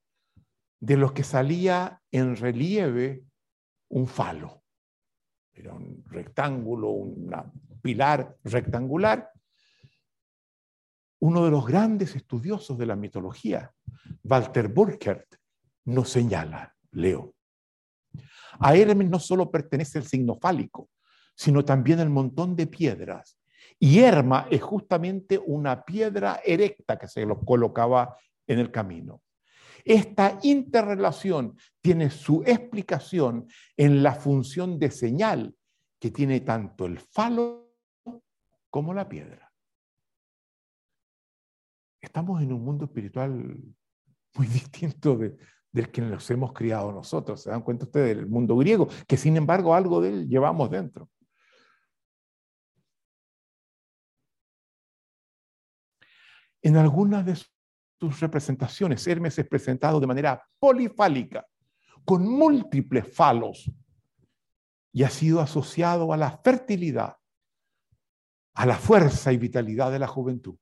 de 0.79 0.97
los 0.97 1.13
que 1.13 1.23
salía 1.23 2.01
en 2.11 2.35
relieve 2.35 3.25
un 3.91 4.07
falo. 4.07 4.63
Era 5.53 5.75
un 5.75 6.03
rectángulo, 6.07 6.89
un 6.89 7.31
pilar 7.83 8.39
rectangular. 8.43 9.31
Uno 11.21 11.45
de 11.45 11.51
los 11.51 11.67
grandes 11.67 12.17
estudiosos 12.17 12.77
de 12.79 12.87
la 12.87 12.97
mitología, 12.97 13.73
Walter 14.25 14.69
Burkert, 14.69 15.37
nos 15.85 16.09
señala, 16.09 16.75
leo, 16.93 17.35
a 18.59 18.77
Hermes 18.77 19.09
no 19.09 19.19
solo 19.19 19.51
pertenece 19.51 19.99
el 19.99 20.05
signo 20.05 20.37
fálico, 20.41 20.91
sino 21.35 21.65
también 21.65 22.01
el 22.01 22.11
montón 22.11 22.57
de 22.57 22.67
piedras. 22.67 23.39
Y 23.79 24.01
Herma 24.01 24.47
es 24.51 24.63
justamente 24.63 25.39
una 25.39 25.85
piedra 25.85 26.41
erecta 26.45 26.99
que 26.99 27.09
se 27.09 27.25
lo 27.25 27.41
colocaba 27.41 28.17
en 28.47 28.59
el 28.59 28.71
camino. 28.71 29.23
Esta 29.85 30.39
interrelación 30.43 31.57
tiene 31.81 32.11
su 32.11 32.43
explicación 32.45 33.47
en 33.77 34.03
la 34.03 34.15
función 34.15 34.79
de 34.79 34.91
señal 34.91 35.55
que 35.99 36.11
tiene 36.11 36.41
tanto 36.41 36.85
el 36.85 36.99
falo 36.99 37.73
como 38.69 38.93
la 38.93 39.09
piedra. 39.09 39.50
Estamos 42.01 42.43
en 42.43 42.53
un 42.53 42.65
mundo 42.65 42.87
espiritual 42.87 43.33
muy 44.35 44.47
distinto 44.47 45.17
de, 45.17 45.37
del 45.73 45.91
que 45.91 46.03
nos 46.03 46.31
hemos 46.31 46.53
criado 46.53 46.93
nosotros. 46.93 47.43
¿Se 47.43 47.51
dan 47.51 47.63
cuenta 47.63 47.85
ustedes 47.85 48.17
del 48.17 48.27
mundo 48.27 48.57
griego? 48.57 48.89
Que 49.07 49.17
sin 49.17 49.37
embargo 49.37 49.75
algo 49.75 50.01
de 50.01 50.09
él 50.11 50.29
llevamos 50.29 50.71
dentro. 50.71 51.09
En 56.63 56.77
algunas 56.77 57.25
de 57.25 57.37
sus 57.99 58.21
representaciones, 58.21 59.07
Hermes 59.07 59.39
es 59.39 59.49
presentado 59.49 59.99
de 59.99 60.07
manera 60.07 60.43
polifálica, 60.59 61.47
con 62.05 62.27
múltiples 62.27 63.15
falos, 63.15 63.71
y 64.93 65.05
ha 65.05 65.11
sido 65.11 65.41
asociado 65.41 66.13
a 66.13 66.17
la 66.17 66.39
fertilidad, 66.39 67.17
a 68.55 68.67
la 68.67 68.77
fuerza 68.77 69.33
y 69.33 69.39
vitalidad 69.39 69.91
de 69.91 70.01
la 70.01 70.07
juventud. 70.07 70.57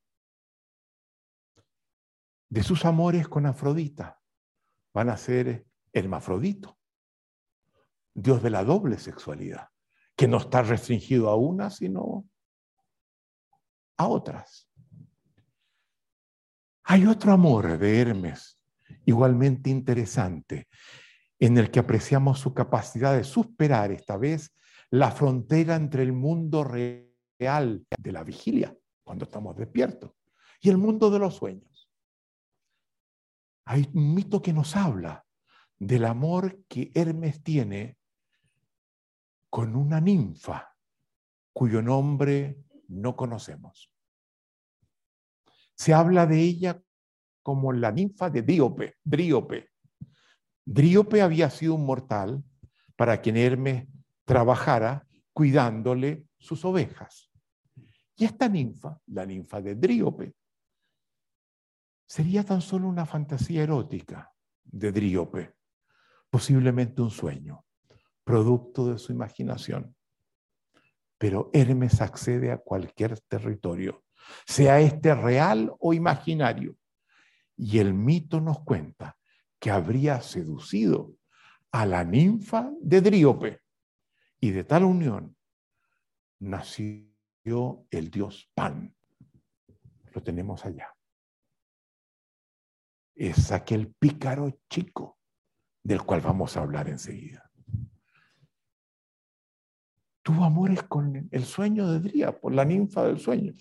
De 2.49 2.63
sus 2.63 2.85
amores 2.85 3.29
con 3.29 3.47
Afrodita, 3.47 4.21
van 4.95 5.11
a 5.11 5.17
ser 5.17 5.67
hermafrodito, 5.93 6.79
Dios 8.15 8.43
de 8.43 8.51
la 8.51 8.65
doble 8.65 8.99
sexualidad, 8.99 9.69
que 10.17 10.27
no 10.27 10.39
está 10.39 10.63
restringido 10.63 11.29
a 11.29 11.37
una, 11.37 11.71
sino 11.71 12.27
a 13.97 14.07
otras. 14.09 14.69
Hay 16.85 17.07
otro 17.07 17.33
amor 17.33 17.79
de 17.79 18.01
Hermes, 18.01 18.59
igualmente 19.05 19.69
interesante, 19.71 20.69
en 21.39 21.59
el 21.59 21.71
que 21.71 21.81
apreciamos 21.81 22.41
su 22.41 22.55
capacidad 22.55 23.15
de 23.15 23.25
superar 23.25 23.93
esta 23.93 24.17
vez 24.17 24.55
la 24.91 25.11
frontera 25.11 25.77
entre 25.77 26.03
el 26.03 26.13
mundo 26.13 26.65
real 26.65 27.87
de 27.99 28.13
la 28.13 28.25
vigilia, 28.25 28.75
cuando 29.05 29.27
estamos 29.27 29.55
despiertos, 29.55 30.13
y 30.61 30.71
el 30.71 30.79
mundo 30.79 31.11
de 31.11 31.19
los 31.19 31.37
sueños. 31.37 31.78
Hay 33.71 33.87
un 33.93 34.14
mito 34.14 34.41
que 34.41 34.55
nos 34.55 34.77
habla 34.77 35.27
del 35.79 36.07
amor 36.07 36.64
que 36.69 36.91
Hermes 36.95 37.43
tiene 37.43 37.99
con 39.51 39.77
una 39.77 40.01
ninfa 40.01 40.75
cuyo 41.53 41.83
nombre 41.83 42.64
no 42.89 43.14
conocemos. 43.14 43.93
Se 45.75 45.93
habla 45.93 46.25
de 46.25 46.41
ella 46.41 46.81
como 47.43 47.71
la 47.75 47.93
ninfa 47.93 48.31
de 48.31 48.41
Díope, 48.41 48.95
Dríope. 49.05 49.69
Dríope 50.64 51.21
había 51.21 51.51
sido 51.51 51.75
un 51.75 51.85
mortal 51.85 52.43
para 52.97 53.21
quien 53.21 53.37
Hermes 53.37 53.87
trabajara 54.25 55.07
cuidándole 55.35 56.25
sus 56.39 56.64
ovejas. 56.64 57.31
Y 58.16 58.25
esta 58.25 58.49
ninfa, 58.49 58.99
la 59.09 59.27
ninfa 59.27 59.61
de 59.61 59.75
Dríope, 59.75 60.38
sería 62.09 62.43
tan 62.43 62.63
solo 62.63 62.89
una 62.89 63.05
fantasía 63.05 63.63
erótica 63.63 64.33
de 64.65 64.93
Dríope, 64.93 65.55
posiblemente 66.31 67.03
un 67.03 67.11
sueño, 67.11 67.65
producto 68.25 68.91
de 68.91 68.99
su 68.99 69.13
imaginación. 69.13 69.95
Pero 71.19 71.51
Hermes 71.53 72.01
accede 72.01 72.51
a 72.51 72.59
cualquier 72.59 73.21
territorio, 73.21 74.05
sea 74.47 74.81
este 74.81 75.15
real 75.15 75.75
o 75.79 75.93
imaginario, 75.93 76.77
y 77.57 77.79
el 77.79 77.93
mito 77.93 78.41
nos 78.41 78.65
cuenta 78.65 79.19
que 79.59 79.71
habría 79.71 80.23
seducido 80.23 81.15
a 81.73 81.85
la 81.85 82.05
ninfa 82.05 82.71
de 82.81 83.03
Dríope, 83.03 83.61
y 84.41 84.51
de 84.51 84.65
tal 84.65 84.85
unión 84.85 85.37
nació 86.39 87.87
el 87.91 88.11
dios 88.11 88.51
Pan. 88.55 88.95
Lo 90.15 90.23
tenemos 90.23 90.65
allá 90.65 90.98
es 93.19 93.51
aquel 93.51 93.93
pícaro 93.99 94.61
chico 94.71 95.19
del 95.83 96.03
cual 96.03 96.21
vamos 96.21 96.57
a 96.57 96.61
hablar 96.61 96.89
enseguida. 96.89 97.51
Tuvo 100.23 100.45
amores 100.45 100.83
con 100.85 101.29
el 101.31 101.45
sueño 101.45 101.91
de 101.91 102.01
Dría, 102.01 102.39
por 102.39 102.55
la 102.55 102.64
ninfa 102.64 103.05
del 103.05 103.19
sueño. 103.19 103.55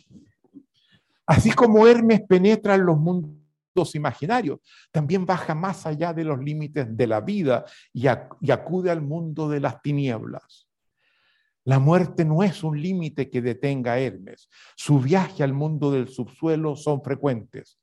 Así 1.26 1.52
como 1.52 1.88
Hermes 1.88 2.22
penetra 2.28 2.76
en 2.76 2.86
los 2.86 2.98
mundos 2.98 3.96
imaginarios, 3.96 4.60
también 4.92 5.26
baja 5.26 5.56
más 5.56 5.86
allá 5.86 6.14
de 6.14 6.24
los 6.24 6.40
límites 6.40 6.86
de 6.96 7.08
la 7.08 7.22
vida 7.22 7.66
y, 7.94 8.08
acude 8.08 8.92
al 8.92 9.02
mundo 9.02 9.50
de 9.50 9.60
las 9.60 9.82
tinieblas. 9.82 10.68
La 11.64 11.80
muerte 11.80 12.26
no 12.26 12.44
es 12.44 12.64
un 12.64 12.82
límite 12.82 13.30
que 13.30 13.42
detenga 13.42 13.94
a 13.94 14.00
Hermes. 14.00 14.50
Su 14.76 15.00
viaje 15.00 15.44
al 15.44 15.54
mundo 15.54 15.92
del 15.92 16.08
subsuelo 16.08 16.76
son 16.76 17.02
frecuentes. 17.02 17.78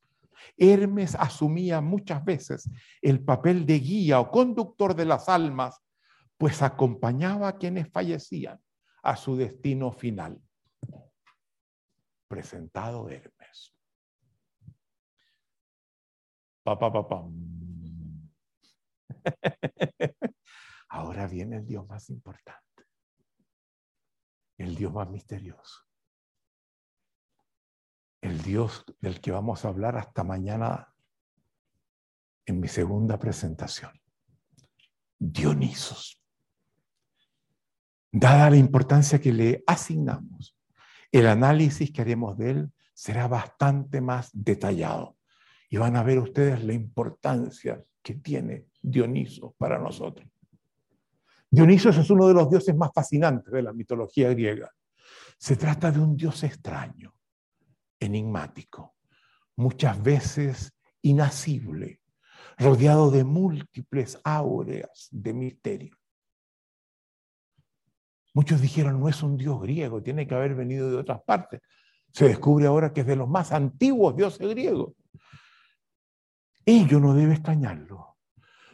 Hermes 0.57 1.15
asumía 1.15 1.81
muchas 1.81 2.23
veces 2.23 2.69
el 3.01 3.23
papel 3.23 3.65
de 3.65 3.79
guía 3.79 4.19
o 4.19 4.31
conductor 4.31 4.95
de 4.95 5.05
las 5.05 5.29
almas, 5.29 5.81
pues 6.37 6.61
acompañaba 6.61 7.47
a 7.47 7.57
quienes 7.57 7.91
fallecían 7.91 8.59
a 9.03 9.15
su 9.15 9.35
destino 9.35 9.91
final. 9.91 10.41
Presentado 12.27 13.09
Hermes. 13.09 13.73
Pa, 16.63 16.77
Ahora 20.89 21.27
viene 21.27 21.57
el 21.57 21.65
Dios 21.65 21.87
más 21.87 22.09
importante, 22.09 22.85
el 24.57 24.75
Dios 24.75 24.91
más 24.91 25.09
misterioso 25.09 25.84
el 28.25 28.41
Dios 28.41 28.83
del 28.99 29.21
que 29.21 29.31
vamos 29.31 29.63
a 29.63 29.67
hablar 29.67 29.97
hasta 29.97 30.23
mañana 30.23 30.91
en 32.45 32.59
mi 32.59 32.67
segunda 32.67 33.19
presentación. 33.19 33.91
Dionisos. 35.19 36.19
Dada 38.11 38.49
la 38.49 38.57
importancia 38.57 39.21
que 39.21 39.31
le 39.31 39.63
asignamos, 39.67 40.57
el 41.11 41.27
análisis 41.27 41.91
que 41.91 42.01
haremos 42.01 42.37
de 42.37 42.49
él 42.49 42.73
será 42.93 43.27
bastante 43.27 44.01
más 44.01 44.31
detallado. 44.33 45.17
Y 45.69 45.77
van 45.77 45.95
a 45.95 46.03
ver 46.03 46.19
ustedes 46.19 46.63
la 46.63 46.73
importancia 46.73 47.83
que 48.01 48.15
tiene 48.15 48.67
Dionisos 48.81 49.53
para 49.57 49.79
nosotros. 49.79 50.27
Dionisos 51.49 51.97
es 51.97 52.09
uno 52.09 52.27
de 52.27 52.33
los 52.33 52.49
dioses 52.49 52.75
más 52.75 52.91
fascinantes 52.93 53.51
de 53.51 53.61
la 53.61 53.73
mitología 53.73 54.29
griega. 54.29 54.71
Se 55.37 55.55
trata 55.55 55.91
de 55.91 55.99
un 55.99 56.15
Dios 56.15 56.43
extraño, 56.43 57.14
enigmático, 57.99 58.95
muchas 59.55 60.01
veces 60.01 60.73
inacible, 61.01 62.01
rodeado 62.57 63.11
de 63.11 63.23
múltiples 63.23 64.19
aureas 64.23 65.07
de 65.11 65.33
misterio. 65.33 65.97
Muchos 68.33 68.61
dijeron, 68.61 68.99
no 68.99 69.07
es 69.07 69.23
un 69.23 69.37
Dios 69.37 69.61
griego, 69.61 70.03
tiene 70.03 70.27
que 70.27 70.35
haber 70.35 70.55
venido 70.55 70.89
de 70.89 70.97
otras 70.97 71.21
partes. 71.23 71.61
Se 72.11 72.27
descubre 72.27 72.67
ahora 72.67 72.91
que 72.91 73.01
es 73.01 73.07
de 73.07 73.15
los 73.15 73.29
más 73.29 73.51
antiguos 73.51 74.15
dioses 74.15 74.49
griegos. 74.49 74.93
Ello 76.65 76.99
no 76.99 77.13
debe 77.13 77.33
extrañarlo, 77.33 78.17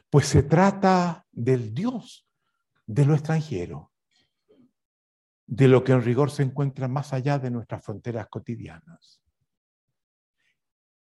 pues 0.09 0.27
se 0.27 0.43
trata 0.43 1.25
del 1.31 1.73
Dios 1.73 2.27
de 2.85 3.05
lo 3.05 3.13
extranjero, 3.13 3.90
de 5.51 5.67
lo 5.67 5.83
que 5.83 5.91
en 5.91 6.01
rigor 6.01 6.31
se 6.31 6.43
encuentra 6.43 6.87
más 6.87 7.11
allá 7.11 7.37
de 7.37 7.51
nuestras 7.51 7.83
fronteras 7.83 8.29
cotidianas. 8.29 9.21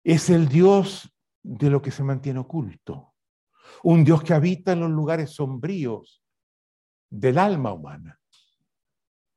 Es 0.03 0.31
el 0.31 0.47
Dios 0.47 1.15
de 1.43 1.69
lo 1.69 1.83
que 1.83 1.91
se 1.91 2.03
mantiene 2.03 2.39
oculto, 2.39 3.13
un 3.83 4.03
Dios 4.03 4.23
que 4.23 4.33
habita 4.33 4.71
en 4.71 4.79
los 4.79 4.89
lugares 4.89 5.35
sombríos 5.35 6.23
del 7.11 7.37
alma 7.37 7.73
humana, 7.73 8.19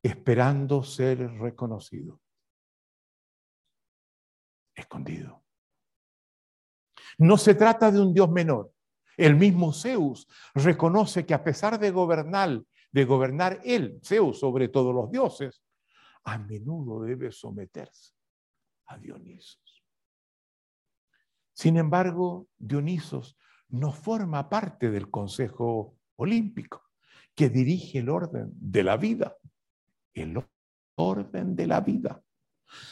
esperando 0.02 0.82
ser 0.82 1.18
reconocido, 1.34 2.22
escondido. 4.74 5.44
No 7.18 7.36
se 7.36 7.54
trata 7.54 7.92
de 7.92 8.00
un 8.00 8.14
Dios 8.14 8.30
menor. 8.30 8.72
El 9.18 9.36
mismo 9.36 9.74
Zeus 9.74 10.26
reconoce 10.54 11.26
que 11.26 11.34
a 11.34 11.44
pesar 11.44 11.78
de 11.78 11.90
gobernar, 11.90 12.62
de 12.92 13.04
gobernar 13.04 13.60
él, 13.64 13.98
Zeus, 14.04 14.38
sobre 14.38 14.68
todos 14.68 14.94
los 14.94 15.10
dioses, 15.10 15.62
a 16.24 16.38
menudo 16.38 17.00
debe 17.02 17.32
someterse 17.32 18.14
a 18.86 18.98
Dionisos. 18.98 19.82
Sin 21.52 21.76
embargo, 21.76 22.48
Dionisos 22.58 23.36
no 23.70 23.92
forma 23.92 24.48
parte 24.48 24.90
del 24.90 25.10
Consejo 25.10 25.96
Olímpico 26.16 26.82
que 27.34 27.48
dirige 27.48 27.98
el 27.98 28.10
orden 28.10 28.52
de 28.54 28.82
la 28.82 28.96
vida. 28.96 29.36
El 30.12 30.44
orden 30.96 31.56
de 31.56 31.66
la 31.66 31.80
vida. 31.80 32.22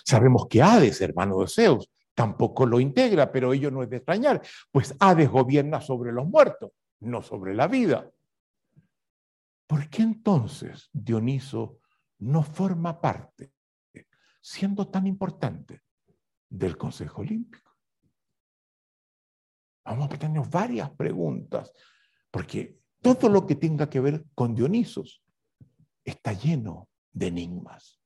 Sabemos 0.05 0.47
que 0.49 0.63
Hades, 0.63 1.01
hermano 1.01 1.41
de 1.41 1.49
Zeus, 1.49 1.91
tampoco 2.15 2.67
lo 2.67 2.81
integra, 2.81 3.31
pero 3.31 3.53
ello 3.53 3.71
no 3.71 3.83
es 3.83 3.91
de 3.91 3.97
extrañar, 3.97 4.43
pues 4.71 4.95
Hades 4.99 5.29
gobierna 5.29 5.81
sobre 5.81 6.13
los 6.13 6.27
muertos, 6.27 6.73
no 7.01 7.23
sobre 7.23 7.55
la 7.55 7.67
vida. 7.67 8.11
¿Por 9.71 9.89
qué 9.89 10.03
entonces 10.03 10.91
Dioniso 10.93 11.79
no 12.19 12.43
forma 12.43 13.01
parte, 13.01 13.53
siendo 14.41 14.89
tan 14.89 15.07
importante, 15.07 15.83
del 16.49 16.77
Consejo 16.77 17.21
Olímpico? 17.21 17.71
Vamos 19.85 20.11
a 20.13 20.19
tener 20.19 20.43
varias 20.49 20.91
preguntas, 20.91 21.73
porque 22.33 22.81
todo 23.01 23.29
lo 23.29 23.47
que 23.47 23.55
tenga 23.55 23.89
que 23.89 24.01
ver 24.01 24.25
con 24.35 24.57
Dionisos 24.57 25.23
está 26.03 26.33
lleno 26.33 26.89
de 27.13 27.29
enigmas. 27.29 28.01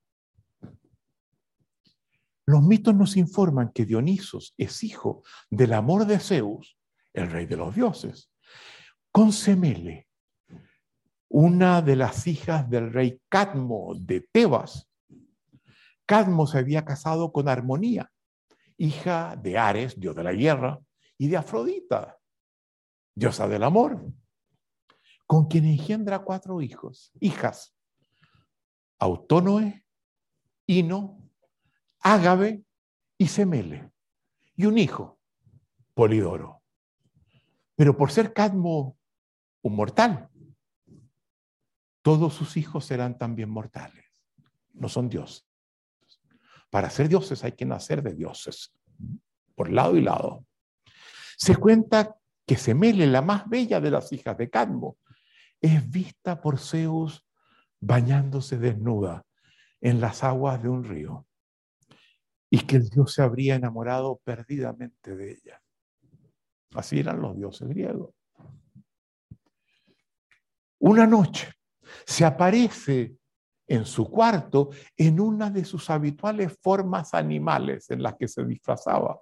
Los 2.44 2.62
mitos 2.62 2.94
nos 2.94 3.16
informan 3.16 3.72
que 3.72 3.86
Dionisos 3.86 4.52
es 4.58 4.84
hijo 4.84 5.22
del 5.48 5.72
amor 5.72 6.04
de 6.04 6.18
Zeus, 6.18 6.78
el 7.14 7.30
rey 7.30 7.46
de 7.46 7.56
los 7.56 7.74
dioses, 7.74 8.30
con 9.10 9.32
Semele, 9.32 10.08
una 11.36 11.82
de 11.82 11.96
las 11.96 12.28
hijas 12.28 12.70
del 12.70 12.92
rey 12.92 13.20
Cadmo 13.28 13.96
de 13.98 14.20
Tebas. 14.20 14.88
Cadmo 16.06 16.46
se 16.46 16.58
había 16.58 16.84
casado 16.84 17.32
con 17.32 17.48
Armonía, 17.48 18.12
hija 18.76 19.34
de 19.34 19.58
Ares, 19.58 19.98
dios 19.98 20.14
de 20.14 20.22
la 20.22 20.32
guerra, 20.32 20.78
y 21.18 21.26
de 21.26 21.36
Afrodita, 21.36 22.20
diosa 23.16 23.48
del 23.48 23.64
amor, 23.64 24.12
con 25.26 25.48
quien 25.48 25.64
engendra 25.64 26.20
cuatro 26.20 26.62
hijos, 26.62 27.10
hijas, 27.18 27.74
Autónoe, 29.00 29.84
Ino, 30.68 31.18
Ágave 31.98 32.64
y 33.18 33.26
Semele, 33.26 33.90
y 34.54 34.66
un 34.66 34.78
hijo, 34.78 35.18
Polidoro. 35.94 36.62
Pero 37.74 37.96
por 37.96 38.12
ser 38.12 38.32
Cadmo 38.32 38.96
un 39.62 39.74
mortal, 39.74 40.30
todos 42.04 42.34
sus 42.34 42.58
hijos 42.58 42.84
serán 42.84 43.16
también 43.16 43.48
mortales. 43.48 44.04
No 44.74 44.90
son 44.90 45.08
dioses. 45.08 45.48
Para 46.68 46.90
ser 46.90 47.08
dioses 47.08 47.42
hay 47.44 47.52
que 47.52 47.64
nacer 47.64 48.02
de 48.02 48.14
dioses, 48.14 48.74
por 49.54 49.72
lado 49.72 49.96
y 49.96 50.02
lado. 50.02 50.44
Se 51.38 51.56
cuenta 51.56 52.14
que 52.46 52.58
Semele, 52.58 53.06
la 53.06 53.22
más 53.22 53.48
bella 53.48 53.80
de 53.80 53.90
las 53.90 54.12
hijas 54.12 54.36
de 54.36 54.50
Cadmo, 54.50 54.98
es 55.62 55.90
vista 55.90 56.42
por 56.42 56.58
Zeus 56.58 57.26
bañándose 57.80 58.58
desnuda 58.58 59.24
en 59.80 59.98
las 59.98 60.22
aguas 60.24 60.62
de 60.62 60.68
un 60.68 60.84
río 60.84 61.26
y 62.50 62.58
que 62.66 62.76
el 62.76 62.90
dios 62.90 63.14
se 63.14 63.22
habría 63.22 63.54
enamorado 63.54 64.20
perdidamente 64.22 65.16
de 65.16 65.32
ella. 65.32 65.62
Así 66.74 66.98
eran 66.98 67.22
los 67.22 67.34
dioses 67.34 67.66
griegos. 67.66 68.14
Una 70.80 71.06
noche 71.06 71.54
se 72.06 72.24
aparece 72.24 73.16
en 73.66 73.86
su 73.86 74.10
cuarto 74.10 74.70
en 74.96 75.20
una 75.20 75.50
de 75.50 75.64
sus 75.64 75.88
habituales 75.90 76.58
formas 76.62 77.14
animales 77.14 77.90
en 77.90 78.02
las 78.02 78.14
que 78.16 78.28
se 78.28 78.44
disfrazaba, 78.44 79.20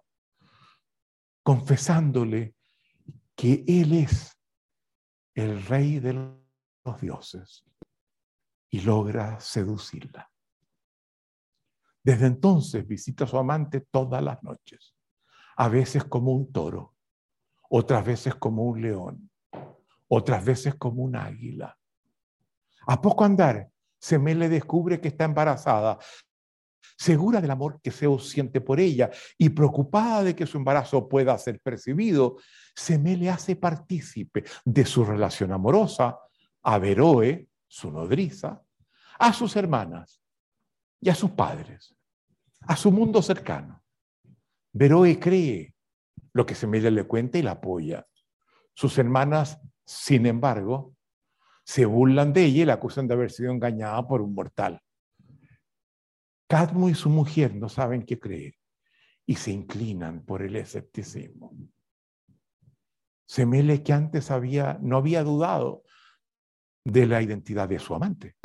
confesándole 1.43 2.55
que 3.35 3.65
él 3.67 3.93
es 3.93 4.37
el 5.35 5.65
rey 5.65 5.99
de 6.01 6.13
los 6.85 7.01
dioses 7.01 7.65
y 8.71 8.81
logra 8.81 9.39
seducirla. 9.41 10.31
Desde 12.03 12.27
entonces 12.27 12.87
visita 12.87 13.25
a 13.25 13.29
su 13.29 13.39
amante 13.39 13.81
todas 13.81 14.23
las 14.23 14.43
noches, 14.43 14.95
a 15.57 15.69
veces 15.69 16.05
como 16.05 16.33
un 16.33 16.53
toro, 16.53 16.95
otras 17.71 18.05
veces 18.05 18.35
como 18.35 18.65
un 18.65 18.83
león, 18.83 19.31
otras 20.09 20.45
veces 20.45 20.75
como 20.75 21.03
un 21.05 21.17
águila. 21.17 21.79
A 22.87 23.01
poco 23.01 23.25
andar, 23.25 23.69
Semele 23.99 24.49
descubre 24.49 25.01
que 25.01 25.09
está 25.09 25.25
embarazada, 25.25 25.99
segura 26.99 27.41
del 27.41 27.53
amor 27.53 27.81
que 27.81 27.93
Zeus 27.93 28.31
siente 28.31 28.61
por 28.61 28.81
ella 28.81 29.11
y 29.39 29.51
preocupada 29.51 30.25
de 30.25 30.35
que 30.35 30.47
su 30.47 30.59
embarazo 30.59 31.09
pueda 31.09 31.39
ser 31.39 31.61
percibido, 31.61 32.39
Semele 32.75 33.31
hace 33.31 33.55
partícipe 33.55 34.45
de 34.65 34.85
su 34.85 35.05
relación 35.05 35.53
amorosa 35.53 36.19
a 36.63 36.79
Veroe, 36.79 37.49
su 37.69 37.91
nodriza, 37.91 38.63
a 39.19 39.33
sus 39.33 39.55
hermanas 39.57 40.21
y 41.01 41.11
a 41.11 41.15
sus 41.15 41.31
padres, 41.31 41.95
a 42.63 42.77
su 42.77 42.91
mundo 42.91 43.23
cercano. 43.23 43.83
Veroe 44.73 45.19
cree 45.19 45.75
lo 46.33 46.45
que 46.45 46.55
Semele 46.55 46.91
le 46.91 47.05
cuenta 47.05 47.39
y 47.39 47.43
la 47.43 47.53
apoya. 47.53 48.07
Sus 48.75 48.99
hermanas, 48.99 49.61
sin 49.85 50.27
embargo, 50.27 50.95
se 51.65 51.87
burlan 51.87 52.33
de 52.33 52.45
ella 52.45 52.63
y 52.63 52.65
la 52.67 52.75
acusan 52.75 53.07
de 53.07 53.15
haber 53.15 53.31
sido 53.31 53.53
engañada 53.53 54.07
por 54.07 54.21
un 54.21 54.35
mortal. 54.35 54.81
Cadmo 56.49 56.89
y 56.89 56.95
su 56.95 57.09
mujer 57.09 57.55
no 57.55 57.69
saben 57.69 58.05
qué 58.05 58.19
creer 58.19 58.55
y 59.25 59.37
se 59.37 59.53
inclinan 59.53 60.25
por 60.25 60.43
el 60.43 60.57
escepticismo. 60.57 61.53
Semele, 63.27 63.83
que 63.83 63.93
antes 63.93 64.31
había, 64.31 64.79
no 64.83 64.99
había 64.99 65.23
dudado 65.23 65.85
de 66.85 67.07
la 67.07 67.23
identidad 67.23 67.69
de 67.69 67.79
su 67.79 67.95
amante, 67.95 68.37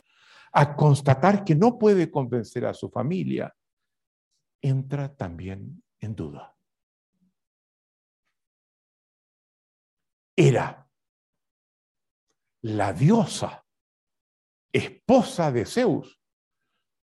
a 0.53 0.75
constatar 0.75 1.43
que 1.43 1.55
no 1.55 1.77
puede 1.77 2.09
convencer 2.09 2.65
a 2.65 2.73
su 2.73 2.89
familia, 2.89 3.53
entra 4.61 5.13
también 5.13 5.83
en 5.99 6.15
duda. 6.15 6.55
Era 10.35 10.86
la 12.61 12.93
diosa, 12.93 13.65
esposa 14.71 15.51
de 15.51 15.65
Zeus, 15.65 16.19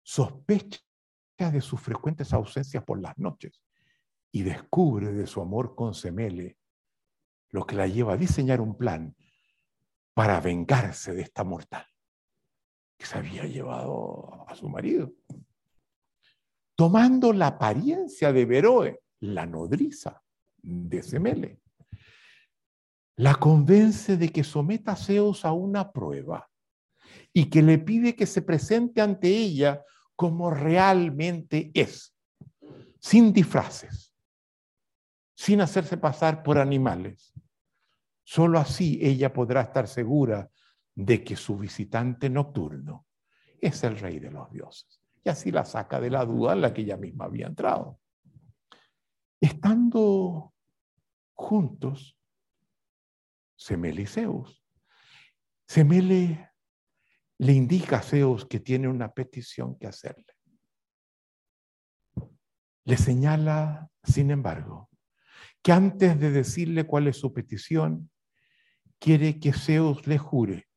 sospecha 0.01 0.80
de 1.38 1.62
sus 1.62 1.80
frecuentes 1.80 2.34
ausencias 2.34 2.84
por 2.84 2.99
las 3.01 3.18
noches 3.18 3.62
y 4.32 4.43
descubre 4.43 5.12
de 5.12 5.28
su 5.28 5.41
amor 5.41 5.76
con 5.76 5.93
Semele 5.93 6.58
lo 7.49 7.66
que 7.66 7.76
la 7.76 7.88
lleva 7.88 8.14
a 8.14 8.18
diseñar 8.18 8.62
un 8.62 8.76
plan 8.76 9.16
para 10.14 10.39
vengarse 10.39 11.14
de 11.14 11.22
esta 11.22 11.43
mortal 11.43 11.86
que 12.97 13.06
se 13.06 13.18
había 13.18 13.45
llevado 13.45 14.45
a 14.47 14.56
su 14.56 14.68
marido. 14.70 15.14
Tomando 16.76 17.32
la 17.32 17.47
apariencia 17.47 18.34
de 18.34 18.45
Veroe, 18.45 19.04
la 19.20 19.45
nodriza 19.45 20.22
de 20.58 21.04
Semele, 21.04 21.62
la 23.16 23.36
convence 23.36 24.18
de 24.18 24.30
que 24.30 24.43
someta 24.43 24.93
a 24.93 24.95
Zeus 24.95 25.45
a 25.45 25.51
una 25.51 25.91
prueba 25.91 26.49
y 27.32 27.45
que 27.45 27.61
le 27.61 27.78
pide 27.78 28.16
que 28.16 28.26
se 28.26 28.41
presente 28.41 29.01
ante 29.01 29.28
ella 29.28 29.84
como 30.16 30.51
realmente 30.51 31.72
es, 31.74 32.16
sin 32.99 33.34
disfraces, 33.34 34.14
sin 35.36 35.61
hacerse 35.61 35.97
pasar 35.97 36.43
por 36.43 36.57
animales. 36.57 37.34
Solo 38.24 38.59
así 38.59 38.99
ella 39.01 39.34
podrá 39.34 39.61
estar 39.61 39.88
segura 39.88 40.49
de 40.95 41.24
que 41.24 41.36
su 41.36 41.57
visitante 41.57 42.30
nocturno 42.30 43.07
es 43.59 43.84
el 43.84 43.97
rey 43.97 44.20
de 44.20 44.32
los 44.32 44.51
dioses. 44.51 45.01
Y 45.24 45.30
así 45.30 45.51
la 45.51 45.66
saca 45.66 45.99
de 45.99 46.09
la 46.09 46.26
duda 46.26 46.53
en 46.53 46.61
la 46.61 46.74
que 46.74 46.82
ella 46.82 46.97
misma 46.97 47.26
había 47.26 47.47
entrado. 47.47 47.99
Estando 49.39 50.53
juntos, 51.34 52.18
Semele 53.64 54.05
Zeus. 54.05 54.61
Semele 55.66 56.51
le 57.38 57.53
indica 57.53 57.99
a 57.99 58.01
Zeus 58.01 58.45
que 58.45 58.59
tiene 58.59 58.89
una 58.89 59.14
petición 59.14 59.80
que 59.80 59.88
hacerle. 59.88 60.34
Le 62.84 62.97
señala, 62.97 63.89
sin 64.03 64.32
embargo, 64.32 64.89
que 65.61 65.72
antes 65.72 66.20
de 66.20 66.32
decirle 66.32 66.86
cuál 66.86 67.07
es 67.07 67.16
su 67.16 67.32
petición, 67.32 68.11
quiere 68.99 69.39
que 69.39 69.53
Zeus 69.53 70.05
le 70.07 70.18
jure 70.18 70.68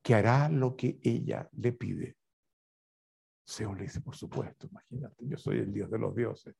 que 0.00 0.14
hará 0.14 0.48
lo 0.48 0.74
que 0.74 0.98
ella 1.02 1.50
le 1.52 1.72
pide. 1.72 2.16
Zeus 3.46 3.76
le 3.76 3.82
dice, 3.82 4.00
por 4.00 4.16
supuesto, 4.16 4.68
imagínate, 4.68 5.28
yo 5.28 5.36
soy 5.36 5.58
el 5.58 5.70
Dios 5.70 5.90
de 5.90 5.98
los 5.98 6.16
dioses. 6.16 6.56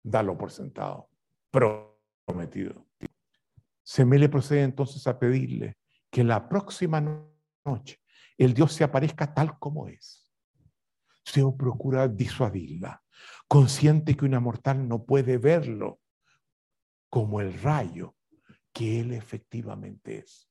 Dalo 0.00 0.38
por 0.38 0.52
sentado, 0.52 1.08
prometido. 1.50 2.83
Semele 3.84 4.28
procede 4.28 4.62
entonces 4.62 5.06
a 5.06 5.18
pedirle 5.18 5.76
que 6.10 6.24
la 6.24 6.48
próxima 6.48 7.00
noche 7.64 8.00
el 8.38 8.54
Dios 8.54 8.72
se 8.72 8.82
aparezca 8.82 9.32
tal 9.32 9.58
como 9.58 9.88
es. 9.88 10.32
Zeus 11.26 11.54
procura 11.56 12.08
disuadirla, 12.08 13.02
consciente 13.46 14.16
que 14.16 14.24
una 14.24 14.40
mortal 14.40 14.88
no 14.88 15.04
puede 15.04 15.38
verlo 15.38 16.00
como 17.08 17.40
el 17.40 17.60
rayo 17.60 18.16
que 18.72 19.00
él 19.00 19.12
efectivamente 19.12 20.18
es. 20.18 20.50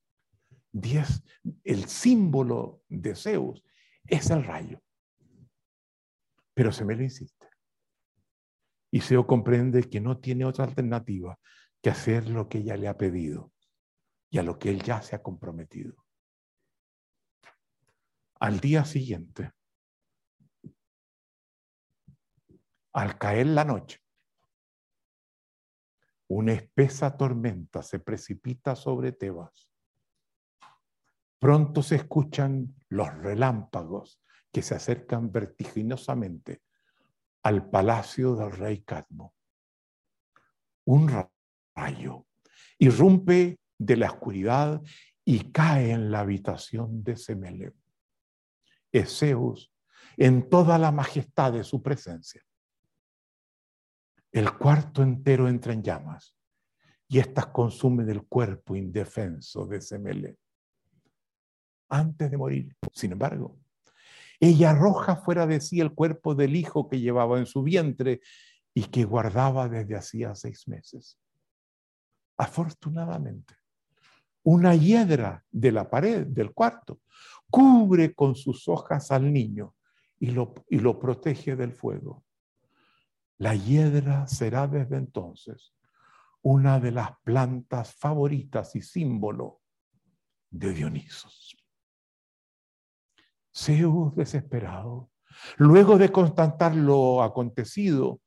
Diez, 0.72 1.22
el 1.62 1.88
símbolo 1.88 2.82
de 2.88 3.14
Zeus 3.14 3.62
es 4.06 4.30
el 4.30 4.44
rayo. 4.44 4.80
Pero 6.54 6.72
se 6.72 6.84
me 6.84 6.96
lo 6.96 7.02
insiste. 7.02 7.46
Y 8.90 9.00
Zeus 9.00 9.26
comprende 9.26 9.82
que 9.82 10.00
no 10.00 10.18
tiene 10.18 10.44
otra 10.44 10.64
alternativa 10.64 11.38
que 11.84 11.90
hacer 11.90 12.30
lo 12.30 12.48
que 12.48 12.58
ella 12.58 12.78
le 12.78 12.88
ha 12.88 12.96
pedido 12.96 13.52
y 14.30 14.38
a 14.38 14.42
lo 14.42 14.58
que 14.58 14.70
él 14.70 14.82
ya 14.82 15.02
se 15.02 15.14
ha 15.16 15.22
comprometido. 15.22 16.06
Al 18.40 18.58
día 18.58 18.86
siguiente, 18.86 19.52
al 22.94 23.18
caer 23.18 23.48
la 23.48 23.66
noche, 23.66 24.00
una 26.28 26.54
espesa 26.54 27.18
tormenta 27.18 27.82
se 27.82 27.98
precipita 27.98 28.74
sobre 28.76 29.12
Tebas. 29.12 29.70
Pronto 31.38 31.82
se 31.82 31.96
escuchan 31.96 32.74
los 32.88 33.14
relámpagos 33.18 34.22
que 34.50 34.62
se 34.62 34.74
acercan 34.74 35.30
vertiginosamente 35.30 36.62
al 37.42 37.68
palacio 37.68 38.36
del 38.36 38.52
rey 38.52 38.82
Cadmo. 38.84 39.34
Un 40.86 41.10
rayo 41.74 42.26
irrumpe 42.78 43.58
de 43.78 43.96
la 43.96 44.10
oscuridad 44.10 44.82
y 45.24 45.50
cae 45.52 45.92
en 45.92 46.10
la 46.10 46.20
habitación 46.20 47.02
de 47.02 47.16
Semele. 47.16 47.72
Es 48.92 49.18
Zeus 49.18 49.72
en 50.16 50.48
toda 50.48 50.78
la 50.78 50.92
majestad 50.92 51.52
de 51.52 51.64
su 51.64 51.82
presencia. 51.82 52.42
El 54.30 54.56
cuarto 54.56 55.02
entero 55.02 55.48
entra 55.48 55.72
en 55.72 55.82
llamas 55.82 56.36
y 57.08 57.18
éstas 57.18 57.46
consumen 57.46 58.08
el 58.10 58.26
cuerpo 58.26 58.76
indefenso 58.76 59.66
de 59.66 59.80
Semele. 59.80 60.36
Antes 61.88 62.30
de 62.30 62.36
morir, 62.36 62.76
sin 62.92 63.12
embargo, 63.12 63.58
ella 64.40 64.70
arroja 64.70 65.16
fuera 65.16 65.46
de 65.46 65.60
sí 65.60 65.80
el 65.80 65.94
cuerpo 65.94 66.34
del 66.34 66.56
hijo 66.56 66.88
que 66.88 67.00
llevaba 67.00 67.38
en 67.38 67.46
su 67.46 67.62
vientre 67.62 68.20
y 68.74 68.84
que 68.84 69.04
guardaba 69.04 69.68
desde 69.68 69.96
hacía 69.96 70.34
seis 70.34 70.66
meses. 70.66 71.18
Afortunadamente, 72.36 73.54
una 74.42 74.74
hiedra 74.74 75.44
de 75.50 75.72
la 75.72 75.88
pared 75.88 76.26
del 76.26 76.52
cuarto 76.52 77.00
cubre 77.50 78.14
con 78.14 78.34
sus 78.34 78.68
hojas 78.68 79.10
al 79.10 79.32
niño 79.32 79.74
y 80.18 80.30
lo, 80.30 80.54
y 80.68 80.78
lo 80.78 80.98
protege 80.98 81.56
del 81.56 81.72
fuego. 81.72 82.24
La 83.38 83.54
hiedra 83.54 84.26
será 84.26 84.66
desde 84.66 84.96
entonces 84.96 85.74
una 86.42 86.78
de 86.78 86.92
las 86.92 87.10
plantas 87.22 87.94
favoritas 87.94 88.76
y 88.76 88.82
símbolo 88.82 89.62
de 90.50 90.72
Dionisos. 90.72 91.56
Zeus 93.52 94.14
desesperado, 94.14 95.10
luego 95.56 95.96
de 95.96 96.10
constatar 96.10 96.74
lo 96.74 97.22
acontecido, 97.22 98.20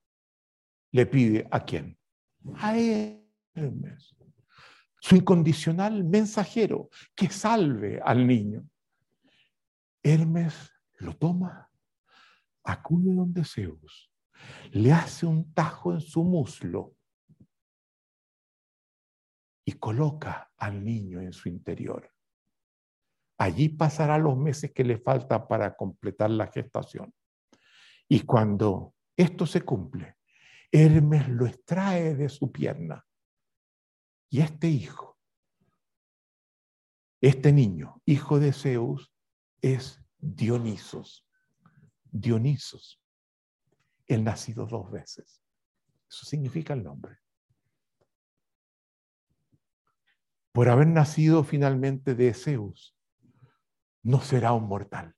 le 0.92 1.06
pide 1.06 1.48
a 1.52 1.64
quién? 1.64 1.98
A 2.56 2.78
Hermes, 2.78 3.17
su 5.00 5.16
incondicional 5.16 6.04
mensajero, 6.04 6.90
que 7.16 7.30
salve 7.30 8.02
al 8.04 8.26
niño. 8.26 8.68
Hermes 10.04 10.72
lo 11.00 11.16
toma, 11.16 11.70
acude 12.64 13.14
donde 13.14 13.44
Zeus 13.44 14.12
le 14.72 14.92
hace 14.92 15.26
un 15.26 15.54
tajo 15.54 15.94
en 15.94 16.02
su 16.02 16.24
muslo 16.24 16.96
y 19.66 19.74
coloca 19.74 20.52
al 20.58 20.84
niño 20.84 21.20
en 21.22 21.34
su 21.34 21.50
interior. 21.50 22.12
Allí 23.38 23.70
pasará 23.70 24.18
los 24.18 24.38
meses 24.38 24.72
que 24.74 24.84
le 24.84 24.98
falta 24.98 25.48
para 25.48 25.76
completar 25.76 26.30
la 26.32 26.48
gestación. 26.48 27.14
Y 28.08 28.22
cuando 28.22 28.96
esto 29.16 29.46
se 29.46 29.62
cumple, 29.62 30.16
Hermes 30.72 31.28
lo 31.30 31.46
extrae 31.46 32.16
de 32.16 32.30
su 32.30 32.52
pierna. 32.52 33.06
Y 34.30 34.42
este 34.42 34.68
hijo, 34.68 35.18
este 37.22 37.52
niño, 37.52 38.02
hijo 38.06 38.40
de 38.40 38.54
Zeus, 38.54 39.12
es 39.62 40.02
Dionisos. 40.20 41.26
Dionisos 42.12 43.02
el 44.08 44.24
nacido 44.24 44.66
dos 44.66 44.90
veces. 44.90 45.42
Eso 46.10 46.26
significa 46.26 46.74
el 46.74 46.84
nombre. 46.84 47.20
Por 50.52 50.70
haber 50.70 50.88
nacido 50.88 51.44
finalmente 51.44 52.16
de 52.16 52.34
Zeus, 52.34 52.96
no 54.02 54.22
será 54.22 54.54
un 54.54 54.68
mortal, 54.68 55.16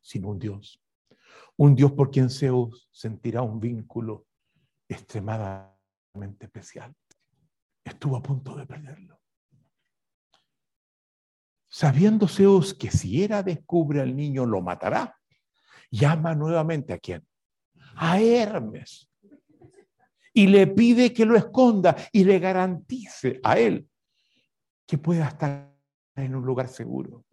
sino 0.00 0.30
un 0.30 0.38
Dios. 0.38 0.82
Un 1.56 1.74
Dios 1.74 1.92
por 1.92 2.10
quien 2.10 2.30
Zeus 2.30 2.88
sentirá 2.90 3.42
un 3.42 3.60
vínculo 3.60 4.26
extremadamente 4.88 5.75
especial. 6.22 6.94
Estuvo 7.84 8.16
a 8.16 8.22
punto 8.22 8.56
de 8.56 8.66
perderlo. 8.66 9.20
Sabiendo 11.68 12.26
Zeus 12.26 12.74
que 12.74 12.90
si 12.90 13.22
era 13.22 13.42
descubre 13.42 14.00
al 14.00 14.16
niño 14.16 14.46
lo 14.46 14.62
matará, 14.62 15.16
llama 15.90 16.34
nuevamente 16.34 16.92
a 16.92 16.98
quién? 16.98 17.26
A 17.96 18.20
Hermes. 18.20 19.10
Y 20.32 20.46
le 20.46 20.66
pide 20.66 21.12
que 21.12 21.24
lo 21.24 21.36
esconda 21.36 21.96
y 22.12 22.24
le 22.24 22.38
garantice 22.38 23.40
a 23.42 23.58
él 23.58 23.88
que 24.86 24.98
pueda 24.98 25.28
estar 25.28 25.74
en 26.14 26.34
un 26.34 26.44
lugar 26.44 26.68
seguro. 26.68 27.24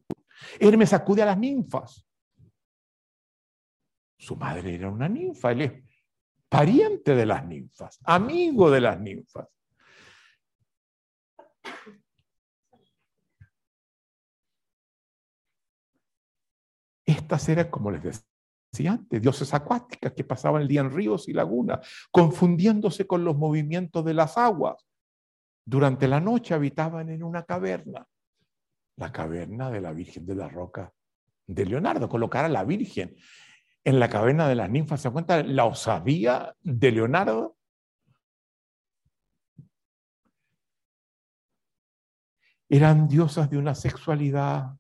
Hermes 0.60 0.94
acude 0.94 1.22
a 1.22 1.28
las 1.28 1.38
ninfas. 1.38 2.06
Su 4.18 4.36
madre 4.36 4.76
era 4.76 4.90
una 4.90 5.10
ninfa, 5.10 5.52
él 5.52 5.62
es 5.62 5.84
pariente 6.54 7.16
de 7.16 7.26
las 7.26 7.44
ninfas, 7.48 8.00
amigo 8.04 8.70
de 8.70 8.80
las 8.80 9.00
ninfas. 9.00 9.48
Estas 17.04 17.50
eran, 17.50 17.72
como 17.72 17.90
les 17.90 18.04
decía, 18.04 18.92
antes, 18.92 19.20
dioses 19.20 19.52
acuáticas 19.52 20.14
que 20.14 20.24
pasaban 20.24 20.62
el 20.62 20.68
día 20.68 20.82
en 20.82 20.92
ríos 20.92 21.28
y 21.28 21.34
lagunas, 21.34 21.80
confundiéndose 22.12 23.08
con 23.08 23.24
los 23.24 23.36
movimientos 23.36 24.06
de 24.06 24.14
las 24.14 24.38
aguas. 24.38 24.86
Durante 25.66 26.08
la 26.08 26.20
noche 26.20 26.54
habitaban 26.54 27.10
en 27.10 27.24
una 27.24 27.46
caverna, 27.46 28.06
la 28.98 29.12
caverna 29.12 29.72
de 29.72 29.82
la 29.82 29.92
Virgen 29.92 30.24
de 30.28 30.36
la 30.36 30.50
Roca 30.50 30.94
de 31.48 31.66
Leonardo. 31.66 32.08
Colocar 32.08 32.46
a 32.46 32.50
la 32.50 32.64
Virgen 32.64 33.16
en 33.84 34.00
la 34.00 34.10
caverna 34.10 34.48
de 34.48 34.56
las 34.56 34.70
ninfas, 34.70 35.02
¿se 35.02 35.10
cuenta 35.10 35.44
la 35.44 35.66
osadía 35.66 36.56
de 36.62 36.92
Leonardo? 36.92 37.58
Eran 42.70 43.08
diosas 43.08 43.50
de 43.50 43.58
una 43.58 43.76
sexualidad 43.76 44.78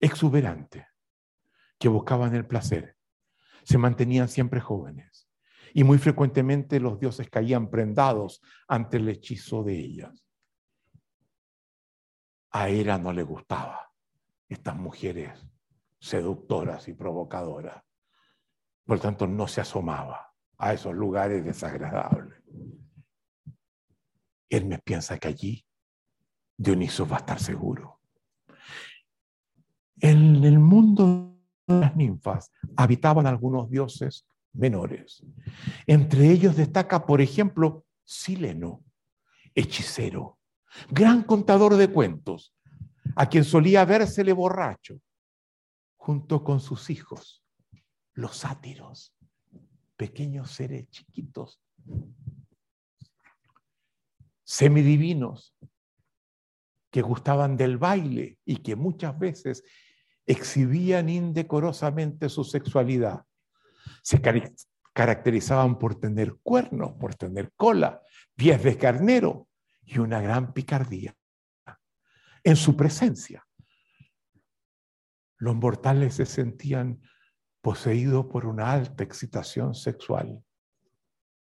exuberantes 0.00 0.86
que 1.78 1.88
buscaban 1.88 2.34
el 2.34 2.46
placer. 2.46 2.96
Se 3.62 3.78
mantenían 3.78 4.28
siempre 4.28 4.60
jóvenes 4.60 5.28
y 5.74 5.84
muy 5.84 5.98
frecuentemente 5.98 6.80
los 6.80 6.98
dioses 6.98 7.28
caían 7.30 7.70
prendados 7.70 8.42
ante 8.66 8.96
el 8.96 9.08
hechizo 9.08 9.62
de 9.62 9.78
ellas. 9.78 10.26
A 12.50 12.68
Hera 12.68 12.98
no 12.98 13.12
le 13.12 13.22
gustaba 13.22 13.92
estas 14.48 14.76
mujeres 14.76 15.51
seductoras 16.02 16.88
y 16.88 16.94
provocadoras. 16.94 17.80
Por 18.84 18.98
tanto, 18.98 19.28
no 19.28 19.46
se 19.46 19.60
asomaba 19.60 20.34
a 20.58 20.72
esos 20.72 20.94
lugares 20.94 21.44
desagradables. 21.44 22.42
me 24.50 24.78
piensa 24.80 25.16
que 25.18 25.28
allí 25.28 25.64
Dioniso 26.56 27.06
va 27.06 27.16
a 27.16 27.20
estar 27.20 27.38
seguro. 27.38 28.00
En 30.00 30.44
el 30.44 30.58
mundo 30.58 31.38
de 31.68 31.80
las 31.80 31.94
ninfas 31.94 32.50
habitaban 32.76 33.28
algunos 33.28 33.70
dioses 33.70 34.26
menores. 34.52 35.24
Entre 35.86 36.30
ellos 36.30 36.56
destaca, 36.56 37.06
por 37.06 37.20
ejemplo, 37.20 37.84
Sileno, 38.02 38.82
hechicero, 39.54 40.38
gran 40.90 41.22
contador 41.22 41.76
de 41.76 41.88
cuentos, 41.88 42.52
a 43.14 43.28
quien 43.28 43.44
solía 43.44 43.84
vérsele 43.84 44.32
borracho, 44.32 45.00
junto 46.02 46.42
con 46.42 46.58
sus 46.58 46.90
hijos, 46.90 47.44
los 48.14 48.38
sátiros, 48.38 49.14
pequeños 49.96 50.50
seres 50.50 50.90
chiquitos, 50.90 51.62
semidivinos, 54.42 55.54
que 56.90 57.02
gustaban 57.02 57.56
del 57.56 57.78
baile 57.78 58.40
y 58.44 58.56
que 58.56 58.74
muchas 58.74 59.16
veces 59.16 59.62
exhibían 60.26 61.08
indecorosamente 61.08 62.28
su 62.28 62.42
sexualidad. 62.42 63.24
Se 64.02 64.20
caracterizaban 64.92 65.78
por 65.78 66.00
tener 66.00 66.34
cuernos, 66.42 66.94
por 66.94 67.14
tener 67.14 67.52
cola, 67.54 68.02
pies 68.34 68.60
de 68.64 68.76
carnero 68.76 69.46
y 69.84 70.00
una 70.00 70.20
gran 70.20 70.52
picardía. 70.52 71.14
En 72.42 72.56
su 72.56 72.76
presencia, 72.76 73.46
los 75.42 75.56
mortales 75.56 76.14
se 76.14 76.24
sentían 76.24 77.00
poseídos 77.62 78.26
por 78.26 78.46
una 78.46 78.70
alta 78.70 79.02
excitación 79.02 79.74
sexual. 79.74 80.40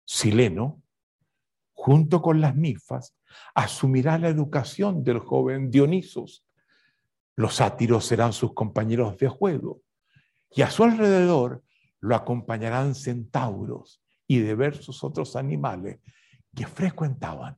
Sileno, 0.05 0.81
junto 1.73 2.21
con 2.21 2.39
las 2.39 2.55
ninfas, 2.55 3.17
asumirá 3.53 4.17
la 4.17 4.29
educación 4.29 5.03
del 5.03 5.19
joven 5.19 5.69
Dionisos. 5.69 6.45
Los 7.35 7.55
sátiros 7.55 8.05
serán 8.05 8.31
sus 8.31 8.53
compañeros 8.53 9.17
de 9.17 9.27
juego 9.27 9.81
y 10.49 10.61
a 10.61 10.69
su 10.69 10.85
alrededor 10.85 11.61
lo 11.99 12.15
acompañarán 12.15 12.95
centauros 12.95 14.01
y 14.25 14.39
diversos 14.39 15.03
otros 15.03 15.35
animales 15.35 15.99
que 16.55 16.65
frecuentaban 16.65 17.57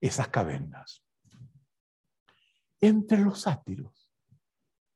esas 0.00 0.28
cavernas. 0.28 1.04
Entre 2.80 3.18
los 3.18 3.42
sátiros 3.42 4.01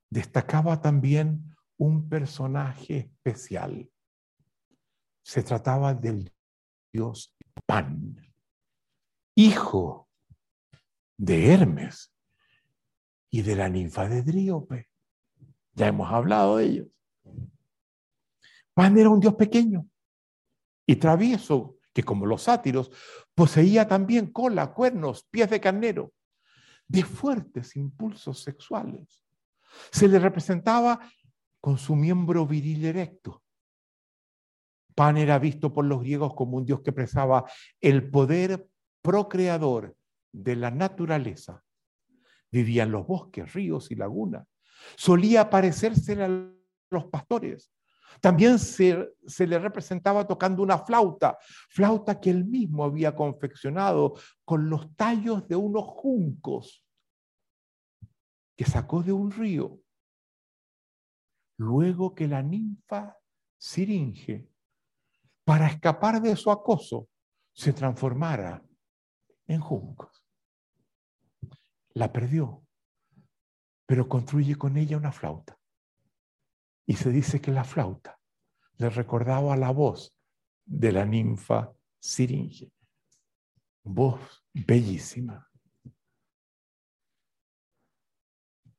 destacaba 0.09 0.81
también 0.81 1.55
un 1.77 2.09
personaje 2.09 3.11
especial. 3.13 3.89
Se 5.23 5.43
trataba 5.43 5.93
del 5.93 6.33
dios 6.91 7.35
Pan, 7.65 8.15
hijo 9.35 10.09
de 11.17 11.53
Hermes 11.53 12.13
y 13.29 13.41
de 13.41 13.55
la 13.55 13.69
ninfa 13.69 14.07
de 14.07 14.21
Dríope. 14.21 14.89
Ya 15.73 15.87
hemos 15.87 16.11
hablado 16.11 16.57
de 16.57 16.65
ellos. 16.65 16.87
Pan 18.73 18.97
era 18.97 19.09
un 19.09 19.19
dios 19.19 19.35
pequeño 19.35 19.87
y 20.85 20.95
travieso, 20.95 21.77
que 21.93 22.03
como 22.03 22.25
los 22.25 22.43
sátiros, 22.43 22.91
poseía 23.35 23.87
también 23.87 24.31
cola, 24.31 24.73
cuernos, 24.73 25.23
pies 25.29 25.49
de 25.49 25.59
carnero, 25.59 26.13
de 26.87 27.03
fuertes 27.03 27.75
impulsos 27.75 28.41
sexuales. 28.43 29.26
Se 29.91 30.07
le 30.07 30.19
representaba 30.19 30.99
con 31.59 31.77
su 31.77 31.95
miembro 31.95 32.45
viril 32.45 32.85
erecto. 32.85 33.43
Pan 34.95 35.17
era 35.17 35.37
visto 35.37 35.73
por 35.73 35.85
los 35.85 36.01
griegos 36.01 36.33
como 36.33 36.57
un 36.57 36.65
dios 36.65 36.81
que 36.81 36.89
expresaba 36.89 37.45
el 37.79 38.09
poder 38.09 38.67
procreador 39.01 39.95
de 40.31 40.55
la 40.55 40.71
naturaleza. 40.71 41.63
Vivía 42.51 42.83
en 42.83 42.91
los 42.91 43.05
bosques, 43.05 43.53
ríos 43.53 43.91
y 43.91 43.95
lagunas. 43.95 44.47
Solía 44.95 45.49
parecerse 45.49 46.23
a 46.23 46.27
los 46.89 47.05
pastores. 47.11 47.71
También 48.21 48.57
se, 48.57 49.13
se, 49.27 49.45
le 49.45 49.59
representaba 49.59 50.25
tocando 50.25 50.63
una 50.63 50.79
flauta, 50.79 51.37
flauta 51.69 52.19
que 52.19 52.31
él 52.31 52.45
mismo 52.45 52.83
había 52.83 53.15
confeccionado 53.15 54.15
con 54.43 54.69
los 54.69 54.95
tallos 54.95 55.47
de 55.47 55.55
unos 55.55 55.83
juncos 55.85 56.86
que 58.57 58.65
sacó 58.65 59.03
de 59.03 59.13
un 59.13 59.31
río. 59.31 59.79
Luego 61.57 62.13
que 62.15 62.27
la 62.27 62.41
ninfa 62.41 63.17
Siringe, 63.57 64.49
para 65.43 65.67
escapar 65.67 66.21
de 66.21 66.35
su 66.35 66.51
acoso, 66.51 67.07
se 67.53 67.71
transformara 67.71 68.63
en 69.45 69.61
juncos. 69.61 70.25
La 71.93 72.11
perdió, 72.11 72.65
pero 73.85 74.09
construye 74.09 74.55
con 74.55 74.75
ella 74.77 74.97
una 74.97 75.11
flauta. 75.11 75.57
Y 76.85 76.95
se 76.95 77.11
dice 77.11 77.39
que 77.39 77.51
la 77.51 77.63
flauta 77.63 78.19
le 78.77 78.89
recordaba 78.89 79.55
la 79.55 79.71
voz 79.71 80.15
de 80.65 80.91
la 80.91 81.05
ninfa 81.05 81.73
Siringe. 81.99 82.71
Voz 83.83 84.45
bellísima. 84.53 85.49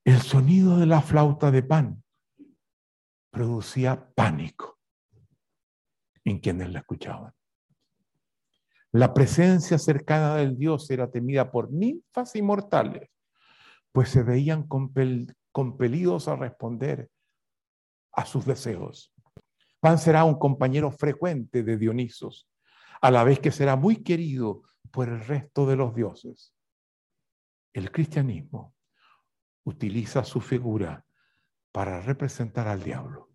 El 0.09 0.23
sonido 0.23 0.79
de 0.79 0.87
la 0.87 1.03
flauta 1.03 1.51
de 1.51 1.63
pan 1.63 2.03
producía 3.31 4.11
pánico 4.15 4.79
en 6.25 6.39
quienes 6.39 6.73
la 6.73 6.79
escuchaban. 6.79 7.35
La 8.93 9.13
presencia 9.13 9.77
cercana 9.77 10.37
del 10.37 10.57
dios 10.57 10.91
era 10.91 11.11
temida 11.11 11.51
por 11.51 11.71
ninfas 11.71 12.35
y 12.37 12.41
mortales, 12.41 13.11
pues 13.93 14.09
se 14.09 14.23
veían 14.23 14.67
compelidos 15.53 16.27
a 16.27 16.37
responder 16.37 17.11
a 18.13 18.25
sus 18.25 18.47
deseos. 18.47 19.13
Pan 19.79 19.99
será 19.99 20.25
un 20.25 20.39
compañero 20.39 20.91
frecuente 20.91 21.63
de 21.63 21.77
Dionisos, 21.77 22.49
a 23.03 23.11
la 23.11 23.25
vez 23.25 23.41
que 23.41 23.51
será 23.51 23.77
muy 23.77 24.03
querido 24.03 24.63
por 24.91 25.11
el 25.11 25.21
resto 25.21 25.67
de 25.67 25.77
los 25.77 25.95
dioses. 25.95 26.55
El 27.75 27.93
cristianismo 27.93 28.75
utiliza 29.69 30.25
su 30.25 30.41
figura 30.41 31.05
para 31.73 32.01
representar 32.01 32.69
al 32.69 32.83
diablo. 32.83 33.31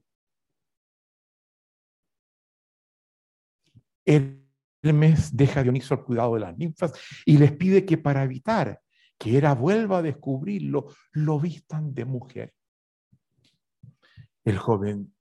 Hermes 4.06 5.36
deja 5.36 5.60
a 5.60 5.64
Dioniso 5.64 5.94
al 5.94 6.04
cuidado 6.04 6.34
de 6.34 6.42
las 6.42 6.58
ninfas 6.58 6.94
y 7.26 7.38
les 7.38 7.52
pide 7.54 7.86
que 7.86 7.98
para 7.98 8.24
evitar 8.24 8.82
que 9.18 9.38
Hera 9.38 9.54
vuelva 9.54 10.00
a 10.00 10.02
descubrirlo, 10.02 10.88
lo 11.12 11.40
vistan 11.40 11.94
de 11.94 12.06
mujer. 12.06 12.54
El 14.44 14.58
joven 14.58 15.14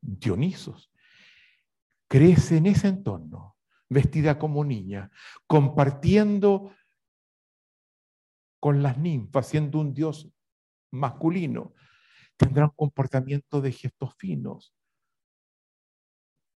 Dionisos 0.00 0.92
crece 2.06 2.58
en 2.58 2.66
ese 2.66 2.88
entorno, 2.88 3.56
vestida 3.88 4.38
como 4.38 4.64
niña, 4.64 5.10
compartiendo 5.46 6.72
con 8.60 8.82
las 8.82 8.98
ninfas, 8.98 9.48
siendo 9.48 9.80
un 9.80 9.92
dios 9.92 10.30
masculino, 10.92 11.74
tendrá 12.36 12.66
un 12.66 12.74
comportamiento 12.76 13.60
de 13.60 13.72
gestos 13.72 14.14
finos, 14.16 14.74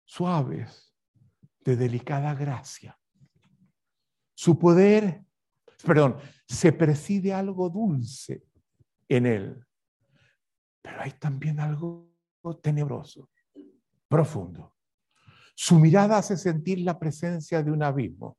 suaves, 0.05 0.95
de 1.61 1.77
delicada 1.77 2.35
gracia. 2.35 2.99
Su 4.35 4.59
poder, 4.59 5.25
perdón, 5.85 6.17
se 6.47 6.73
percibe 6.73 7.33
algo 7.33 7.69
dulce 7.69 8.45
en 9.09 9.27
él, 9.27 9.67
pero 10.83 11.03
hay 11.03 11.13
también 11.13 11.59
algo 11.59 12.13
tenebroso, 12.63 13.31
profundo. 14.09 14.77
Su 15.55 15.81
mirada 15.81 16.19
hace 16.19 16.37
sentir 16.37 16.81
la 16.81 16.99
presencia 16.99 17.63
de 17.63 17.71
un 17.73 17.83
abismo, 17.83 18.37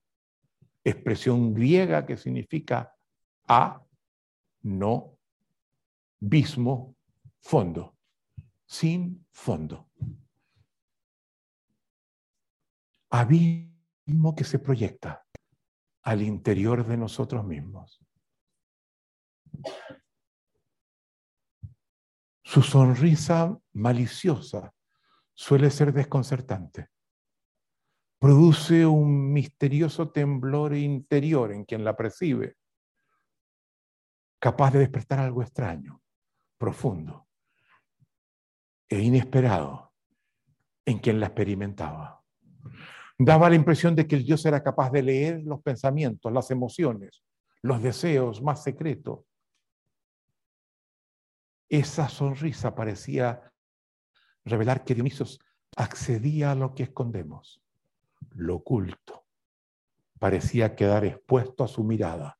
expresión 0.84 1.54
griega 1.54 2.06
que 2.06 2.16
significa 2.16 2.94
a, 3.48 3.84
no, 4.62 5.17
bismo, 6.20 6.96
fondo, 7.40 7.98
sin 8.66 9.26
fondo. 9.32 9.90
Abismo 13.10 14.36
que 14.36 14.44
se 14.44 14.60
proyecta 14.60 15.26
al 16.04 16.22
interior 16.22 16.86
de 16.86 16.98
nosotros 16.98 17.46
mismos. 17.46 18.02
Su 22.44 22.62
sonrisa 22.62 23.58
maliciosa 23.74 24.74
suele 25.34 25.70
ser 25.70 25.94
desconcertante. 25.94 26.90
Produce 28.20 28.86
un 28.86 29.32
misterioso 29.32 30.10
temblor 30.10 30.76
interior 30.76 31.52
en 31.52 31.66
quien 31.66 31.84
la 31.84 31.96
percibe, 31.96 32.58
capaz 34.40 34.72
de 34.72 34.80
despertar 34.80 35.20
algo 35.20 35.44
extraño, 35.44 36.02
profundo 36.58 37.28
e 38.90 39.00
inesperado 39.00 39.94
en 40.86 41.00
quien 41.00 41.20
la 41.20 41.28
experimentaba. 41.28 42.24
Daba 43.20 43.50
la 43.50 43.56
impresión 43.56 43.96
de 43.96 44.08
que 44.08 44.16
el 44.16 44.24
Dios 44.24 44.46
era 44.46 44.64
capaz 44.64 44.92
de 44.92 45.02
leer 45.02 45.44
los 45.44 45.62
pensamientos, 45.62 46.32
las 46.32 46.52
emociones, 46.52 47.24
los 47.62 47.82
deseos 47.82 48.42
más 48.42 48.64
secretos. 48.64 49.26
Esa 51.68 52.08
sonrisa 52.08 52.74
parecía 52.76 53.52
revelar 54.46 54.86
que 54.86 54.96
Dionisio 54.96 55.26
accedía 55.76 56.52
a 56.52 56.56
lo 56.56 56.74
que 56.74 56.84
escondemos, 56.84 57.62
lo 58.32 58.56
oculto. 58.56 59.26
Parecía 60.20 60.76
quedar 60.76 61.04
expuesto 61.04 61.64
a 61.64 61.68
su 61.68 61.84
mirada. 61.84 62.40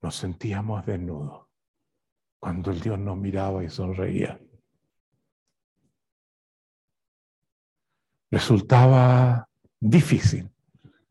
Nos 0.00 0.14
sentíamos 0.14 0.86
desnudos 0.86 1.45
cuando 2.46 2.70
el 2.70 2.80
Dios 2.80 2.96
nos 2.96 3.16
miraba 3.16 3.64
y 3.64 3.68
sonreía. 3.68 4.40
Resultaba 8.30 9.48
difícil 9.80 10.48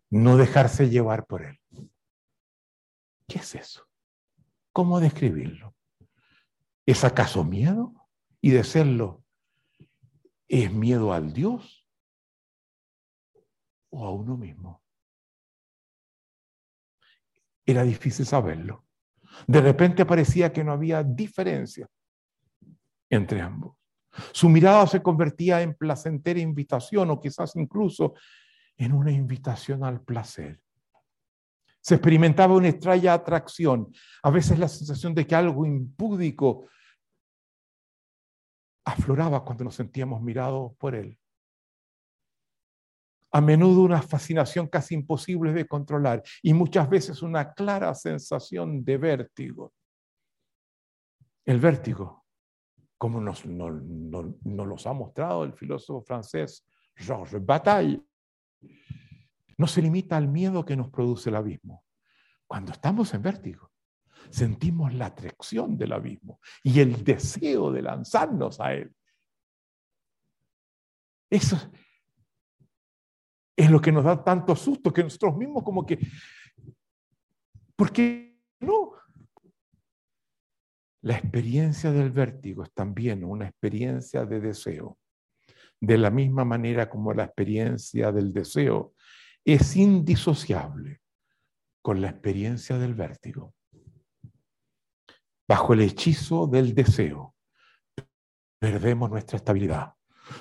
no 0.09 0.38
dejarse 0.38 0.89
llevar 0.89 1.25
por 1.25 1.43
él. 1.43 1.59
¿Qué 3.27 3.39
es 3.39 3.53
eso? 3.53 3.86
¿Cómo 4.71 5.01
describirlo? 5.01 5.75
¿Es 6.86 7.03
acaso 7.03 7.43
miedo? 7.43 7.91
Y 8.39 8.51
de 8.51 8.63
serlo, 8.63 9.21
¿es 10.47 10.71
miedo 10.71 11.11
al 11.11 11.33
Dios 11.33 11.86
o 13.89 14.05
a 14.05 14.11
uno 14.13 14.38
mismo? 14.38 14.81
Era 17.65 17.83
difícil 17.83 18.25
saberlo. 18.25 18.84
De 19.47 19.61
repente 19.61 20.05
parecía 20.05 20.51
que 20.51 20.63
no 20.63 20.71
había 20.71 21.03
diferencia 21.03 21.88
entre 23.09 23.41
ambos. 23.41 23.77
Su 24.31 24.49
mirada 24.49 24.88
se 24.88 25.01
convertía 25.01 25.61
en 25.61 25.75
placentera 25.75 26.39
invitación 26.39 27.09
o 27.09 27.19
quizás 27.19 27.55
incluso 27.55 28.13
en 28.77 28.93
una 28.93 29.11
invitación 29.11 29.83
al 29.83 30.01
placer. 30.01 30.61
Se 31.81 31.95
experimentaba 31.95 32.55
una 32.55 32.69
extraña 32.69 33.13
atracción, 33.13 33.93
a 34.23 34.29
veces 34.31 34.57
la 34.57 34.67
sensación 34.67 35.13
de 35.13 35.27
que 35.27 35.36
algo 35.36 35.65
impúdico 35.65 36.67
afloraba 38.86 39.43
cuando 39.43 39.65
nos 39.65 39.75
sentíamos 39.75 40.21
mirados 40.21 40.73
por 40.77 40.95
él. 40.95 41.19
A 43.36 43.41
menudo 43.41 43.81
una 43.81 44.01
fascinación 44.01 44.67
casi 44.67 44.95
imposible 44.95 45.51
de 45.51 45.67
controlar 45.67 46.23
y 46.41 46.53
muchas 46.53 46.89
veces 46.89 47.21
una 47.21 47.53
clara 47.53 47.93
sensación 47.93 48.86
de 48.86 48.97
vértigo. 48.97 49.73
El 51.43 51.59
vértigo, 51.59 52.23
como 52.97 53.19
nos, 53.19 53.45
nos, 53.45 53.73
nos 54.41 54.88
ha 54.88 54.93
mostrado 54.93 55.43
el 55.43 55.51
filósofo 55.51 56.01
francés 56.01 56.65
Georges 56.95 57.45
Bataille, 57.45 58.01
no 59.57 59.67
se 59.67 59.81
limita 59.81 60.15
al 60.15 60.29
miedo 60.29 60.63
que 60.63 60.77
nos 60.77 60.89
produce 60.89 61.29
el 61.29 61.36
abismo. 61.36 61.83
Cuando 62.47 62.71
estamos 62.71 63.13
en 63.15 63.21
vértigo, 63.21 63.69
sentimos 64.29 64.93
la 64.93 65.07
atracción 65.07 65.77
del 65.77 65.91
abismo 65.91 66.39
y 66.63 66.79
el 66.79 67.03
deseo 67.03 67.69
de 67.69 67.81
lanzarnos 67.81 68.61
a 68.61 68.75
él. 68.75 68.95
Eso 71.29 71.57
es 73.55 73.69
lo 73.69 73.81
que 73.81 73.91
nos 73.91 74.03
da 74.03 74.23
tanto 74.23 74.55
susto 74.55 74.91
que 74.91 75.03
nosotros 75.03 75.37
mismos 75.37 75.63
como 75.63 75.85
que, 75.85 75.99
¿por 77.75 77.91
qué 77.91 78.37
no? 78.59 78.91
La 81.01 81.17
experiencia 81.17 81.91
del 81.91 82.11
vértigo 82.11 82.63
es 82.63 82.73
también 82.73 83.23
una 83.23 83.47
experiencia 83.47 84.25
de 84.25 84.39
deseo. 84.39 84.97
De 85.79 85.97
la 85.97 86.09
misma 86.09 86.45
manera 86.45 86.89
como 86.89 87.13
la 87.13 87.25
experiencia 87.25 88.11
del 88.11 88.33
deseo 88.33 88.93
es 89.43 89.75
indisociable 89.75 91.01
con 91.81 92.01
la 92.01 92.09
experiencia 92.09 92.79
del 92.79 92.95
vértigo. 92.95 93.53
Bajo 95.47 95.73
el 95.73 95.81
hechizo 95.81 96.47
del 96.47 96.73
deseo, 96.73 97.35
perdemos 98.59 99.11
nuestra 99.11 99.37
estabilidad. 99.37 99.93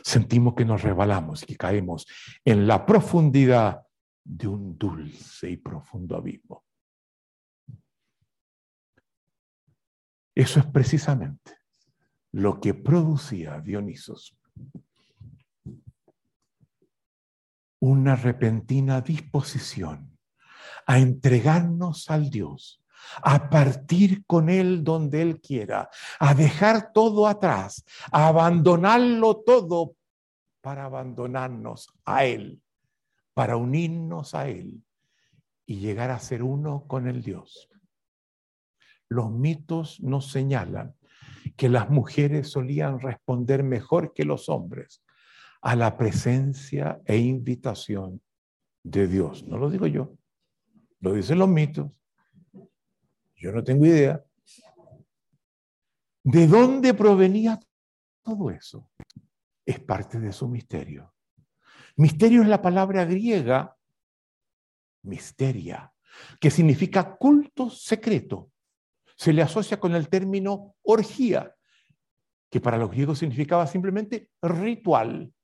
Sentimos 0.02 0.54
que 0.54 0.64
nos 0.64 0.82
rebalamos 0.82 1.42
y 1.42 1.46
que 1.46 1.56
caemos 1.56 2.06
en 2.44 2.66
la 2.66 2.84
profundidad 2.84 3.82
de 4.24 4.48
un 4.48 4.78
dulce 4.78 5.50
y 5.50 5.56
profundo 5.56 6.16
abismo. 6.16 6.64
Eso 10.34 10.60
es 10.60 10.66
precisamente 10.66 11.58
lo 12.32 12.60
que 12.60 12.74
producía 12.74 13.60
Dionisos 13.60 14.36
una 17.84 18.16
repentina 18.16 19.02
disposición 19.02 20.18
a 20.86 20.98
entregarnos 20.98 22.10
al 22.10 22.30
Dios, 22.30 22.82
a 23.22 23.48
partir 23.48 24.24
con 24.26 24.48
Él 24.48 24.84
donde 24.84 25.22
Él 25.22 25.40
quiera, 25.40 25.88
a 26.18 26.34
dejar 26.34 26.92
todo 26.92 27.26
atrás, 27.26 27.84
a 28.10 28.28
abandonarlo 28.28 29.42
todo 29.44 29.96
para 30.60 30.84
abandonarnos 30.84 31.88
a 32.04 32.24
Él, 32.24 32.62
para 33.34 33.56
unirnos 33.56 34.34
a 34.34 34.48
Él 34.48 34.82
y 35.66 35.76
llegar 35.76 36.10
a 36.10 36.18
ser 36.18 36.42
uno 36.42 36.86
con 36.86 37.06
el 37.06 37.22
Dios. 37.22 37.68
Los 39.08 39.30
mitos 39.30 40.00
nos 40.00 40.30
señalan 40.30 40.94
que 41.56 41.68
las 41.68 41.90
mujeres 41.90 42.50
solían 42.50 43.00
responder 43.00 43.62
mejor 43.62 44.12
que 44.12 44.24
los 44.24 44.48
hombres 44.48 45.02
a 45.60 45.76
la 45.76 45.96
presencia 45.96 47.00
e 47.04 47.16
invitación 47.18 48.20
de 48.82 49.06
Dios. 49.06 49.44
No 49.46 49.58
lo 49.58 49.70
digo 49.70 49.86
yo, 49.86 50.14
lo 51.00 51.12
dicen 51.12 51.38
los 51.38 51.48
mitos. 51.48 51.90
Yo 53.44 53.52
no 53.52 53.62
tengo 53.62 53.84
idea. 53.84 54.24
¿De 56.22 56.46
dónde 56.46 56.94
provenía 56.94 57.60
todo 58.22 58.50
eso? 58.50 58.90
Es 59.66 59.80
parte 59.80 60.18
de 60.18 60.32
su 60.32 60.48
misterio. 60.48 61.14
Misterio 61.96 62.40
es 62.40 62.48
la 62.48 62.62
palabra 62.62 63.04
griega 63.04 63.76
misteria, 65.02 65.92
que 66.40 66.50
significa 66.50 67.16
culto 67.16 67.68
secreto. 67.68 68.50
Se 69.14 69.34
le 69.34 69.42
asocia 69.42 69.78
con 69.78 69.94
el 69.94 70.08
término 70.08 70.76
orgía, 70.80 71.54
que 72.50 72.62
para 72.62 72.78
los 72.78 72.90
griegos 72.90 73.18
significaba 73.18 73.66
simplemente 73.66 74.30
ritual. 74.40 75.34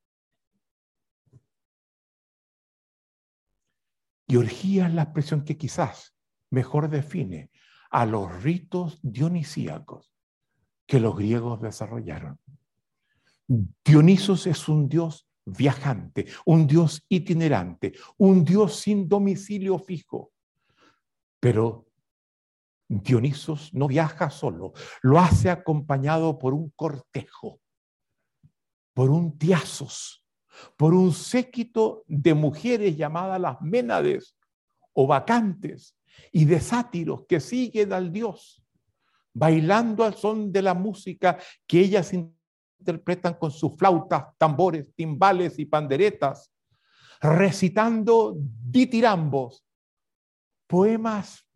Y 4.26 4.36
orgía 4.36 4.86
es 4.86 4.94
la 4.94 5.02
expresión 5.02 5.44
que 5.44 5.58
quizás 5.58 6.16
mejor 6.48 6.88
define 6.88 7.50
a 7.90 8.06
los 8.06 8.42
ritos 8.42 8.98
dionisíacos 9.02 10.12
que 10.86 11.00
los 11.00 11.16
griegos 11.16 11.60
desarrollaron. 11.60 12.38
Dionisos 13.46 14.46
es 14.46 14.68
un 14.68 14.88
dios 14.88 15.28
viajante, 15.44 16.26
un 16.44 16.66
dios 16.66 17.04
itinerante, 17.08 17.92
un 18.16 18.44
dios 18.44 18.76
sin 18.76 19.08
domicilio 19.08 19.78
fijo. 19.78 20.32
Pero 21.40 21.86
Dionisos 22.92 23.72
no 23.72 23.86
viaja 23.86 24.30
solo, 24.30 24.72
lo 25.02 25.20
hace 25.20 25.48
acompañado 25.48 26.40
por 26.40 26.54
un 26.54 26.70
cortejo, 26.70 27.60
por 28.92 29.10
un 29.10 29.38
tiazos, 29.38 30.24
por 30.76 30.92
un 30.92 31.12
séquito 31.12 32.02
de 32.08 32.34
mujeres 32.34 32.96
llamadas 32.96 33.40
las 33.40 33.60
Ménades 33.62 34.36
o 34.92 35.06
vacantes 35.06 35.94
y 36.32 36.44
de 36.44 36.60
sátiros 36.60 37.24
que 37.28 37.40
siguen 37.40 37.92
al 37.92 38.12
Dios, 38.12 38.64
bailando 39.32 40.04
al 40.04 40.14
son 40.14 40.52
de 40.52 40.62
la 40.62 40.74
música 40.74 41.38
que 41.66 41.80
ellas 41.80 42.12
interpretan 42.12 43.34
con 43.34 43.50
sus 43.50 43.76
flautas, 43.76 44.26
tambores, 44.38 44.86
timbales 44.94 45.58
y 45.58 45.66
panderetas, 45.66 46.52
recitando 47.20 48.34
ditirambos, 48.36 49.64
poemas 50.66 51.46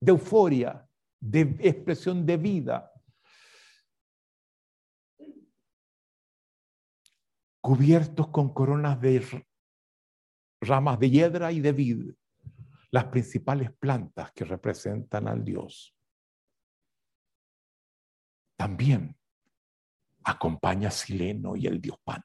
de 0.00 0.12
euforia, 0.12 0.86
de 1.20 1.40
expresión 1.60 2.24
de 2.24 2.36
vida, 2.36 2.92
cubiertos 7.60 8.28
con 8.28 8.52
coronas 8.52 9.00
de 9.00 9.44
ramas 10.60 11.00
de 11.00 11.10
hiedra 11.10 11.50
y 11.50 11.60
de 11.60 11.72
vid, 11.72 12.14
las 12.96 13.08
principales 13.08 13.70
plantas 13.78 14.32
que 14.32 14.46
representan 14.46 15.28
al 15.28 15.44
Dios. 15.44 15.94
también 18.56 19.14
acompaña 20.24 20.88
a 20.88 20.90
Sileno 20.90 21.56
y 21.56 21.66
el 21.66 21.78
dios 21.78 21.98
Pan, 22.02 22.22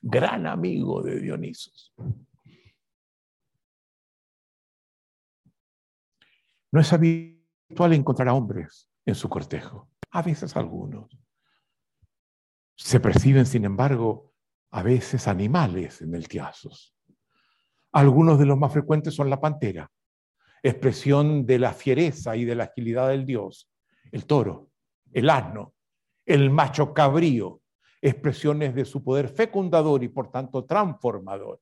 gran 0.00 0.46
amigo 0.46 1.02
de 1.02 1.18
Dionisos. 1.18 1.92
No 6.70 6.80
es 6.80 6.92
habitual 6.92 7.92
encontrar 7.92 8.28
a 8.28 8.34
hombres 8.34 8.88
en 9.04 9.16
su 9.16 9.28
cortejo, 9.28 9.90
a 10.12 10.22
veces 10.22 10.56
algunos. 10.56 11.10
Se 12.76 13.00
perciben, 13.00 13.46
sin 13.46 13.64
embargo, 13.64 14.32
a 14.70 14.84
veces 14.84 15.26
animales 15.26 16.02
en 16.02 16.14
el 16.14 16.28
tiazos. 16.28 16.94
Algunos 17.92 18.38
de 18.38 18.46
los 18.46 18.56
más 18.56 18.72
frecuentes 18.72 19.12
son 19.12 19.28
la 19.28 19.40
pantera, 19.40 19.90
expresión 20.64 21.44
de 21.44 21.58
la 21.58 21.74
fiereza 21.74 22.34
y 22.36 22.46
de 22.46 22.54
la 22.54 22.64
agilidad 22.64 23.10
del 23.10 23.26
dios, 23.26 23.70
el 24.10 24.24
toro, 24.24 24.70
el 25.12 25.28
asno, 25.28 25.74
el 26.24 26.48
macho 26.48 26.94
cabrío, 26.94 27.60
expresiones 28.00 28.74
de 28.74 28.86
su 28.86 29.04
poder 29.04 29.28
fecundador 29.28 30.02
y 30.02 30.08
por 30.08 30.30
tanto 30.30 30.64
transformador. 30.64 31.60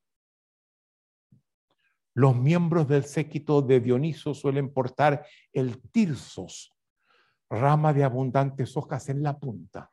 Los 2.15 2.37
miembros 2.37 2.87
del 2.87 3.05
séquito 3.05 3.61
de 3.61 3.81
Dioniso 3.81 4.35
suelen 4.35 4.73
portar 4.73 5.27
el 5.53 5.83
tirsos, 5.91 6.73
rama 7.51 7.93
de 7.93 8.05
abundantes 8.05 8.77
hojas 8.77 9.09
en 9.09 9.23
la 9.25 9.37
punta. 9.37 9.91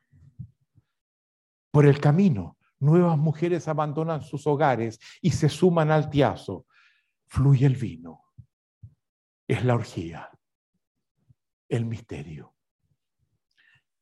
Por 1.72 1.88
el 1.88 2.00
camino, 2.00 2.58
nuevas 2.80 3.18
mujeres 3.18 3.68
abandonan 3.68 4.22
sus 4.22 4.46
hogares 4.46 5.00
y 5.20 5.32
se 5.32 5.50
suman 5.50 5.90
al 5.90 6.12
tiazo. 6.12 6.68
Fluye 7.28 7.66
el 7.66 7.76
vino. 7.76 8.29
Es 9.50 9.66
la 9.66 9.74
orgía, 9.74 10.30
el 11.70 11.84
misterio. 11.84 12.54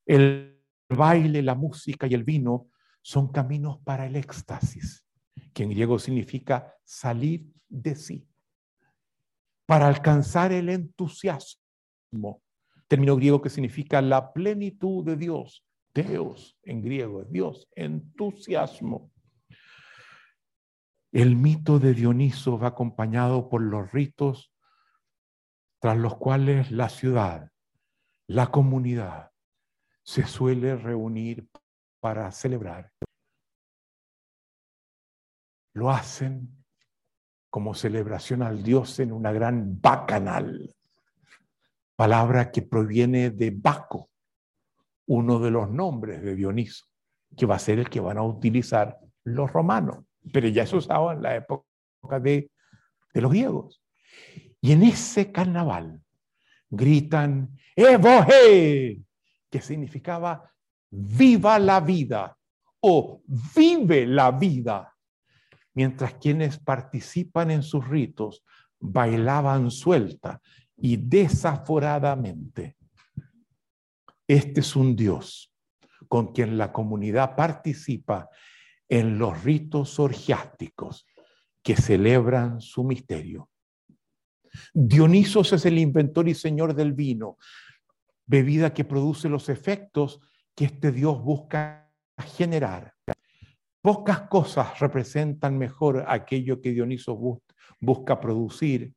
El 0.06 0.61
baile, 0.90 1.41
la 1.41 1.56
música 1.56 2.06
y 2.06 2.14
el 2.14 2.26
vino 2.26 2.68
son 3.02 3.32
caminos 3.32 3.80
para 3.80 4.06
el 4.07 4.18
éxtasis, 4.18 5.06
que 5.53 5.64
en 5.64 5.69
griego 5.69 5.99
significa 5.99 6.76
salir 6.84 7.49
de 7.69 7.95
sí, 7.95 8.28
para 9.65 9.88
alcanzar 9.88 10.52
el 10.52 10.68
entusiasmo, 10.68 12.41
término 12.90 13.15
griego 13.15 13.41
que 13.41 13.49
significa 13.49 14.02
la 14.02 14.34
plenitud 14.34 15.06
de 15.06 15.15
Dios, 15.15 15.65
Deus 15.94 16.57
en 16.64 16.82
griego, 16.82 17.24
Dios, 17.24 17.69
entusiasmo. 17.74 19.14
El 21.14 21.38
mito 21.38 21.80
de 21.80 21.94
Dioniso 21.94 22.60
va 22.60 22.68
acompañado 22.68 23.48
por 23.48 23.61
los 23.61 23.90
ritos 23.94 24.52
tras 25.88 26.00
los 26.00 26.18
cuales 26.18 26.70
la 26.70 26.90
ciudad, 26.90 27.50
la 28.28 28.52
comunidad, 28.52 29.32
se 30.04 30.26
suele 30.28 30.76
reunir 30.76 31.48
para 32.02 32.30
celebrar. 32.34 32.92
Lo 35.74 35.90
hacen 35.90 36.66
como 37.50 37.74
celebración 37.74 38.44
al 38.44 38.64
Dios 38.64 39.00
en 39.00 39.14
una 39.14 39.32
gran 39.32 39.80
bacanal, 39.80 40.76
palabra 41.96 42.52
que 42.52 42.64
proviene 42.64 43.30
de 43.30 43.52
Baco, 43.52 44.10
uno 45.06 45.40
de 45.40 45.52
los 45.52 45.70
nombres 45.70 46.22
de 46.22 46.36
Dioniso, 46.36 46.86
que 47.38 47.46
va 47.46 47.56
a 47.56 47.60
ser 47.60 47.80
el 47.80 47.90
que 47.90 48.02
van 48.02 48.18
a 48.18 48.24
utilizar 48.24 49.00
los 49.24 49.54
romanos, 49.54 50.04
pero 50.34 50.50
ya 50.50 50.68
se 50.68 50.76
usaba 50.76 51.14
en 51.14 51.22
la 51.22 51.38
época 51.38 52.20
de, 52.20 52.52
de 53.14 53.22
los 53.22 53.32
griegos. 53.32 53.82
Y 54.68 54.73
en 54.73 54.84
ese 54.84 55.31
carnaval 55.31 56.03
gritan, 56.69 57.57
¡Evohe! 57.73 59.02
que 59.49 59.61
significaba 59.61 60.52
viva 60.89 61.57
la 61.57 61.80
vida 61.80 62.38
o 62.81 63.22
vive 63.56 64.06
la 64.06 64.30
vida, 64.31 64.94
mientras 65.73 66.15
quienes 66.15 66.60
participan 66.60 67.49
en 67.52 67.64
sus 67.64 67.88
ritos 67.88 68.44
bailaban 68.77 69.72
suelta 69.72 70.41
y 70.76 70.98
desaforadamente. 70.98 72.76
Este 74.27 74.60
es 74.60 74.76
un 74.76 74.98
Dios 74.98 75.49
con 76.10 76.34
quien 76.34 76.57
la 76.57 76.73
comunidad 76.73 77.38
participa 77.38 78.27
en 78.89 79.18
los 79.18 79.45
ritos 79.45 79.98
orgiásticos 79.98 81.07
que 81.64 81.77
celebran 81.77 82.60
su 82.60 82.84
misterio. 82.84 83.49
Dionisos 84.74 85.54
es 85.54 85.66
el 85.66 85.78
inventor 85.78 86.28
y 86.28 86.34
señor 86.34 86.74
del 86.74 86.94
vino, 86.94 87.38
bebida 88.26 88.74
que 88.74 88.86
produce 88.86 89.30
los 89.30 89.50
efectos 89.50 90.20
que 90.56 90.66
este 90.66 90.92
Dios 90.92 91.22
busca 91.22 91.92
generar. 92.36 92.94
Pocas 93.82 94.22
cosas 94.22 94.80
representan 94.80 95.58
mejor 95.58 96.06
aquello 96.08 96.62
que 96.62 96.72
Dioniso 96.72 97.42
busca 97.80 98.20
producir 98.20 98.94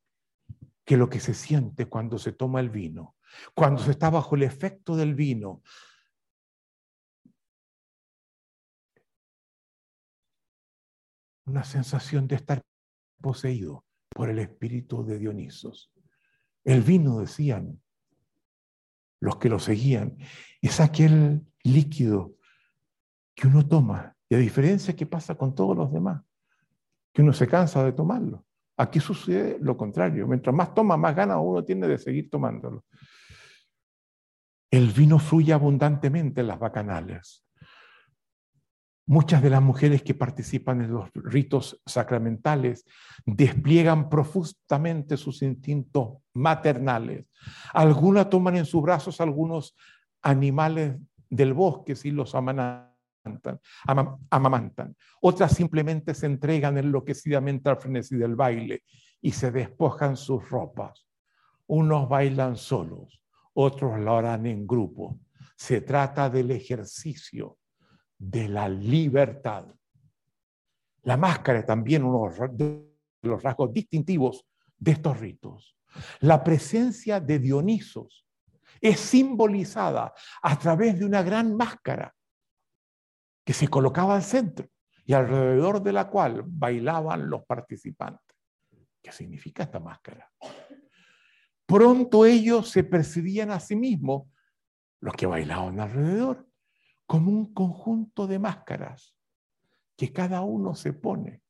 que 0.84 0.96
lo 0.96 1.08
que 1.08 1.20
se 1.20 1.34
siente 1.34 1.86
cuando 1.86 2.18
se 2.18 2.32
toma 2.32 2.60
el 2.60 2.70
vino, 2.70 3.16
cuando 3.54 3.82
se 3.82 3.92
está 3.92 4.10
bajo 4.10 4.34
el 4.34 4.42
efecto 4.42 4.96
del 4.96 5.14
vino. 5.14 5.62
Una 11.46 11.62
sensación 11.62 12.26
de 12.26 12.36
estar 12.36 12.62
poseído 13.20 13.84
por 14.14 14.28
el 14.28 14.38
espíritu 14.38 15.04
de 15.04 15.18
Dionisos. 15.18 15.92
El 16.64 16.82
vino, 16.82 17.20
decían, 17.20 17.80
los 19.20 19.36
que 19.36 19.48
lo 19.48 19.58
seguían, 19.58 20.18
es 20.60 20.80
aquel 20.80 21.46
líquido 21.62 22.36
que 23.34 23.46
uno 23.46 23.66
toma, 23.66 24.16
y 24.28 24.34
a 24.34 24.38
diferencia 24.38 24.94
que 24.94 25.06
pasa 25.06 25.34
con 25.34 25.54
todos 25.54 25.76
los 25.76 25.92
demás, 25.92 26.22
que 27.12 27.22
uno 27.22 27.32
se 27.32 27.48
cansa 27.48 27.84
de 27.84 27.92
tomarlo. 27.92 28.44
Aquí 28.76 29.00
sucede 29.00 29.58
lo 29.60 29.76
contrario, 29.76 30.26
mientras 30.26 30.54
más 30.54 30.74
toma, 30.74 30.96
más 30.96 31.14
ganas 31.14 31.38
uno 31.40 31.64
tiene 31.64 31.86
de 31.86 31.98
seguir 31.98 32.30
tomándolo. 32.30 32.84
El 34.70 34.88
vino 34.92 35.18
fluye 35.18 35.52
abundantemente 35.52 36.40
en 36.40 36.46
las 36.46 36.58
bacanales. 36.58 37.44
Muchas 39.10 39.42
de 39.42 39.50
las 39.50 39.60
mujeres 39.60 40.04
que 40.04 40.14
participan 40.14 40.82
en 40.82 40.92
los 40.92 41.10
ritos 41.14 41.82
sacramentales 41.84 42.84
despliegan 43.26 44.08
profusamente 44.08 45.16
sus 45.16 45.42
instintos 45.42 46.18
maternales. 46.32 47.26
Algunas 47.74 48.30
toman 48.30 48.58
en 48.58 48.66
sus 48.66 48.80
brazos 48.82 49.20
algunos 49.20 49.76
animales 50.22 50.96
del 51.28 51.54
bosque 51.54 51.96
si 51.96 52.12
los 52.12 52.36
amamantan. 52.36 53.58
Otras 55.20 55.56
simplemente 55.56 56.14
se 56.14 56.26
entregan 56.26 56.78
enloquecidamente 56.78 57.68
al 57.68 57.78
frenesí 57.78 58.14
del 58.14 58.36
baile 58.36 58.84
y 59.20 59.32
se 59.32 59.50
despojan 59.50 60.16
sus 60.16 60.48
ropas. 60.48 61.04
Unos 61.66 62.08
bailan 62.08 62.56
solos, 62.56 63.20
otros 63.54 63.98
lo 63.98 64.16
harán 64.16 64.46
en 64.46 64.68
grupo. 64.68 65.18
Se 65.56 65.80
trata 65.80 66.30
del 66.30 66.52
ejercicio 66.52 67.56
de 68.20 68.48
la 68.48 68.68
libertad. 68.68 69.66
La 71.02 71.16
máscara 71.16 71.60
es 71.60 71.66
también 71.66 72.04
uno 72.04 72.30
de 72.52 72.86
los 73.22 73.42
rasgos 73.42 73.72
distintivos 73.72 74.46
de 74.76 74.92
estos 74.92 75.18
ritos. 75.18 75.74
La 76.20 76.44
presencia 76.44 77.18
de 77.18 77.38
Dionisos 77.38 78.26
es 78.80 79.00
simbolizada 79.00 80.12
a 80.42 80.58
través 80.58 80.98
de 80.98 81.06
una 81.06 81.22
gran 81.22 81.56
máscara 81.56 82.14
que 83.42 83.54
se 83.54 83.68
colocaba 83.68 84.16
al 84.16 84.22
centro 84.22 84.68
y 85.06 85.14
alrededor 85.14 85.82
de 85.82 85.92
la 85.92 86.08
cual 86.08 86.44
bailaban 86.46 87.28
los 87.28 87.44
participantes. 87.46 88.36
¿Qué 89.02 89.12
significa 89.12 89.62
esta 89.62 89.80
máscara? 89.80 90.30
Pronto 91.64 92.26
ellos 92.26 92.68
se 92.68 92.84
percibían 92.84 93.50
a 93.50 93.60
sí 93.60 93.76
mismos 93.76 94.28
los 95.00 95.14
que 95.14 95.24
bailaban 95.24 95.80
alrededor 95.80 96.49
como 97.10 97.32
un 97.32 97.52
conjunto 97.52 98.28
de 98.28 98.38
máscaras 98.38 99.16
que 99.96 100.12
cada 100.12 100.42
uno 100.42 100.76
se 100.76 100.92
pone 100.92 101.42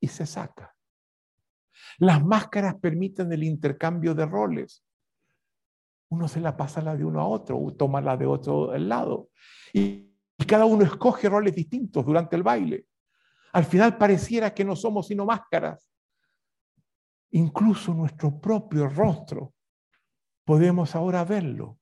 y 0.00 0.08
se 0.08 0.24
saca. 0.24 0.74
Las 1.98 2.24
máscaras 2.24 2.76
permiten 2.76 3.30
el 3.34 3.44
intercambio 3.44 4.14
de 4.14 4.24
roles. 4.24 4.82
Uno 6.08 6.26
se 6.26 6.40
la 6.40 6.56
pasa 6.56 6.80
la 6.80 6.96
de 6.96 7.04
uno 7.04 7.20
a 7.20 7.26
otro, 7.28 7.58
o 7.60 7.74
toma 7.74 8.00
la 8.00 8.16
de 8.16 8.24
otro 8.24 8.74
lado. 8.78 9.28
Y 9.74 10.16
cada 10.48 10.64
uno 10.64 10.84
escoge 10.84 11.28
roles 11.28 11.54
distintos 11.54 12.06
durante 12.06 12.34
el 12.34 12.42
baile. 12.42 12.86
Al 13.52 13.66
final 13.66 13.98
pareciera 13.98 14.54
que 14.54 14.64
no 14.64 14.74
somos 14.74 15.08
sino 15.08 15.26
máscaras. 15.26 15.86
Incluso 17.32 17.92
nuestro 17.92 18.40
propio 18.40 18.88
rostro 18.88 19.52
podemos 20.46 20.94
ahora 20.94 21.26
verlo 21.26 21.78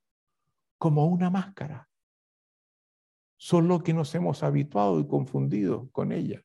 como 0.76 1.06
una 1.06 1.30
máscara 1.30 1.88
solo 3.42 3.82
que 3.82 3.92
nos 3.92 4.14
hemos 4.14 4.44
habituado 4.44 5.00
y 5.00 5.08
confundido 5.08 5.90
con 5.90 6.12
ella. 6.12 6.40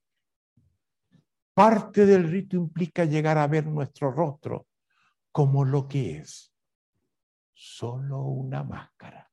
Parte 1.53 2.07
del 2.07 2.27
rito 2.27 2.55
implica 2.55 3.05
llegar 3.05 3.37
a 3.37 3.45
ver 3.45 3.67
nuestro 3.67 4.09
rostro 4.09 4.65
como 5.31 5.63
lo 5.63 5.87
que 5.87 6.17
es, 6.17 6.51
solo 7.53 8.23
una 8.23 8.63
máscara. 8.63 9.31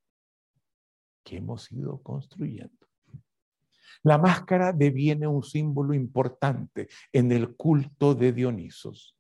que 1.23 1.39
hemos 1.39 1.73
ido 1.73 2.03
construyendo. 2.03 2.87
La 4.03 4.19
máscara 4.19 4.75
deviene 4.75 5.27
un 5.27 5.43
símbolo 5.43 5.95
importante 5.95 6.87
en 7.11 7.33
el 7.33 7.57
culto 7.57 8.15
de 8.15 8.35
Dionisos. 8.35 9.17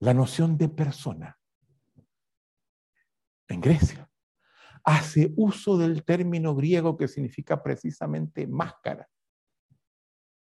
La 0.00 0.12
noción 0.12 0.58
de 0.58 0.68
persona 0.68 1.40
en 3.48 3.62
Grecia 3.62 4.11
hace 4.84 5.32
uso 5.36 5.78
del 5.78 6.04
término 6.04 6.54
griego 6.54 6.96
que 6.96 7.08
significa 7.08 7.62
precisamente 7.62 8.46
máscara. 8.46 9.08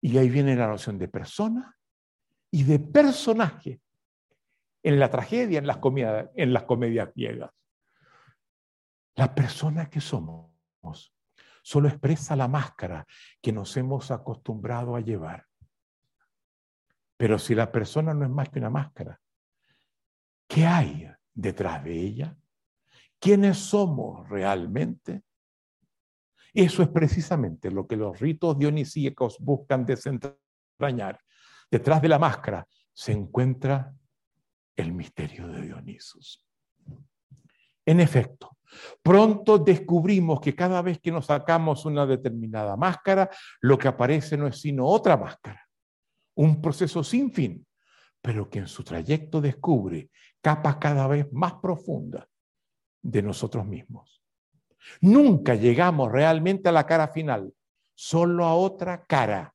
Y 0.00 0.16
ahí 0.18 0.28
viene 0.28 0.54
la 0.54 0.68
noción 0.68 0.98
de 0.98 1.08
persona 1.08 1.76
y 2.50 2.62
de 2.62 2.78
personaje 2.78 3.80
en 4.82 4.98
la 4.98 5.10
tragedia, 5.10 5.58
en 5.58 5.66
las, 5.66 5.78
comedias, 5.78 6.30
en 6.34 7.12
griegas. 7.14 7.50
La 9.16 9.34
persona 9.34 9.90
que 9.90 10.00
somos 10.00 10.52
solo 11.62 11.88
expresa 11.88 12.36
la 12.36 12.48
máscara 12.48 13.06
que 13.42 13.52
nos 13.52 13.76
hemos 13.76 14.10
acostumbrado 14.10 14.94
a 14.94 15.00
llevar. 15.00 15.46
Pero 17.16 17.38
si 17.38 17.54
la 17.54 17.70
persona 17.72 18.14
no 18.14 18.24
es 18.24 18.30
más 18.30 18.48
que 18.48 18.60
una 18.60 18.70
máscara, 18.70 19.20
¿qué 20.46 20.64
hay 20.64 21.10
detrás 21.34 21.82
de 21.82 21.92
ella? 21.92 22.36
¿Quiénes 23.20 23.58
somos 23.58 24.28
realmente? 24.28 25.22
Eso 26.54 26.82
es 26.82 26.88
precisamente 26.88 27.70
lo 27.70 27.86
que 27.86 27.96
los 27.96 28.18
ritos 28.18 28.58
dionisíacos 28.58 29.38
buscan 29.40 29.84
desentrañar. 29.84 31.18
Detrás 31.70 32.00
de 32.00 32.08
la 32.08 32.18
máscara 32.18 32.66
se 32.92 33.12
encuentra 33.12 33.92
el 34.76 34.92
misterio 34.92 35.48
de 35.48 35.62
Dionisos. 35.62 36.46
En 37.84 38.00
efecto, 38.00 38.56
pronto 39.02 39.58
descubrimos 39.58 40.40
que 40.40 40.54
cada 40.54 40.80
vez 40.82 41.00
que 41.00 41.10
nos 41.10 41.26
sacamos 41.26 41.84
una 41.84 42.06
determinada 42.06 42.76
máscara, 42.76 43.28
lo 43.60 43.76
que 43.76 43.88
aparece 43.88 44.36
no 44.36 44.46
es 44.46 44.60
sino 44.60 44.86
otra 44.86 45.16
máscara, 45.16 45.66
un 46.36 46.60
proceso 46.60 47.02
sin 47.02 47.32
fin, 47.32 47.66
pero 48.22 48.48
que 48.48 48.60
en 48.60 48.68
su 48.68 48.84
trayecto 48.84 49.40
descubre 49.40 50.10
capas 50.40 50.76
cada 50.76 51.06
vez 51.08 51.26
más 51.32 51.54
profundas 51.54 52.27
de 53.10 53.22
nosotros 53.22 53.66
mismos. 53.66 54.22
Nunca 55.00 55.54
llegamos 55.54 56.12
realmente 56.12 56.68
a 56.68 56.72
la 56.72 56.86
cara 56.86 57.08
final, 57.08 57.52
solo 57.94 58.44
a 58.44 58.54
otra 58.54 59.04
cara. 59.04 59.54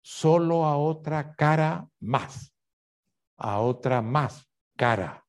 Solo 0.00 0.64
a 0.64 0.76
otra 0.76 1.34
cara 1.34 1.86
más, 2.00 2.54
a 3.36 3.60
otra 3.60 4.00
más 4.00 4.48
cara. 4.76 5.24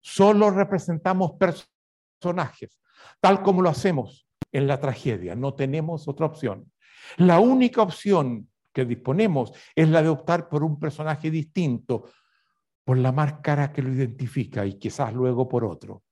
Solo 0.00 0.50
representamos 0.50 1.32
personajes, 1.32 2.80
tal 3.20 3.42
como 3.42 3.62
lo 3.62 3.68
hacemos 3.68 4.26
en 4.50 4.66
la 4.66 4.80
tragedia. 4.80 5.36
No 5.36 5.54
tenemos 5.54 6.08
otra 6.08 6.26
opción. 6.26 6.72
La 7.16 7.38
única 7.38 7.82
opción 7.82 8.50
que 8.72 8.84
disponemos 8.84 9.52
es 9.74 9.88
la 9.88 10.02
de 10.02 10.08
optar 10.08 10.48
por 10.48 10.64
un 10.64 10.80
personaje 10.80 11.30
distinto, 11.30 12.10
por 12.84 12.98
la 12.98 13.12
máscara 13.12 13.72
que 13.72 13.82
lo 13.82 13.92
identifica 13.92 14.66
y 14.66 14.74
quizás 14.74 15.12
luego 15.12 15.48
por 15.48 15.64
otro. 15.64 16.02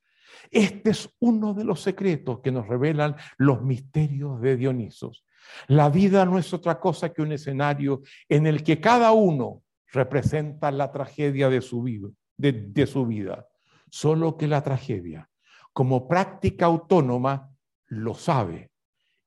Este 0.51 0.91
es 0.91 1.11
uno 1.21 1.55
de 1.55 1.65
los 1.65 1.81
secretos 1.81 2.41
que 2.41 2.53
nos 2.53 2.67
revelan 2.67 3.17
los 3.37 3.63
misterios 3.63 4.41
de 4.41 4.57
Dionisos. 4.57 5.25
La 5.67 5.89
vida 5.89 6.25
no 6.25 6.39
es 6.39 6.53
otra 6.53 6.79
cosa 6.79 7.13
que 7.13 7.23
un 7.23 7.33
escenario 7.33 8.03
en 8.29 8.47
el 8.47 8.63
que 8.63 8.81
cada 8.81 9.13
uno 9.13 9.63
representa 9.93 10.71
la 10.71 10.93
tragedia 10.93 11.49
de 11.49 11.61
su 11.61 11.83
vida, 11.83 12.09
de, 12.37 12.87
su 12.87 13.07
vida. 13.07 13.49
Solo 13.91 14.37
que 14.37 14.47
la 14.47 14.63
tragedia, 14.63 15.29
como 15.73 16.07
práctica 16.07 16.67
autónoma, 16.67 17.51
lo 17.87 18.15
sabe 18.15 18.71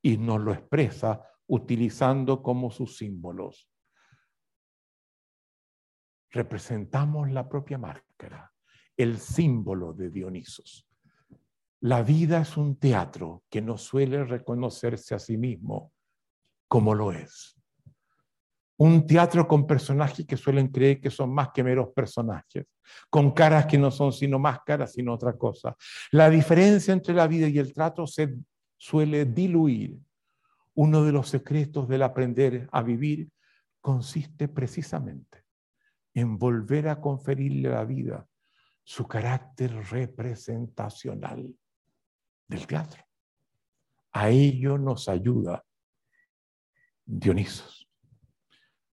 y 0.03 0.17
nos 0.17 0.39
lo 0.39 0.53
expresa 0.53 1.27
utilizando 1.47 2.43
como 2.43 2.69
sus 2.69 2.97
símbolos 2.97 3.70
representamos 6.31 7.29
la 7.29 7.47
propia 7.47 7.77
máscara, 7.77 8.51
el 8.95 9.19
símbolo 9.19 9.93
de 9.93 10.09
Dionisos. 10.09 10.87
La 11.81 12.03
vida 12.03 12.41
es 12.41 12.57
un 12.57 12.77
teatro 12.77 13.43
que 13.49 13.61
no 13.61 13.77
suele 13.77 14.23
reconocerse 14.23 15.15
a 15.15 15.19
sí 15.19 15.37
mismo 15.37 15.91
como 16.67 16.95
lo 16.95 17.11
es. 17.11 17.57
Un 18.77 19.05
teatro 19.05 19.47
con 19.47 19.67
personajes 19.67 20.25
que 20.25 20.37
suelen 20.37 20.69
creer 20.69 21.01
que 21.01 21.11
son 21.11 21.33
más 21.33 21.49
que 21.53 21.63
meros 21.63 21.89
personajes, 21.93 22.65
con 23.09 23.31
caras 23.31 23.65
que 23.65 23.77
no 23.77 23.91
son 23.91 24.11
sino 24.11 24.39
máscaras, 24.39 24.93
sino 24.93 25.13
otra 25.13 25.37
cosa. 25.37 25.75
La 26.11 26.29
diferencia 26.29 26.93
entre 26.93 27.13
la 27.13 27.27
vida 27.27 27.47
y 27.47 27.59
el 27.59 27.73
trato 27.73 28.07
se 28.07 28.35
suele 28.77 29.25
diluir. 29.25 29.99
Uno 30.73 31.03
de 31.03 31.11
los 31.11 31.29
secretos 31.29 31.87
del 31.87 32.01
aprender 32.01 32.67
a 32.71 32.81
vivir 32.81 33.29
consiste 33.81 34.47
precisamente 34.47 35.40
en 36.13 36.37
volver 36.37 36.87
a 36.87 36.99
conferirle 36.99 37.69
a 37.69 37.75
la 37.75 37.85
vida 37.85 38.27
su 38.83 39.07
carácter 39.07 39.71
representacional 39.89 41.53
del 42.47 42.67
teatro. 42.67 43.03
A 44.11 44.29
ello 44.29 44.77
nos 44.77 45.07
ayuda 45.07 45.63
Dionisos. 47.05 47.89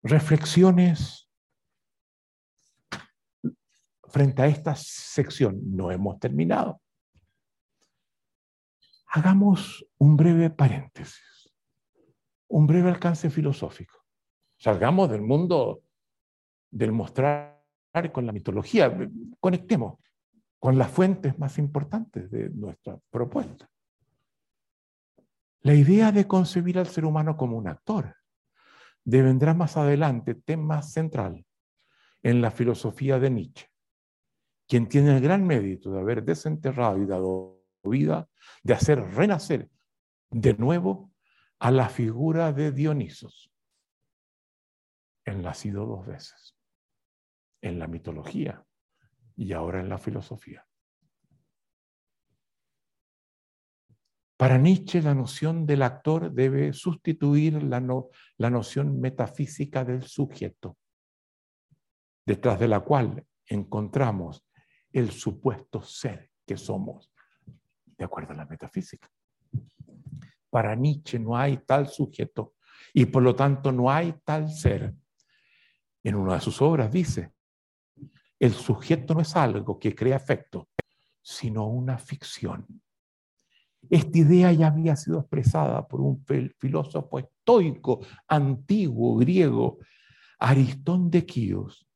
Reflexiones 0.03 1.29
frente 4.07 4.41
a 4.41 4.47
esta 4.47 4.75
sección. 4.75 5.59
No 5.75 5.91
hemos 5.91 6.19
terminado. 6.19 6.81
Hagamos 9.07 9.85
un 9.97 10.15
breve 10.15 10.49
paréntesis, 10.49 11.53
un 12.47 12.67
breve 12.67 12.89
alcance 12.89 13.29
filosófico. 13.29 14.05
Salgamos 14.57 15.09
del 15.09 15.21
mundo 15.21 15.84
del 16.75 16.91
mostrar 16.91 17.63
con 18.11 18.25
la 18.25 18.33
mitología. 18.33 18.93
Conectemos 19.39 19.97
con 20.59 20.77
las 20.77 20.91
fuentes 20.91 21.39
más 21.39 21.57
importantes 21.57 22.29
de 22.29 22.49
nuestra 22.49 22.99
propuesta. 23.09 23.69
La 25.61 25.73
idea 25.73 26.11
de 26.11 26.27
concebir 26.27 26.77
al 26.77 26.87
ser 26.87 27.05
humano 27.05 27.37
como 27.37 27.57
un 27.57 27.69
actor 27.69 28.13
devendrá 29.05 29.53
más 29.53 29.77
adelante 29.77 30.35
tema 30.35 30.81
central 30.81 31.45
en 32.21 32.41
la 32.41 32.51
filosofía 32.51 33.19
de 33.19 33.29
Nietzsche, 33.29 33.67
quien 34.67 34.89
tiene 34.89 35.15
el 35.15 35.23
gran 35.23 35.47
mérito 35.47 35.93
de 35.93 36.01
haber 36.01 36.23
desenterrado 36.23 37.01
y 37.01 37.05
dado 37.05 37.63
vida, 37.83 38.27
de 38.63 38.73
hacer 38.73 38.99
renacer 38.99 39.69
de 40.29 40.55
nuevo 40.55 41.13
a 41.59 41.71
la 41.71 41.87
figura 41.87 42.51
de 42.51 42.71
Dionisos, 42.71 43.49
el 45.23 45.41
nacido 45.41 45.85
dos 45.85 46.05
veces 46.05 46.54
en 47.65 47.79
la 47.79 47.87
mitología 47.87 48.63
y 49.35 49.51
ahora 49.53 49.79
en 49.79 49.89
la 49.89 49.97
filosofía. 49.97 50.65
Para 54.37 54.59
Nietzsche 54.59 55.01
la 55.01 55.15
noción 55.15 55.65
del 55.65 55.81
actor 55.81 56.31
debe 56.31 56.73
sustituir 56.73 57.63
la, 57.63 57.81
la 58.37 58.49
noción 58.51 58.99
metafísica 58.99 59.83
del 59.83 60.03
sujeto, 60.03 60.77
detrás 62.25 62.59
de 62.59 62.67
la 62.67 62.81
cual 62.81 63.25
encontramos 63.47 64.45
el 64.91 65.09
supuesto 65.11 65.81
ser 65.81 66.29
que 66.45 66.57
somos, 66.57 67.11
de 67.97 68.05
acuerdo 68.05 68.33
a 68.33 68.37
la 68.37 68.45
metafísica. 68.45 69.09
Para 70.51 70.75
Nietzsche 70.75 71.17
no 71.17 71.35
hay 71.35 71.57
tal 71.57 71.87
sujeto 71.87 72.53
y 72.93 73.05
por 73.05 73.23
lo 73.23 73.35
tanto 73.35 73.71
no 73.71 73.89
hay 73.89 74.13
tal 74.23 74.49
ser. 74.49 74.93
En 76.03 76.15
una 76.15 76.35
de 76.35 76.41
sus 76.41 76.61
obras 76.61 76.91
dice, 76.91 77.34
el 78.39 78.53
sujeto 78.53 79.13
no 79.13 79.21
es 79.21 79.35
algo 79.35 79.79
que 79.79 79.95
crea 79.95 80.17
efecto, 80.17 80.69
sino 81.21 81.67
una 81.67 81.97
ficción. 81.97 82.65
Esta 83.89 84.17
idea 84.17 84.51
ya 84.51 84.67
había 84.67 84.95
sido 84.95 85.19
expresada 85.19 85.87
por 85.87 86.01
un 86.01 86.23
filósofo 86.57 87.19
estoico 87.19 87.99
antiguo 88.27 89.17
griego, 89.17 89.79
Aristón 90.39 91.09
de 91.09 91.25
Quíos, 91.25 91.87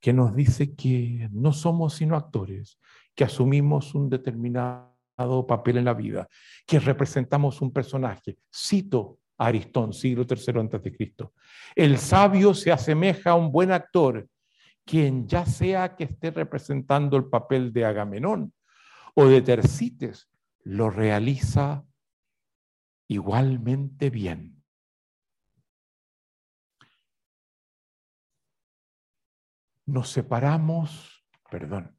que 0.00 0.12
nos 0.12 0.34
dice 0.34 0.74
que 0.74 1.28
no 1.32 1.52
somos 1.52 1.94
sino 1.94 2.16
actores, 2.16 2.78
que 3.14 3.24
asumimos 3.24 3.94
un 3.94 4.10
determinado 4.10 5.46
papel 5.46 5.78
en 5.78 5.84
la 5.84 5.94
vida, 5.94 6.28
que 6.66 6.80
representamos 6.80 7.62
un 7.62 7.72
personaje. 7.72 8.38
Cito 8.52 9.20
a 9.38 9.46
Aristón, 9.46 9.92
siglo 9.92 10.26
III 10.28 10.60
a.C. 10.60 11.14
El 11.76 11.98
sabio 11.98 12.54
se 12.54 12.72
asemeja 12.72 13.30
a 13.30 13.34
un 13.34 13.50
buen 13.50 13.70
actor 13.70 14.28
quien 14.84 15.26
ya 15.26 15.46
sea 15.46 15.96
que 15.96 16.04
esté 16.04 16.30
representando 16.30 17.16
el 17.16 17.26
papel 17.26 17.72
de 17.72 17.84
Agamenón 17.84 18.52
o 19.14 19.26
de 19.26 19.42
Tercites, 19.42 20.28
lo 20.62 20.90
realiza 20.90 21.84
igualmente 23.08 24.10
bien. 24.10 24.62
Nos 29.86 30.10
separamos, 30.10 31.26
perdón, 31.50 31.98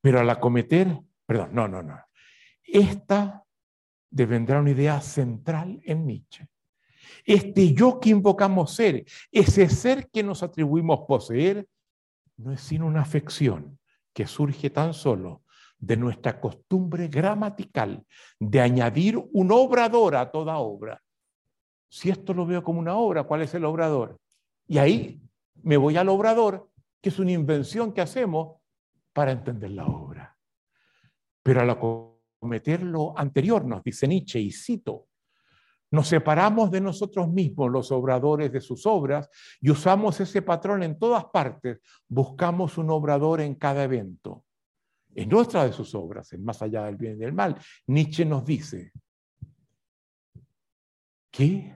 Pero 0.00 0.20
al 0.20 0.30
acometer, 0.30 1.00
perdón, 1.26 1.50
no, 1.54 1.66
no, 1.66 1.82
no. 1.82 1.98
Esta 2.62 3.44
devendrá 4.10 4.60
una 4.60 4.70
idea 4.70 5.00
central 5.00 5.80
en 5.84 6.06
Nietzsche. 6.06 6.48
Este 7.24 7.72
yo 7.72 7.98
que 7.98 8.10
invocamos 8.10 8.74
ser, 8.74 9.04
ese 9.32 9.68
ser 9.68 10.08
que 10.10 10.22
nos 10.22 10.42
atribuimos 10.42 11.00
poseer, 11.08 11.66
no 12.38 12.52
es 12.52 12.60
sino 12.60 12.86
una 12.86 13.02
afección 13.02 13.78
que 14.12 14.26
surge 14.26 14.70
tan 14.70 14.94
solo 14.94 15.42
de 15.78 15.96
nuestra 15.96 16.40
costumbre 16.40 17.08
gramatical 17.08 18.04
de 18.38 18.60
añadir 18.60 19.16
un 19.32 19.52
obrador 19.52 20.16
a 20.16 20.30
toda 20.30 20.58
obra. 20.58 21.02
Si 21.88 22.10
esto 22.10 22.34
lo 22.34 22.46
veo 22.46 22.62
como 22.62 22.80
una 22.80 22.96
obra, 22.96 23.24
¿cuál 23.24 23.42
es 23.42 23.54
el 23.54 23.64
obrador? 23.64 24.18
Y 24.66 24.78
ahí 24.78 25.22
me 25.62 25.76
voy 25.76 25.96
al 25.96 26.08
obrador, 26.08 26.70
que 27.00 27.08
es 27.08 27.18
una 27.18 27.32
invención 27.32 27.92
que 27.92 28.00
hacemos 28.00 28.60
para 29.12 29.32
entender 29.32 29.70
la 29.70 29.86
obra. 29.86 30.36
Pero 31.42 31.60
al 31.60 31.70
acometer 31.70 32.82
lo 32.82 33.18
anterior, 33.18 33.64
nos 33.64 33.82
dice 33.82 34.06
Nietzsche, 34.06 34.40
y 34.40 34.50
cito, 34.50 35.07
nos 35.90 36.08
separamos 36.08 36.70
de 36.70 36.80
nosotros 36.80 37.28
mismos, 37.28 37.70
los 37.70 37.90
obradores 37.92 38.52
de 38.52 38.60
sus 38.60 38.84
obras, 38.86 39.28
y 39.60 39.70
usamos 39.70 40.20
ese 40.20 40.42
patrón 40.42 40.82
en 40.82 40.98
todas 40.98 41.24
partes. 41.26 41.80
Buscamos 42.08 42.76
un 42.76 42.90
obrador 42.90 43.40
en 43.40 43.54
cada 43.54 43.84
evento. 43.84 44.44
En 45.14 45.32
otra 45.34 45.64
de 45.64 45.72
sus 45.72 45.94
obras, 45.94 46.32
en 46.32 46.44
Más 46.44 46.60
allá 46.60 46.84
del 46.84 46.96
bien 46.96 47.14
y 47.14 47.20
del 47.20 47.32
mal, 47.32 47.58
Nietzsche 47.86 48.24
nos 48.24 48.44
dice 48.44 48.92
que 51.30 51.74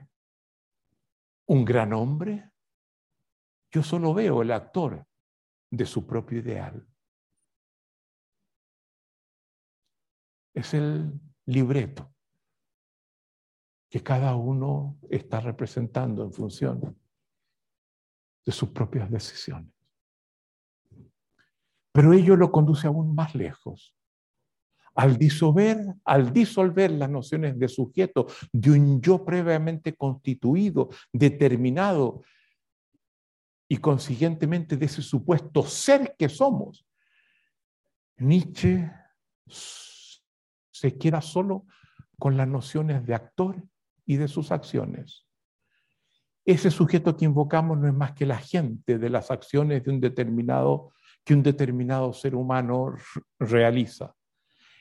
un 1.47 1.65
gran 1.65 1.93
hombre, 1.93 2.51
yo 3.71 3.81
solo 3.81 4.13
veo 4.13 4.43
el 4.43 4.51
actor 4.51 5.05
de 5.71 5.85
su 5.85 6.05
propio 6.05 6.39
ideal. 6.39 6.87
Es 10.53 10.75
el 10.75 11.19
libreto 11.47 12.12
que 13.93 14.01
cada 14.01 14.35
uno 14.35 14.97
está 15.07 15.39
representando 15.39 16.23
en 16.23 16.33
función 16.33 16.97
de 18.43 18.51
sus 18.51 18.69
propias 18.69 19.07
decisiones. 19.11 19.71
Pero 21.91 22.11
ello 22.11 22.35
lo 22.35 22.51
conduce 22.51 22.87
aún 22.87 23.13
más 23.13 23.35
lejos. 23.35 23.95
Al 24.95 25.15
disolver, 25.19 25.77
al 26.05 26.33
disolver 26.33 26.89
las 26.89 27.07
nociones 27.07 27.59
de 27.59 27.67
sujeto 27.67 28.25
de 28.51 28.71
un 28.71 28.99
yo 28.99 29.23
previamente 29.23 29.95
constituido, 29.95 30.89
determinado, 31.11 32.23
y 33.67 33.77
consiguientemente 33.77 34.75
de 34.75 34.87
ese 34.87 35.03
supuesto 35.03 35.61
ser 35.67 36.15
que 36.17 36.29
somos, 36.29 36.83
Nietzsche 38.17 38.91
se 39.45 40.97
queda 40.97 41.21
solo 41.21 41.67
con 42.17 42.37
las 42.37 42.47
nociones 42.47 43.05
de 43.05 43.13
actor 43.13 43.63
y 44.05 44.17
de 44.17 44.27
sus 44.27 44.51
acciones. 44.51 45.25
Ese 46.45 46.71
sujeto 46.71 47.15
que 47.15 47.25
invocamos 47.25 47.77
no 47.77 47.87
es 47.87 47.93
más 47.93 48.11
que 48.11 48.25
la 48.25 48.37
gente 48.37 48.97
de 48.97 49.09
las 49.09 49.31
acciones 49.31 49.83
de 49.83 49.91
un 49.91 50.01
determinado 50.01 50.91
que 51.23 51.33
un 51.33 51.43
determinado 51.43 52.13
ser 52.13 52.35
humano 52.35 52.95
realiza. 53.39 54.13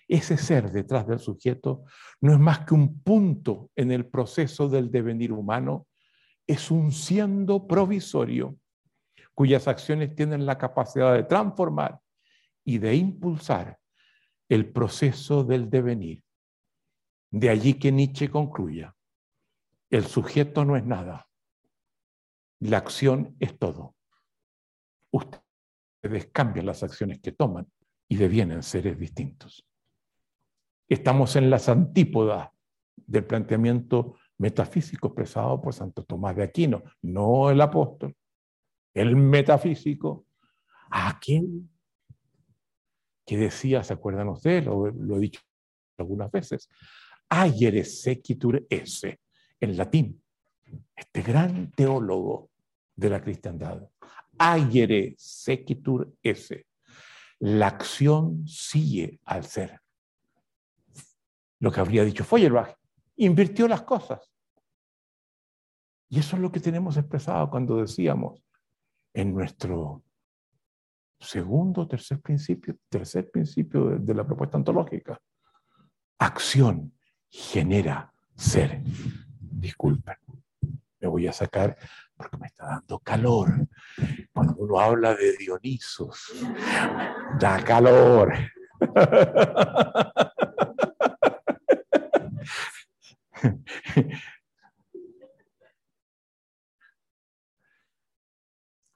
Ese 0.09 0.37
ser 0.37 0.71
detrás 0.71 1.07
del 1.07 1.21
sujeto 1.21 1.85
no 2.21 2.33
es 2.33 2.39
más 2.39 2.61
que 2.61 2.75
un 2.75 3.01
punto 3.01 3.71
en 3.77 3.93
el 3.93 4.07
proceso 4.07 4.69
del 4.69 4.91
devenir 4.91 5.33
humano, 5.33 5.87
es 6.47 6.71
un 6.71 6.91
siendo 6.91 7.67
provisorio 7.67 8.57
cuyas 9.35 9.69
acciones 9.69 10.15
tienen 10.15 10.45
la 10.45 10.59
capacidad 10.59 11.15
de 11.15 11.23
transformar 11.23 11.99
y 12.65 12.79
de 12.79 12.95
impulsar 12.95 13.79
el 14.49 14.71
proceso 14.71 15.45
del 15.45 15.71
devenir. 15.71 16.23
De 17.31 17.49
allí 17.49 17.75
que 17.75 17.91
Nietzsche 17.91 18.29
concluya, 18.29 18.95
el 19.93 20.07
sujeto 20.07 20.65
no 20.65 20.75
es 20.77 20.85
nada. 20.85 21.29
La 22.61 22.79
acción 22.79 23.37
es 23.39 23.59
todo. 23.59 23.95
Ustedes 25.11 26.31
cambian 26.33 26.65
las 26.65 26.83
acciones 26.83 27.21
que 27.21 27.33
toman 27.33 27.71
y 28.09 28.17
devienen 28.17 28.63
seres 28.63 28.99
distintos. 28.99 29.67
Estamos 30.89 31.37
en 31.37 31.51
las 31.51 31.69
antípodas 31.69 32.49
del 32.97 33.27
planteamiento 33.27 34.17
metafísico 34.39 35.09
expresado 35.09 35.61
por 35.61 35.75
Santo 35.75 36.05
Tomás 36.05 36.37
de 36.37 36.45
Aquino, 36.45 36.83
no 37.03 37.51
el 37.51 37.61
apóstol, 37.61 38.17
el 38.95 39.15
metafísico, 39.15 40.25
aquel 40.91 41.69
que 43.27 43.37
decía, 43.37 43.85
¿se 43.85 43.93
acuerdan 43.93 44.31
ustedes? 44.31 44.65
Lo, 44.65 44.87
lo 44.91 45.17
he 45.17 45.21
dicho 45.21 45.43
algunas 45.99 46.31
veces, 46.31 46.71
ayer 47.29 47.85
sequitur 47.85 48.67
esse, 48.71 49.22
en 49.63 49.77
latín, 49.77 50.21
este 50.97 51.23
gran 51.23 51.71
teólogo 51.71 52.51
de 52.97 53.09
la 53.09 53.23
cristiandad. 53.23 53.89
Ayere 54.37 55.15
sequitur 55.17 56.13
esse. 56.21 56.67
La 57.39 57.69
acción 57.69 58.47
sigue 58.47 59.21
al 59.25 59.45
ser. 59.45 59.81
Lo 61.61 61.71
que 61.71 61.81
habría 61.81 62.05
dicho 62.05 62.25
Feuerbach, 62.25 62.77
invirtió 63.17 63.69
las 63.69 63.83
cosas. 63.83 64.33
Y 66.09 66.19
eso 66.19 66.35
es 66.37 66.43
lo 66.43 66.51
que 66.51 66.61
tenemos 66.61 66.97
expresado 66.97 67.49
cuando 67.49 67.77
decíamos 67.77 68.43
en 69.15 69.33
nuestro 69.33 70.03
segundo, 71.21 71.87
tercer 71.87 72.21
principio, 72.21 72.77
tercer 72.89 73.31
principio 73.31 73.91
de 73.91 74.15
la 74.15 74.27
propuesta 74.27 74.57
ontológica. 74.57 75.21
Acción 76.19 76.93
genera 77.29 78.13
ser 78.35 78.83
disculpen, 79.63 80.17
me 81.01 81.09
voy 81.09 81.27
a 81.27 81.33
sacar 81.33 81.79
porque 82.17 82.37
me 82.37 82.49
está 82.49 82.67
dando 82.67 82.99
calor. 82.99 83.49
Cuando 84.33 84.57
uno 84.57 84.79
habla 84.79 85.15
de 85.15 85.37
Dionisos, 85.39 86.33
da 87.39 87.63
calor. 87.65 88.35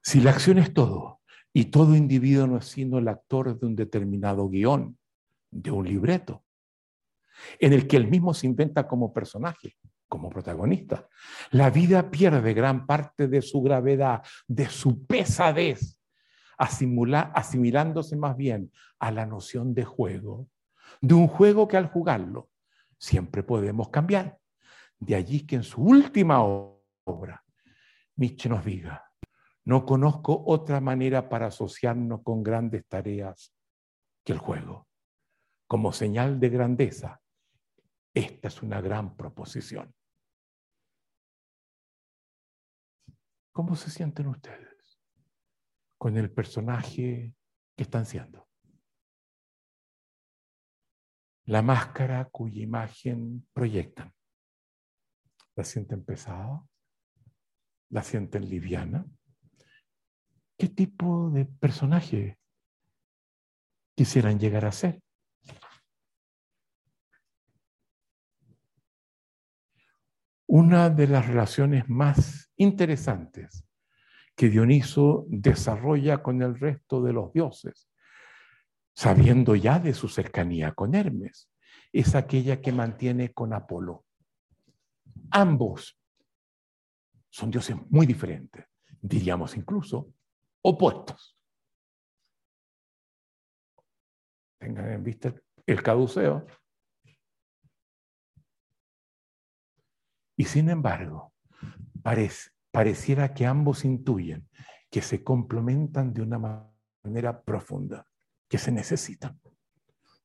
Si 0.03 0.21
la 0.21 0.31
acción 0.31 0.59
es 0.59 0.73
todo, 0.73 1.21
y 1.53 1.65
todo 1.67 1.97
individuo 1.97 2.47
no 2.47 2.59
es 2.59 2.67
sino 2.67 2.99
el 2.99 3.09
actor 3.09 3.59
de 3.59 3.67
un 3.67 3.75
determinado 3.75 4.49
guion, 4.49 4.99
de 5.51 5.71
un 5.71 5.87
libreto, 5.87 6.45
en 7.59 7.73
el 7.73 7.89
que 7.89 7.97
él 7.97 8.09
mismo 8.09 8.35
se 8.35 8.47
inventa 8.47 8.87
como 8.87 9.13
personaje, 9.13 9.77
como 10.09 10.31
protagonista. 10.31 11.09
La 11.51 11.71
vida 11.71 12.11
pierde 12.11 12.55
gran 12.55 12.87
parte 12.87 13.29
de 13.29 13.43
su 13.43 13.63
gravedad, 13.63 14.23
de 14.47 14.67
su 14.67 15.07
pesadez, 15.07 15.99
asimilándose 16.59 18.17
más 18.17 18.37
bien 18.37 18.73
a 18.99 19.11
la 19.11 19.27
noción 19.27 19.75
de 19.75 19.85
juego, 19.85 20.49
de 21.01 21.15
un 21.15 21.27
juego 21.27 21.69
que 21.69 21.77
al 21.77 21.89
jugarlo 21.89 22.51
siempre 22.99 23.43
podemos 23.43 23.91
cambiar. 23.91 24.39
De 24.99 25.15
allí 25.15 25.47
que 25.47 25.57
en 25.57 25.63
su 25.63 25.83
última 25.83 26.43
obra, 26.43 27.45
Nietzsche 28.17 28.49
nos 28.49 28.65
diga, 28.65 29.11
no 29.65 29.85
conozco 29.85 30.45
otra 30.47 30.81
manera 30.81 31.29
para 31.29 31.47
asociarnos 31.47 32.23
con 32.23 32.43
grandes 32.43 32.87
tareas 32.87 33.53
que 34.25 34.33
el 34.33 34.39
juego. 34.39 34.87
Como 35.67 35.93
señal 35.93 36.39
de 36.41 36.49
grandeza, 36.49 37.21
esta 38.17 38.49
es 38.49 38.63
una 38.63 38.81
gran 38.81 39.15
proposición. 39.15 39.95
¿Cómo 43.53 43.77
se 43.77 43.91
sienten 43.91 44.29
ustedes 44.29 44.99
con 45.99 46.17
el 46.17 46.31
personaje 46.33 47.35
que 47.77 47.83
están 47.83 48.07
siendo? 48.07 48.49
La 51.45 51.61
máscara 51.61 52.25
cuya 52.31 52.63
imagen 52.63 53.47
proyectan. 53.53 54.15
¿La 55.55 55.65
sienten 55.65 56.03
pesada? 56.03 56.67
¿La 57.91 58.03
sienten 58.03 58.49
liviana? 58.49 59.07
¿Qué 60.57 60.71
tipo 60.71 61.29
de 61.31 61.45
personaje 61.45 62.39
quisieran 63.95 64.41
llegar 64.41 64.65
a 64.65 64.73
ser? 64.73 65.06
Una 70.59 70.89
de 70.89 71.07
las 71.07 71.27
relaciones 71.27 71.87
más 71.87 72.51
interesantes 72.57 73.67
que 74.35 74.49
Dioniso 74.49 75.27
desarrolla 75.29 76.23
con 76.23 76.41
el 76.41 76.59
resto 76.59 77.03
de 77.03 77.13
los 77.13 77.31
dioses, 77.31 77.91
sabiendo 78.95 79.55
ya 79.55 79.79
de 79.79 79.93
su 79.93 80.09
cercanía 80.09 80.73
con 80.73 80.95
Hermes, 80.95 81.51
es 81.93 82.15
aquella 82.15 82.63
que 82.63 82.73
mantiene 82.73 83.35
con 83.35 83.53
Apolo. 83.53 84.07
Ambos 85.31 86.01
son 87.29 87.51
dioses 87.51 87.77
muy 87.91 88.07
diferentes, 88.07 88.65
diríamos 89.03 89.59
incluso 89.59 90.11
opuestos. 90.63 91.37
tengan 94.59 94.91
en 94.91 95.05
vista 95.05 95.35
el 95.67 95.83
caduceo. 95.83 96.47
Y 100.37 100.45
sin 100.45 100.69
embargo, 100.69 101.33
pareciera 102.71 103.33
que 103.33 103.47
ambos 103.47 103.85
intuyen 103.85 104.49
que 104.91 105.03
se 105.03 105.25
complementan 105.25 106.13
de 106.13 106.23
una 106.23 106.69
manera 107.03 107.43
profunda, 107.43 108.07
que 108.49 108.59
se 108.59 108.71
necesitan. 108.71 109.41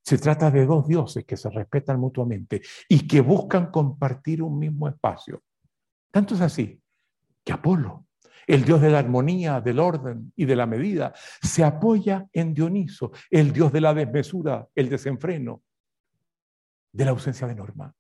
Se 0.03 0.17
trata 0.17 0.51
de 0.51 0.65
dos 0.65 0.88
dioses 0.88 1.25
que 1.25 1.38
se 1.38 1.49
respetan 1.49 1.99
mutuamente 1.99 2.61
y 2.89 3.07
que 3.07 3.21
buscan 3.21 3.71
compartir 3.71 4.41
un 4.41 4.57
mismo 4.57 4.88
espacio. 4.88 5.43
Tanto 6.11 6.35
es 6.35 6.41
así 6.41 6.81
que 7.43 7.53
Apolo, 7.53 8.07
el 8.47 8.65
dios 8.65 8.81
de 8.81 8.89
la 8.89 8.99
armonía, 8.99 9.61
del 9.61 9.79
orden 9.79 10.33
y 10.35 10.45
de 10.45 10.55
la 10.55 10.65
medida, 10.65 11.13
se 11.41 11.63
apoya 11.63 12.27
en 12.33 12.53
Dioniso, 12.53 13.11
el 13.29 13.53
dios 13.53 13.71
de 13.71 13.81
la 13.81 13.93
desmesura, 13.93 14.67
el 14.75 14.89
desenfreno, 14.89 15.63
de 16.91 17.05
la 17.05 17.11
ausencia 17.11 17.47
de 17.47 17.55
norma. 17.55 17.93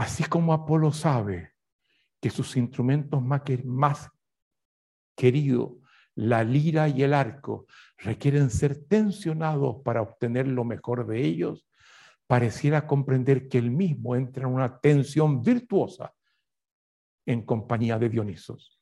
Así 0.00 0.24
como 0.24 0.54
Apolo 0.54 0.92
sabe 0.92 1.52
que 2.22 2.30
sus 2.30 2.56
instrumentos 2.56 3.22
más 3.22 4.08
queridos 5.14 5.72
la 6.14 6.42
lira 6.42 6.88
y 6.88 7.02
el 7.02 7.12
arco 7.12 7.66
requieren 7.98 8.48
ser 8.48 8.86
tensionados 8.86 9.82
para 9.84 10.00
obtener 10.00 10.48
lo 10.48 10.64
mejor 10.64 11.06
de 11.06 11.22
ellos, 11.22 11.68
pareciera 12.26 12.86
comprender 12.86 13.46
que 13.46 13.58
él 13.58 13.70
mismo 13.70 14.16
entra 14.16 14.48
en 14.48 14.54
una 14.54 14.80
tensión 14.80 15.42
virtuosa 15.42 16.14
en 17.26 17.44
compañía 17.44 17.98
de 17.98 18.08
Dionisos. 18.08 18.80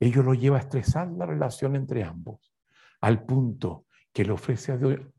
Ello 0.00 0.22
lo 0.22 0.32
lleva 0.32 0.56
a 0.56 0.60
estresar 0.60 1.12
la 1.12 1.26
relación 1.26 1.76
entre 1.76 2.02
ambos, 2.02 2.54
al 3.02 3.26
punto 3.26 3.88
que 4.10 4.24
le 4.24 4.32
ofrece 4.32 4.72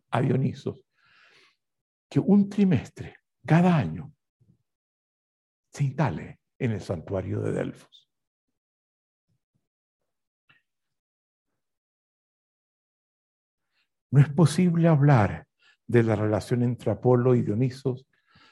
a 0.10 0.20
Dionisos 0.20 0.84
que 2.10 2.20
un 2.20 2.50
trimestre 2.50 3.18
cada 3.46 3.78
año 3.78 4.17
se 5.78 6.40
en 6.60 6.72
el 6.72 6.82
santuario 6.82 7.40
de 7.42 7.52
Delfos. 7.52 8.10
No 14.10 14.22
es 14.22 14.30
posible 14.30 14.88
hablar 14.88 15.48
de 15.86 16.02
la 16.02 16.16
relación 16.16 16.64
entre 16.64 16.92
Apolo 16.92 17.36
y 17.36 17.44
Dionisos 17.44 18.08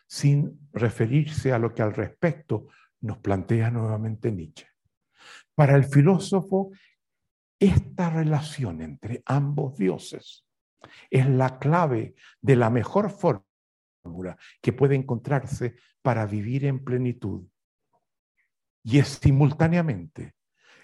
sin 0.08 0.70
referirse 0.72 1.52
a 1.52 1.58
lo 1.58 1.74
que 1.74 1.82
al 1.82 1.94
respecto 1.94 2.68
nos 3.02 3.18
plantea 3.18 3.72
nuevamente 3.72 4.32
Nietzsche. 4.32 4.68
Para 5.56 5.76
el 5.76 5.86
filósofo, 5.86 6.72
esta 7.60 8.10
relación 8.10 8.82
entre 8.82 9.24
ambos 9.26 9.78
dioses 9.78 10.46
es 11.10 11.28
la 11.28 11.58
clave 11.58 12.14
de 12.42 12.56
la 12.56 12.70
mejor 12.70 13.10
que 14.62 14.74
puede 14.74 14.96
encontrarse 14.96 15.76
para 16.02 16.26
vivir 16.26 16.66
en 16.66 16.84
plenitud. 16.84 17.48
Y 18.84 19.00
es 19.00 19.20
simultáneamente 19.22 20.36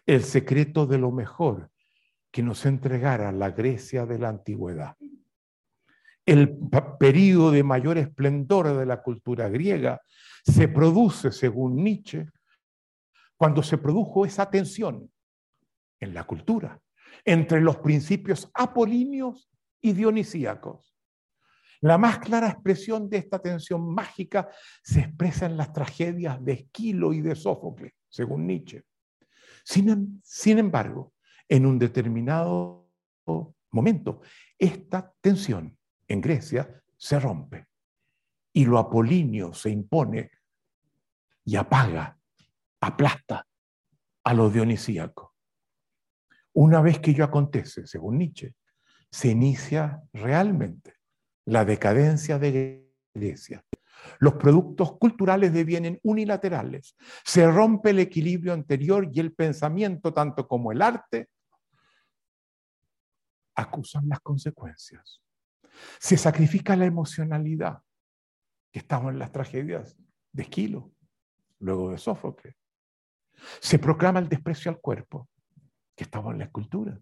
el 0.06 0.24
secreto 0.24 0.86
de 0.86 0.98
lo 0.98 1.12
mejor 1.12 1.70
que 2.32 2.42
nos 2.42 2.66
entregara 2.66 3.32
la 3.32 3.52
Grecia 3.52 4.06
de 4.06 4.18
la 4.18 4.30
antigüedad. 4.30 4.96
El 6.26 6.58
periodo 7.00 7.52
de 7.52 7.64
mayor 7.64 7.98
esplendor 7.98 8.78
de 8.78 8.86
la 8.86 9.02
cultura 9.02 9.50
griega 9.50 10.02
se 10.44 10.68
produce, 10.68 11.32
según 11.32 11.76
Nietzsche, 11.76 12.30
cuando 13.36 13.64
se 13.64 13.78
produjo 13.78 14.26
esa 14.26 14.50
tensión 14.50 15.12
en 16.00 16.14
la 16.14 16.24
cultura 16.26 16.80
entre 17.26 17.62
los 17.62 17.78
principios 17.78 18.50
apolíneos 18.54 19.50
y 19.82 19.94
dionisíacos. 19.94 20.91
La 21.82 21.98
más 21.98 22.20
clara 22.20 22.48
expresión 22.48 23.10
de 23.10 23.18
esta 23.18 23.40
tensión 23.40 23.94
mágica 23.94 24.50
se 24.84 25.02
expresa 25.02 25.48
en 25.48 25.58
las 25.58 25.74
tragedias 25.74 26.44
de 26.44 26.54
Esquilo 26.54 27.12
y 27.12 27.22
de 27.22 27.36
Sófocles, 27.36 27.94
según 28.08 28.46
Nietzsche. 28.46 28.84
Sin, 29.64 29.90
em, 29.90 30.58
embargo, 30.60 31.14
en 31.50 31.66
un 31.66 31.80
determinado 31.80 32.88
momento. 33.72 34.22
Esta 34.58 35.14
tensión 35.20 35.78
en 36.08 36.22
Grecia 36.22 36.82
se 36.98 37.20
rompe 37.20 37.68
y 38.54 38.66
lo 38.66 38.78
apolíneo 38.78 39.54
se 39.54 39.70
impone 39.70 40.32
y 41.44 41.56
apaga, 41.56 42.18
aplasta 42.82 43.48
a 44.24 44.34
lo 44.34 44.50
dionisíaco. 44.50 45.36
Una 46.54 46.82
vez 46.82 47.00
que 47.00 47.12
ello 47.12 47.24
acontece, 47.24 47.88
según 47.88 48.18
Nietzsche, 48.18 48.56
se 49.10 49.30
inicia 49.30 50.02
realmente 50.14 51.01
la 51.46 51.66
decadencia 51.66 52.40
de 52.40 52.88
Grecia. 53.14 53.64
Los 54.20 54.34
productos 54.34 54.98
culturales 54.98 55.54
devienen 55.54 56.00
unilaterales. 56.04 56.96
Se 57.24 57.50
rompe 57.50 57.92
el 57.92 58.00
equilibrio 58.00 58.54
anterior 58.54 59.10
y 59.12 59.20
el 59.20 59.34
pensamiento, 59.34 60.14
tanto 60.14 60.48
como 60.48 60.72
el 60.72 60.82
arte, 60.82 61.30
acusan 63.56 64.08
las 64.08 64.20
consecuencias. 64.20 65.22
Se 66.00 66.18
sacrifica 66.18 66.76
la 66.76 66.86
emocionalidad, 66.86 67.80
que 68.72 68.80
estamos 68.80 69.12
en 69.12 69.20
las 69.20 69.32
tragedias 69.32 69.98
de 70.32 70.44
Esquilo, 70.44 70.92
luego 71.60 71.92
de 71.92 71.98
Sófocles. 71.98 72.56
Se 73.60 73.80
proclama 73.80 74.20
el 74.20 74.30
desprecio 74.30 74.72
al 74.72 74.80
cuerpo, 74.80 75.30
que 75.96 76.04
estamos 76.04 76.34
en 76.34 76.40
la 76.40 76.46
escultura. 76.46 77.00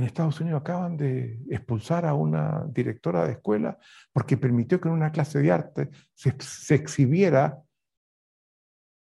En 0.00 0.06
Estados 0.06 0.40
Unidos 0.40 0.62
acaban 0.62 0.96
de 0.96 1.42
expulsar 1.50 2.06
a 2.06 2.14
una 2.14 2.64
directora 2.70 3.26
de 3.26 3.32
escuela 3.32 3.78
porque 4.14 4.38
permitió 4.38 4.80
que 4.80 4.88
en 4.88 4.94
una 4.94 5.12
clase 5.12 5.40
de 5.40 5.52
arte 5.52 5.90
se, 6.14 6.34
se 6.40 6.74
exhibiera 6.74 7.62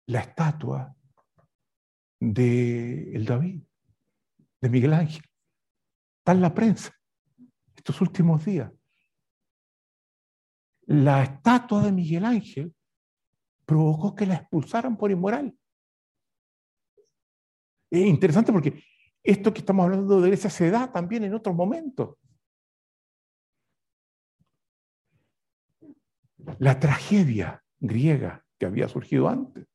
la 0.06 0.20
estatua 0.20 0.96
de 2.18 3.14
el 3.14 3.26
David 3.26 3.62
de 4.62 4.70
Miguel 4.70 4.94
Ángel. 4.94 5.22
Está 6.20 6.32
en 6.32 6.40
la 6.40 6.54
prensa 6.54 6.90
estos 7.76 8.00
últimos 8.00 8.42
días. 8.46 8.72
La 10.86 11.24
estatua 11.24 11.82
de 11.82 11.92
Miguel 11.92 12.24
Ángel 12.24 12.74
provocó 13.66 14.14
que 14.14 14.24
la 14.24 14.36
expulsaran 14.36 14.96
por 14.96 15.10
inmoral. 15.10 15.54
Es 17.90 18.06
interesante 18.06 18.50
porque 18.50 18.82
esto 19.26 19.52
que 19.52 19.60
estamos 19.60 19.84
hablando 19.84 20.20
de 20.20 20.28
Grecia 20.28 20.50
se 20.50 20.70
da 20.70 20.92
también 20.92 21.24
en 21.24 21.34
otros 21.34 21.54
momentos. 21.54 22.16
La 26.58 26.78
tragedia 26.78 27.62
griega 27.78 28.44
que 28.58 28.66
había 28.66 28.88
surgido 28.88 29.28
antes 29.28 29.66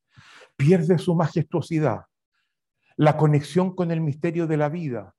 pierde 0.56 0.98
su 0.98 1.16
majestuosidad 1.16 2.06
la 2.98 3.18
conexión 3.18 3.76
con 3.76 3.90
el 3.90 4.00
misterio 4.00 4.46
de 4.46 4.58
la 4.58 4.70
vida 4.70 5.16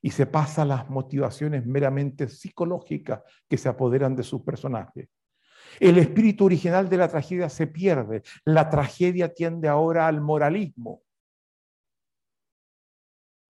y 0.00 0.10
se 0.10 0.24
pasa 0.26 0.62
a 0.62 0.64
las 0.64 0.88
motivaciones 0.88 1.66
meramente 1.66 2.28
psicológicas 2.28 3.20
que 3.46 3.58
se 3.58 3.68
apoderan 3.68 4.16
de 4.16 4.22
sus 4.22 4.40
personajes. 4.42 5.08
El 5.78 5.98
espíritu 5.98 6.46
original 6.46 6.88
de 6.88 6.96
la 6.96 7.08
tragedia 7.08 7.50
se 7.50 7.66
pierde. 7.66 8.22
La 8.44 8.70
tragedia 8.70 9.34
tiende 9.34 9.68
ahora 9.68 10.06
al 10.06 10.22
moralismo 10.22 11.02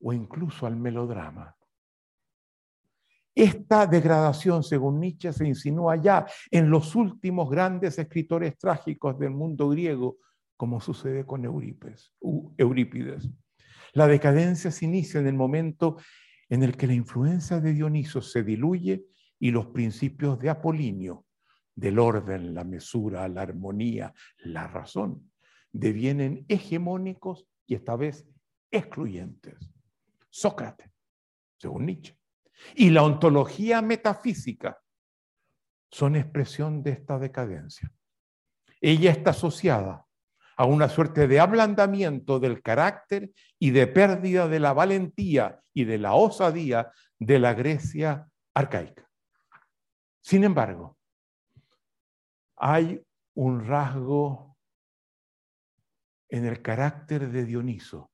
o 0.00 0.12
incluso 0.12 0.66
al 0.66 0.76
melodrama. 0.76 1.56
Esta 3.34 3.86
degradación, 3.86 4.62
según 4.62 5.00
Nietzsche, 5.00 5.32
se 5.32 5.46
insinúa 5.46 5.96
ya 5.96 6.26
en 6.50 6.68
los 6.68 6.94
últimos 6.96 7.48
grandes 7.48 7.98
escritores 7.98 8.58
trágicos 8.58 9.18
del 9.18 9.30
mundo 9.30 9.68
griego, 9.68 10.18
como 10.56 10.80
sucede 10.80 11.24
con 11.24 11.44
Eurípides. 11.44 12.12
La 13.92 14.06
decadencia 14.06 14.70
se 14.70 14.84
inicia 14.84 15.20
en 15.20 15.26
el 15.26 15.34
momento 15.34 15.96
en 16.48 16.62
el 16.62 16.76
que 16.76 16.86
la 16.86 16.94
influencia 16.94 17.60
de 17.60 17.72
Dioniso 17.72 18.20
se 18.20 18.42
diluye 18.42 19.06
y 19.38 19.52
los 19.52 19.68
principios 19.68 20.38
de 20.38 20.50
Apolinio, 20.50 21.24
del 21.74 21.98
orden, 21.98 22.52
la 22.52 22.64
mesura, 22.64 23.26
la 23.28 23.42
armonía, 23.42 24.12
la 24.38 24.66
razón, 24.66 25.30
devienen 25.72 26.44
hegemónicos 26.48 27.46
y 27.66 27.74
esta 27.74 27.96
vez 27.96 28.28
excluyentes. 28.70 29.70
Sócrates, 30.30 30.90
según 31.58 31.86
Nietzsche, 31.86 32.16
y 32.74 32.90
la 32.90 33.02
ontología 33.02 33.82
metafísica 33.82 34.80
son 35.90 36.16
expresión 36.16 36.82
de 36.82 36.92
esta 36.92 37.18
decadencia. 37.18 37.92
Ella 38.80 39.10
está 39.10 39.30
asociada 39.30 40.06
a 40.56 40.64
una 40.64 40.88
suerte 40.88 41.26
de 41.26 41.40
ablandamiento 41.40 42.38
del 42.38 42.62
carácter 42.62 43.30
y 43.58 43.70
de 43.70 43.86
pérdida 43.86 44.46
de 44.46 44.60
la 44.60 44.72
valentía 44.72 45.60
y 45.72 45.84
de 45.84 45.98
la 45.98 46.14
osadía 46.14 46.92
de 47.18 47.38
la 47.38 47.54
Grecia 47.54 48.28
arcaica. 48.54 49.08
Sin 50.20 50.44
embargo, 50.44 50.98
hay 52.56 53.02
un 53.34 53.66
rasgo 53.66 54.56
en 56.28 56.44
el 56.44 56.62
carácter 56.62 57.30
de 57.30 57.44
Dioniso 57.44 58.10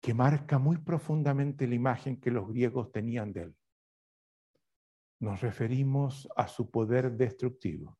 que 0.00 0.14
marca 0.14 0.58
muy 0.58 0.78
profundamente 0.78 1.66
la 1.66 1.74
imagen 1.74 2.20
que 2.20 2.30
los 2.30 2.48
griegos 2.48 2.92
tenían 2.92 3.32
de 3.32 3.42
él. 3.42 3.56
Nos 5.20 5.40
referimos 5.40 6.28
a 6.36 6.46
su 6.46 6.70
poder 6.70 7.12
destructivo. 7.12 7.98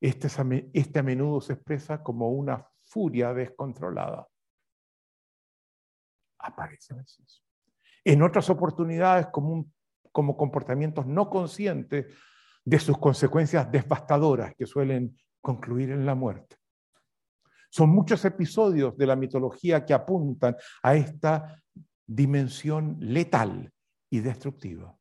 Este, 0.00 0.28
este 0.72 0.98
a 0.98 1.02
menudo 1.02 1.40
se 1.40 1.52
expresa 1.52 2.02
como 2.02 2.30
una 2.30 2.66
furia 2.80 3.32
descontrolada. 3.32 4.26
Aparece 6.38 6.94
en 8.02 8.22
otras 8.22 8.48
oportunidades 8.48 9.26
como 9.30 10.36
comportamientos 10.36 11.06
no 11.06 11.28
conscientes 11.28 12.06
de 12.64 12.78
sus 12.78 12.98
consecuencias 12.98 13.70
devastadoras 13.70 14.54
que 14.54 14.66
suelen 14.66 15.16
concluir 15.40 15.90
en 15.90 16.06
la 16.06 16.14
muerte. 16.14 16.59
Son 17.70 17.88
muchos 17.90 18.24
episodios 18.24 18.96
de 18.96 19.06
la 19.06 19.16
mitología 19.16 19.84
que 19.86 19.94
apuntan 19.94 20.56
a 20.82 20.94
esta 20.96 21.62
dimensión 22.06 22.96
letal 23.00 23.72
y 24.10 24.18
destructiva. 24.18 24.96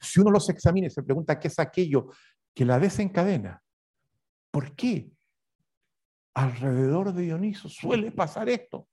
Si 0.00 0.20
uno 0.20 0.30
los 0.30 0.48
examina 0.48 0.86
y 0.86 0.90
se 0.90 1.02
pregunta 1.02 1.38
qué 1.38 1.48
es 1.48 1.58
aquello 1.58 2.10
que 2.54 2.64
la 2.64 2.78
desencadena, 2.78 3.62
¿por 4.50 4.74
qué 4.74 5.10
alrededor 6.34 7.12
de 7.12 7.22
Dioniso 7.22 7.68
suele 7.68 8.10
pasar 8.10 8.48
esto? 8.48 8.88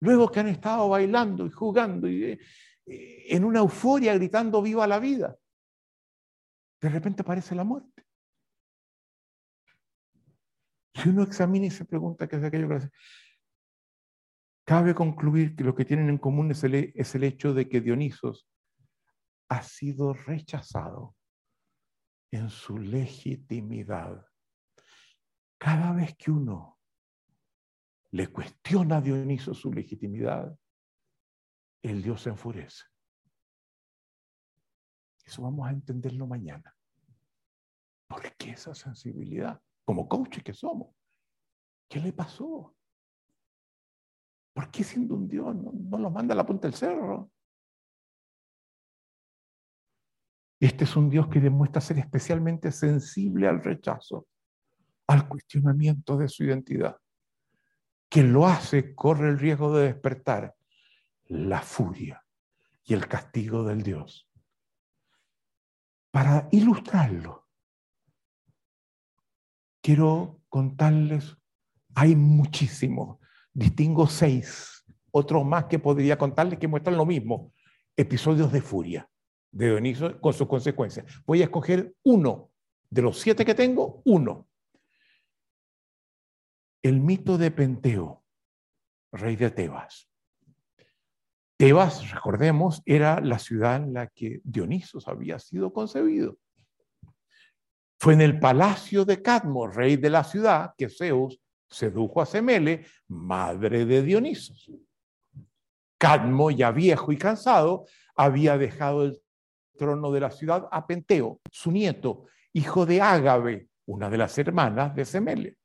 Luego 0.00 0.30
que 0.30 0.40
han 0.40 0.48
estado 0.48 0.88
bailando 0.88 1.46
y 1.46 1.50
jugando 1.50 2.08
y 2.08 2.38
eh, 2.86 3.26
en 3.28 3.44
una 3.44 3.58
euforia 3.58 4.14
gritando 4.14 4.62
viva 4.62 4.86
la 4.86 4.98
vida, 4.98 5.36
de 6.80 6.88
repente 6.88 7.22
aparece 7.22 7.54
la 7.54 7.64
muerte. 7.64 8.06
Si 11.00 11.08
uno 11.08 11.22
examina 11.22 11.66
y 11.66 11.70
se 11.70 11.86
pregunta 11.86 12.28
qué 12.28 12.36
es 12.36 12.44
aquello 12.44 12.68
que 12.68 12.74
hace, 12.74 12.90
cabe 14.66 14.94
concluir 14.94 15.56
que 15.56 15.64
lo 15.64 15.74
que 15.74 15.86
tienen 15.86 16.10
en 16.10 16.18
común 16.18 16.50
es 16.50 16.62
el, 16.62 17.24
hecho 17.24 17.54
de 17.54 17.68
que 17.70 17.80
Dionisos 17.80 18.46
ha 19.48 19.62
sido 19.62 20.12
rechazado 20.12 21.16
en 22.30 22.50
su 22.50 22.78
legitimidad. 22.78 24.26
Cada 25.58 25.92
vez 25.92 26.14
que 26.16 26.30
uno 26.30 26.78
le 28.10 28.26
cuestiona 28.28 28.98
a 28.98 29.00
Dioniso 29.00 29.54
su 29.54 29.72
legitimidad, 29.72 30.54
el 31.82 32.02
Dios 32.02 32.22
se 32.22 32.28
enfurece. 32.28 32.84
Eso 35.24 35.42
vamos 35.42 35.66
a 35.66 35.70
entenderlo 35.70 36.26
mañana. 36.26 36.76
¿Por 38.06 38.36
qué 38.36 38.50
esa 38.50 38.74
sensibilidad? 38.74 39.62
Como 39.84 40.08
coaches 40.08 40.42
que 40.42 40.54
somos. 40.54 40.94
¿Qué 41.88 42.00
le 42.00 42.12
pasó? 42.12 42.74
¿Por 44.52 44.70
qué 44.70 44.84
siendo 44.84 45.14
un 45.14 45.28
Dios 45.28 45.54
no, 45.54 45.72
no 45.72 45.98
los 45.98 46.12
manda 46.12 46.34
a 46.34 46.36
la 46.36 46.46
punta 46.46 46.68
del 46.68 46.76
cerro? 46.76 47.30
Este 50.60 50.84
es 50.84 50.94
un 50.94 51.08
Dios 51.08 51.28
que 51.28 51.40
demuestra 51.40 51.80
ser 51.80 51.98
especialmente 51.98 52.70
sensible 52.70 53.48
al 53.48 53.64
rechazo, 53.64 54.26
al 55.06 55.26
cuestionamiento 55.26 56.18
de 56.18 56.28
su 56.28 56.44
identidad. 56.44 56.98
Quien 58.10 58.32
lo 58.32 58.46
hace 58.46 58.94
corre 58.94 59.30
el 59.30 59.38
riesgo 59.38 59.74
de 59.74 59.86
despertar 59.86 60.54
la 61.28 61.62
furia 61.62 62.22
y 62.84 62.92
el 62.92 63.06
castigo 63.06 63.64
del 63.64 63.82
Dios. 63.82 64.28
Para 66.10 66.48
ilustrarlo, 66.50 67.48
quiero 69.80 70.40
contarles, 70.48 71.36
hay 71.94 72.16
muchísimos, 72.16 73.18
distingo 73.52 74.06
seis, 74.06 74.84
otros 75.10 75.44
más 75.44 75.64
que 75.64 75.78
podría 75.78 76.16
contarles 76.16 76.58
que 76.58 76.68
muestran 76.68 76.96
lo 76.96 77.06
mismo, 77.06 77.52
episodios 77.96 78.52
de 78.52 78.62
furia 78.62 79.10
de 79.52 79.66
Dioniso 79.66 80.20
con 80.20 80.32
sus 80.32 80.46
consecuencias. 80.46 81.06
Voy 81.26 81.40
a 81.40 81.44
escoger 81.44 81.94
uno, 82.04 82.50
de 82.88 83.02
los 83.02 83.20
siete 83.20 83.44
que 83.44 83.54
tengo, 83.54 84.02
uno. 84.04 84.48
El 86.82 87.00
mito 87.00 87.38
de 87.38 87.50
Penteo, 87.50 88.24
rey 89.12 89.36
de 89.36 89.50
Tebas. 89.50 90.08
Tebas, 91.56 92.10
recordemos, 92.10 92.82
era 92.86 93.20
la 93.20 93.38
ciudad 93.38 93.76
en 93.76 93.92
la 93.92 94.06
que 94.06 94.40
Dionisos 94.44 95.06
había 95.08 95.38
sido 95.38 95.72
concebido. 95.72 96.38
Fue 98.00 98.14
en 98.14 98.22
el 98.22 98.40
palacio 98.40 99.04
de 99.04 99.20
Cadmo, 99.20 99.66
rey 99.66 99.96
de 99.98 100.08
la 100.08 100.24
ciudad, 100.24 100.72
que 100.78 100.88
Zeus 100.88 101.38
sedujo 101.68 102.22
a 102.22 102.26
Semele, 102.26 102.86
madre 103.08 103.84
de 103.84 104.02
Dionisos. 104.02 104.70
Cadmo, 105.98 106.50
ya 106.50 106.70
viejo 106.70 107.12
y 107.12 107.18
cansado, 107.18 107.84
había 108.16 108.56
dejado 108.56 109.04
el 109.04 109.20
trono 109.76 110.10
de 110.12 110.20
la 110.20 110.30
ciudad 110.30 110.66
a 110.72 110.86
Penteo, 110.86 111.40
su 111.52 111.70
nieto, 111.70 112.24
hijo 112.54 112.86
de 112.86 113.02
Ágave, 113.02 113.68
una 113.84 114.08
de 114.08 114.16
las 114.16 114.38
hermanas 114.38 114.94
de 114.94 115.04
Semele. 115.04 115.58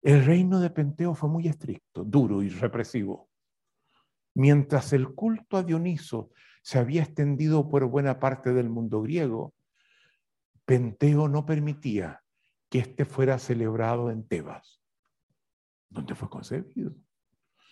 El 0.00 0.24
reino 0.24 0.60
de 0.60 0.70
Penteo 0.70 1.14
fue 1.14 1.28
muy 1.28 1.46
estricto, 1.46 2.04
duro 2.04 2.42
y 2.42 2.48
represivo. 2.48 3.28
Mientras 4.34 4.94
el 4.94 5.14
culto 5.14 5.58
a 5.58 5.62
Dioniso 5.62 6.30
se 6.62 6.78
había 6.78 7.02
extendido 7.02 7.68
por 7.68 7.84
buena 7.84 8.18
parte 8.18 8.54
del 8.54 8.70
mundo 8.70 9.02
griego, 9.02 9.52
Penteo 10.72 11.28
no 11.28 11.44
permitía 11.44 12.22
que 12.70 12.78
éste 12.78 13.04
fuera 13.04 13.38
celebrado 13.38 14.10
en 14.10 14.26
Tebas, 14.26 14.80
donde 15.90 16.14
fue 16.14 16.30
concebido. 16.30 16.94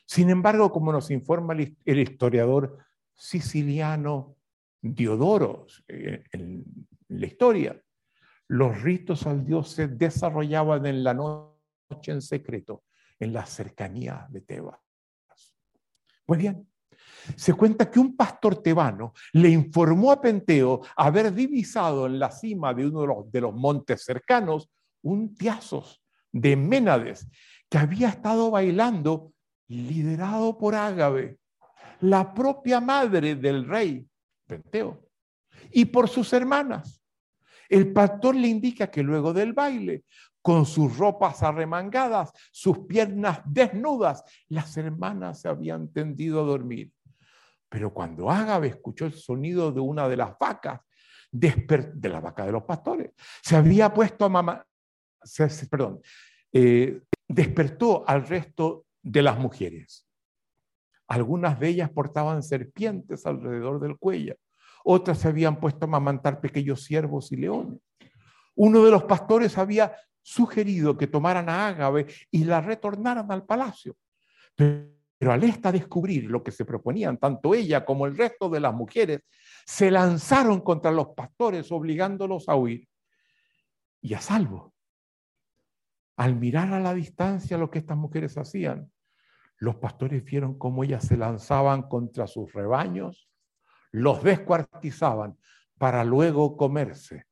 Sin 0.04 0.28
embargo, 0.28 0.70
como 0.70 0.92
nos 0.92 1.10
informa 1.10 1.54
el 1.54 1.98
historiador 1.98 2.76
siciliano 3.14 4.36
Diodoro 4.82 5.66
eh, 5.88 6.24
en 6.32 6.62
la 7.08 7.26
historia, 7.26 7.82
los 8.48 8.82
ritos 8.82 9.26
al 9.26 9.46
dios 9.46 9.70
se 9.70 9.88
desarrollaban 9.88 10.84
en 10.84 11.02
la 11.02 11.14
noche 11.14 12.12
en 12.12 12.20
secreto, 12.20 12.84
en 13.18 13.32
la 13.32 13.46
cercanía 13.46 14.26
de 14.28 14.42
Tebas. 14.42 14.78
Pues 16.26 16.38
bien, 16.38 16.69
se 17.36 17.54
cuenta 17.54 17.90
que 17.90 18.00
un 18.00 18.16
pastor 18.16 18.62
tebano 18.62 19.12
le 19.32 19.50
informó 19.50 20.12
a 20.12 20.20
Penteo 20.20 20.80
haber 20.96 21.32
divisado 21.32 22.06
en 22.06 22.18
la 22.18 22.30
cima 22.30 22.74
de 22.74 22.86
uno 22.86 23.26
de 23.30 23.40
los, 23.40 23.54
montes 23.54 24.04
cercanos 24.04 24.68
un 25.02 25.34
tiazos 25.34 26.02
de 26.32 26.56
Ménades 26.56 27.28
que 27.68 27.78
había 27.78 28.08
estado 28.08 28.50
bailando 28.50 29.32
liderado 29.68 30.58
por 30.58 30.74
Ágave, 30.74 31.38
la 32.00 32.34
propia 32.34 32.80
madre 32.80 33.36
del 33.36 33.66
rey 33.66 34.06
Penteo, 34.46 35.06
y 35.70 35.84
por 35.86 36.08
sus 36.08 36.32
hermanas. 36.32 37.00
El 37.68 37.92
pastor 37.92 38.34
le 38.34 38.48
indica 38.48 38.90
que 38.90 39.02
luego 39.02 39.32
del 39.32 39.52
baile, 39.52 40.04
con 40.42 40.66
sus 40.66 40.96
ropas 40.96 41.42
arremangadas, 41.42 42.32
sus 42.50 42.80
piernas 42.80 43.40
desnudas, 43.44 44.24
las 44.48 44.76
hermanas 44.76 45.40
se 45.40 45.48
habían 45.48 45.92
tendido 45.92 46.40
a 46.40 46.44
dormir. 46.44 46.90
Pero 47.70 47.94
cuando 47.94 48.28
Ágabe 48.30 48.66
escuchó 48.66 49.06
el 49.06 49.14
sonido 49.14 49.72
de 49.72 49.80
una 49.80 50.08
de 50.08 50.16
las 50.16 50.36
vacas, 50.38 50.80
de 51.30 52.08
la 52.08 52.20
vaca 52.20 52.44
de 52.44 52.52
los 52.52 52.64
pastores, 52.64 53.12
se 53.40 53.56
había 53.56 53.94
puesto 53.94 54.24
a 54.24 54.28
mamá, 54.28 54.66
perdón, 55.70 56.00
eh, 56.52 57.00
despertó 57.28 58.04
al 58.06 58.26
resto 58.26 58.86
de 59.00 59.22
las 59.22 59.38
mujeres. 59.38 60.06
Algunas 61.06 61.60
de 61.60 61.68
ellas 61.68 61.90
portaban 61.90 62.42
serpientes 62.42 63.24
alrededor 63.24 63.80
del 63.80 63.96
cuello, 63.96 64.34
otras 64.84 65.18
se 65.18 65.28
habían 65.28 65.60
puesto 65.60 65.84
a 65.84 65.88
amamantar 65.88 66.40
pequeños 66.40 66.82
ciervos 66.82 67.30
y 67.30 67.36
leones. 67.36 67.80
Uno 68.56 68.84
de 68.84 68.90
los 68.90 69.04
pastores 69.04 69.56
había 69.58 69.96
sugerido 70.22 70.96
que 70.96 71.06
tomaran 71.06 71.48
a 71.48 71.68
Ágabe 71.68 72.06
y 72.32 72.44
la 72.44 72.60
retornaran 72.60 73.30
al 73.30 73.44
palacio. 73.44 73.96
Pero 74.56 74.99
pero 75.20 75.32
al 75.32 75.42
descubrir 75.42 76.30
lo 76.30 76.42
que 76.42 76.50
se 76.50 76.64
proponían, 76.64 77.18
tanto 77.18 77.52
ella 77.54 77.84
como 77.84 78.06
el 78.06 78.16
resto 78.16 78.48
de 78.48 78.58
las 78.58 78.72
mujeres, 78.72 79.20
se 79.66 79.90
lanzaron 79.90 80.62
contra 80.62 80.90
los 80.90 81.08
pastores 81.08 81.70
obligándolos 81.70 82.48
a 82.48 82.56
huir 82.56 82.88
y 84.00 84.14
a 84.14 84.20
salvo. 84.22 84.72
Al 86.16 86.36
mirar 86.36 86.72
a 86.72 86.80
la 86.80 86.94
distancia 86.94 87.58
lo 87.58 87.70
que 87.70 87.80
estas 87.80 87.98
mujeres 87.98 88.38
hacían, 88.38 88.90
los 89.58 89.76
pastores 89.76 90.24
vieron 90.24 90.56
cómo 90.56 90.84
ellas 90.84 91.04
se 91.04 91.18
lanzaban 91.18 91.82
contra 91.82 92.26
sus 92.26 92.50
rebaños, 92.54 93.28
los 93.90 94.22
descuartizaban 94.22 95.36
para 95.76 96.02
luego 96.02 96.56
comerse 96.56 97.26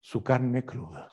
su 0.00 0.24
carne 0.24 0.64
cruda. 0.64 1.12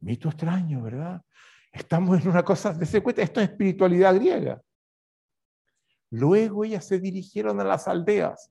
Mito 0.00 0.28
extraño, 0.28 0.82
¿verdad? 0.82 1.22
Estamos 1.72 2.20
en 2.20 2.28
una 2.28 2.44
cosa, 2.44 2.72
de 2.72 3.02
cuenta, 3.02 3.22
esto 3.22 3.40
es 3.40 3.50
espiritualidad 3.50 4.14
griega. 4.14 4.62
Luego 6.10 6.64
ellas 6.64 6.86
se 6.86 6.98
dirigieron 6.98 7.60
a 7.60 7.64
las 7.64 7.86
aldeas 7.86 8.50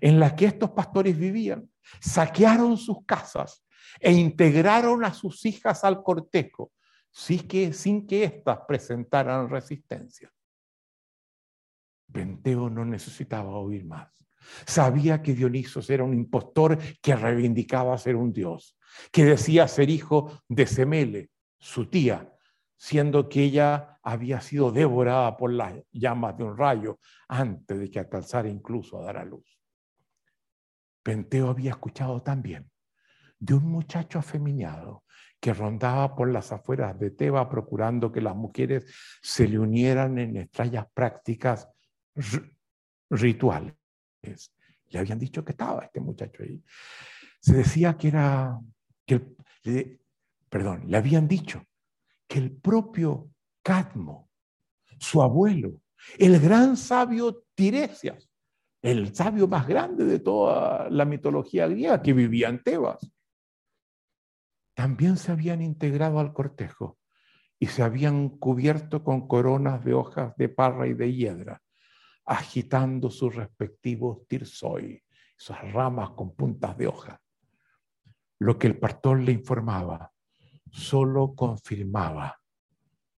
en 0.00 0.20
las 0.20 0.34
que 0.34 0.46
estos 0.46 0.70
pastores 0.70 1.18
vivían, 1.18 1.68
saquearon 2.00 2.76
sus 2.76 3.04
casas 3.04 3.64
e 4.00 4.12
integraron 4.12 5.04
a 5.04 5.12
sus 5.12 5.44
hijas 5.44 5.84
al 5.84 6.02
cortejo, 6.02 6.72
sí 7.10 7.40
que, 7.40 7.72
sin 7.72 8.06
que 8.06 8.24
éstas 8.24 8.60
presentaran 8.66 9.48
resistencia. 9.48 10.32
Penteo 12.10 12.70
no 12.70 12.84
necesitaba 12.84 13.56
oír 13.56 13.84
más. 13.84 14.12
Sabía 14.66 15.22
que 15.22 15.34
Dionisos 15.34 15.88
era 15.90 16.04
un 16.04 16.14
impostor 16.14 16.78
que 17.00 17.16
reivindicaba 17.16 17.96
ser 17.98 18.14
un 18.14 18.32
dios, 18.32 18.76
que 19.10 19.24
decía 19.24 19.66
ser 19.66 19.90
hijo 19.90 20.42
de 20.48 20.66
Semele, 20.66 21.30
su 21.58 21.86
tía, 21.88 22.33
siendo 22.84 23.30
que 23.30 23.42
ella 23.44 23.98
había 24.02 24.42
sido 24.42 24.70
devorada 24.70 25.38
por 25.38 25.50
las 25.50 25.74
llamas 25.90 26.36
de 26.36 26.44
un 26.44 26.54
rayo 26.54 26.98
antes 27.28 27.78
de 27.78 27.90
que 27.90 27.98
alcanzara 27.98 28.46
incluso 28.46 28.98
a 28.98 29.04
dar 29.04 29.16
a 29.16 29.24
luz. 29.24 29.58
Penteo 31.02 31.48
había 31.48 31.70
escuchado 31.70 32.20
también 32.20 32.70
de 33.38 33.54
un 33.54 33.64
muchacho 33.64 34.18
afeminado 34.18 35.04
que 35.40 35.54
rondaba 35.54 36.14
por 36.14 36.30
las 36.30 36.52
afueras 36.52 36.98
de 36.98 37.10
Teba 37.10 37.48
procurando 37.48 38.12
que 38.12 38.20
las 38.20 38.36
mujeres 38.36 38.84
se 39.22 39.48
le 39.48 39.58
unieran 39.58 40.18
en 40.18 40.36
extrañas 40.36 40.86
prácticas 40.92 41.66
rituales. 43.08 43.74
Le 44.90 44.98
habían 44.98 45.18
dicho 45.18 45.42
que 45.42 45.52
estaba 45.52 45.86
este 45.86 46.00
muchacho 46.00 46.42
ahí. 46.42 46.62
Se 47.40 47.56
decía 47.56 47.96
que 47.96 48.08
era, 48.08 48.60
que 49.06 50.00
perdón, 50.50 50.82
le 50.86 50.98
habían 50.98 51.26
dicho 51.26 51.64
el 52.34 52.56
propio 52.56 53.30
Cadmo, 53.62 54.28
su 54.98 55.22
abuelo, 55.22 55.80
el 56.18 56.38
gran 56.38 56.76
sabio 56.76 57.44
Tiresias, 57.54 58.28
el 58.82 59.14
sabio 59.14 59.48
más 59.48 59.66
grande 59.66 60.04
de 60.04 60.18
toda 60.18 60.90
la 60.90 61.04
mitología 61.04 61.66
griega 61.66 62.02
que 62.02 62.12
vivía 62.12 62.48
en 62.48 62.62
Tebas, 62.62 63.10
también 64.74 65.16
se 65.16 65.32
habían 65.32 65.62
integrado 65.62 66.18
al 66.18 66.32
cortejo 66.32 66.98
y 67.58 67.68
se 67.68 67.82
habían 67.82 68.28
cubierto 68.28 69.04
con 69.04 69.28
coronas 69.28 69.84
de 69.84 69.94
hojas 69.94 70.36
de 70.36 70.48
parra 70.48 70.86
y 70.86 70.94
de 70.94 71.14
hiedra, 71.14 71.62
agitando 72.26 73.10
sus 73.10 73.34
respectivos 73.34 74.26
tirsoi, 74.26 75.02
esas 75.38 75.72
ramas 75.72 76.10
con 76.10 76.34
puntas 76.34 76.76
de 76.76 76.88
hoja. 76.88 77.20
Lo 78.40 78.58
que 78.58 78.66
el 78.66 78.78
pastor 78.78 79.20
le 79.20 79.32
informaba 79.32 80.13
solo 80.74 81.34
confirmaba 81.36 82.40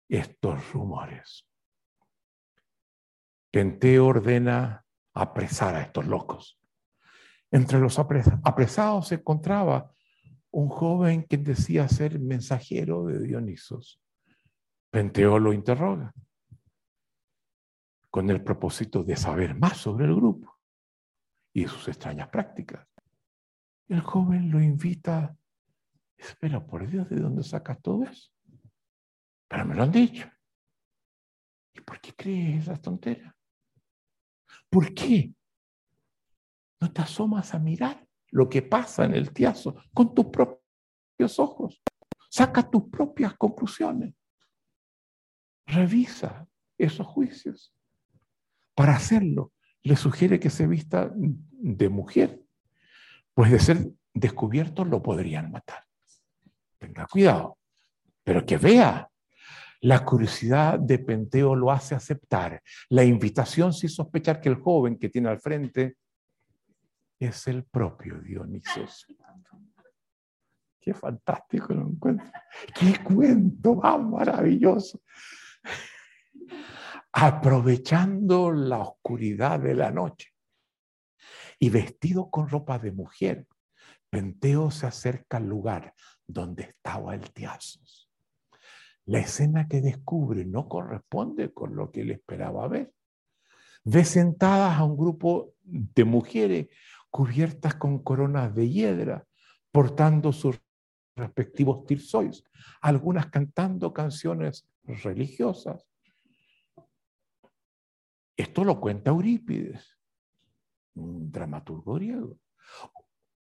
estos 0.10 0.74
rumores. 0.74 1.48
Penteo 3.50 4.08
ordena 4.08 4.86
apresar 5.14 5.76
a 5.76 5.82
estos 5.82 6.06
locos. 6.06 6.60
Entre 7.50 7.80
los 7.80 7.98
apresados 7.98 9.08
se 9.08 9.16
encontraba 9.16 9.90
un 10.52 10.68
joven 10.68 11.24
que 11.24 11.38
decía 11.38 11.88
ser 11.88 12.20
mensajero 12.20 13.06
de 13.06 13.20
Dionisos. 13.20 14.02
Penteo 14.92 15.40
lo 15.40 15.54
interroga 15.54 16.14
con 18.10 18.30
el 18.30 18.44
propósito 18.44 19.04
de 19.04 19.16
saber 19.16 19.58
más 19.58 19.78
sobre 19.78 20.06
el 20.06 20.16
grupo 20.16 20.58
y 21.54 21.66
sus 21.68 21.88
extrañas 21.88 22.28
prácticas. 22.28 22.86
El 23.88 24.02
joven 24.02 24.52
lo 24.52 24.62
invita, 24.62 25.38
espera, 26.28 26.66
por 26.66 26.88
Dios, 26.90 27.10
¿de 27.10 27.18
dónde 27.18 27.44
sacas 27.44 27.82
todo 27.82 28.04
eso? 28.04 28.32
Pero 29.48 29.66
me 29.66 29.76
lo 29.76 29.84
han 29.84 29.92
dicho. 29.92 30.30
¿Y 31.74 31.82
por 31.82 32.00
qué 32.00 32.14
crees 32.14 32.64
esas 32.64 32.82
tonteras? 32.82 33.34
¿Por 34.70 34.94
qué? 34.94 35.34
No 36.80 36.92
te 36.92 37.02
asomas 37.02 37.54
a 37.54 37.60
mirar 37.60 38.06
lo 38.32 38.50
que 38.50 38.62
pasa 38.62 39.06
en 39.06 39.14
el 39.14 39.32
tiazo 39.32 39.76
con 39.94 40.14
tus 40.14 40.26
propios 40.26 41.40
ojos. 41.40 41.82
Saca 42.30 42.70
tus 42.70 42.90
propias 42.90 43.34
conclusiones. 43.36 44.14
Revisa 45.66 46.48
esos 46.78 47.08
juicios. 47.08 47.74
Para 48.74 48.96
hacerlo, 48.96 49.54
le 49.84 49.96
sugiere 49.96 50.40
que 50.40 50.50
se 50.50 50.68
vista 50.68 51.12
de 51.16 51.90
mujer, 51.90 52.44
pues 53.34 53.52
de 53.52 53.60
ser 53.60 53.92
descubierto 54.14 54.84
lo 54.84 55.02
podrían 55.02 55.52
matar. 55.52 55.85
Tenga 56.78 57.08
cuidado, 57.08 57.58
pero 58.24 58.46
que 58.46 58.58
vea 58.58 59.10
la 59.86 60.04
curiosidad 60.04 60.80
de 60.80 60.98
Penteo 60.98 61.56
lo 61.56 61.72
hace 61.72 61.94
aceptar. 61.94 62.62
La 62.90 63.04
invitación 63.04 63.72
sin 63.72 63.90
sospechar 63.90 64.42
que 64.42 64.50
el 64.50 64.56
joven 64.56 64.98
que 64.98 65.10
tiene 65.10 65.30
al 65.30 65.40
frente 65.40 65.98
es 67.20 67.48
el 67.48 67.66
propio 67.66 68.20
Dionisos. 68.20 69.06
Qué 70.80 70.94
fantástico 70.94 71.74
lo 71.74 71.88
encuentro. 71.88 72.26
Qué 72.74 73.04
cuento 73.04 73.76
más 73.76 74.02
maravilloso. 74.02 75.02
Aprovechando 77.12 78.52
la 78.52 78.80
oscuridad 78.80 79.60
de 79.60 79.76
la 79.76 79.92
noche 79.92 80.30
y 81.60 81.70
vestido 81.70 82.32
con 82.32 82.50
ropa 82.50 82.80
de 82.80 82.92
mujer, 82.92 83.48
Penteo 84.10 84.72
se 84.72 84.88
acerca 84.88 85.38
al 85.38 85.48
lugar 85.48 85.94
donde 86.28 86.64
estaba 86.64 87.16
el 87.16 87.32
Tiasos 87.32 88.06
la 89.06 89.20
escena 89.20 89.68
que 89.68 89.82
descubre 89.82 90.46
no 90.46 90.68
corresponde 90.68 91.54
con 91.54 91.76
lo 91.76 91.92
que 91.92 92.02
él 92.02 92.12
esperaba 92.12 92.68
ver. 92.68 92.92
Ve 93.84 94.04
sentadas 94.04 94.78
a 94.78 94.84
un 94.84 94.98
grupo 94.98 95.54
de 95.62 96.04
mujeres 96.04 96.68
cubiertas 97.12 97.76
con 97.76 98.00
coronas 98.00 98.54
de 98.56 98.70
hiedra, 98.70 99.26
portando 99.72 100.34
sus 100.34 100.60
respectivos 101.16 101.86
tirsois, 101.86 102.44
algunas 102.82 103.28
cantando 103.28 103.94
canciones 103.94 104.68
religiosas. 104.84 105.88
Esto 108.36 108.64
lo 108.64 108.82
cuenta 108.82 109.12
Eurípides, 109.12 109.98
un 110.96 111.32
dramaturgo 111.32 111.94
griego. 111.94 112.38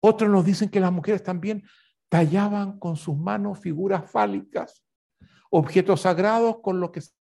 Otros 0.00 0.30
nos 0.30 0.44
dicen 0.44 0.68
que 0.68 0.80
las 0.80 0.92
mujeres 0.92 1.22
también 1.22 1.64
tallaban 2.08 2.78
con 2.78 2.96
sus 2.96 3.16
manos 3.16 3.58
figuras 3.58 4.10
fálicas 4.10 4.82
objetos 5.50 6.02
sagrados 6.02 6.58
con 6.60 6.78
los 6.80 6.90
que 6.90 7.00
se 7.00 7.12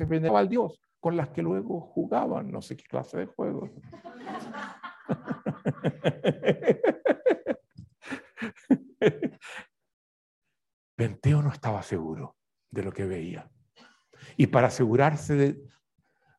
veneraba 0.00 0.40
al 0.40 0.48
Dios, 0.48 0.80
con 0.98 1.16
las 1.16 1.28
que 1.30 1.42
luego 1.42 1.80
jugaban, 1.80 2.50
no 2.50 2.60
sé 2.62 2.76
qué 2.76 2.82
clase 2.84 3.18
de 3.18 3.26
juego. 3.26 3.70
Penteo 10.96 11.42
no 11.42 11.50
estaba 11.50 11.82
seguro 11.82 12.36
de 12.70 12.82
lo 12.82 12.92
que 12.92 13.06
veía. 13.06 13.50
Y 14.36 14.48
para 14.48 14.66
asegurarse 14.66 15.34
de, 15.34 15.62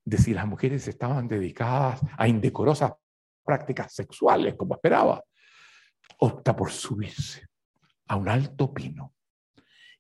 de 0.06 0.18
si 0.18 0.36
las 0.36 0.46
mujeres 0.46 0.88
estaban 0.88 1.28
dedicadas 1.28 2.00
a 2.18 2.28
indecorosas 2.28 2.94
prácticas 3.44 3.92
sexuales, 3.94 4.54
como 4.56 4.76
esperaba, 4.76 5.24
opta 6.20 6.56
por 6.56 6.70
subirse 6.70 7.51
a 8.12 8.18
un 8.18 8.28
alto 8.28 8.74
pino 8.74 9.14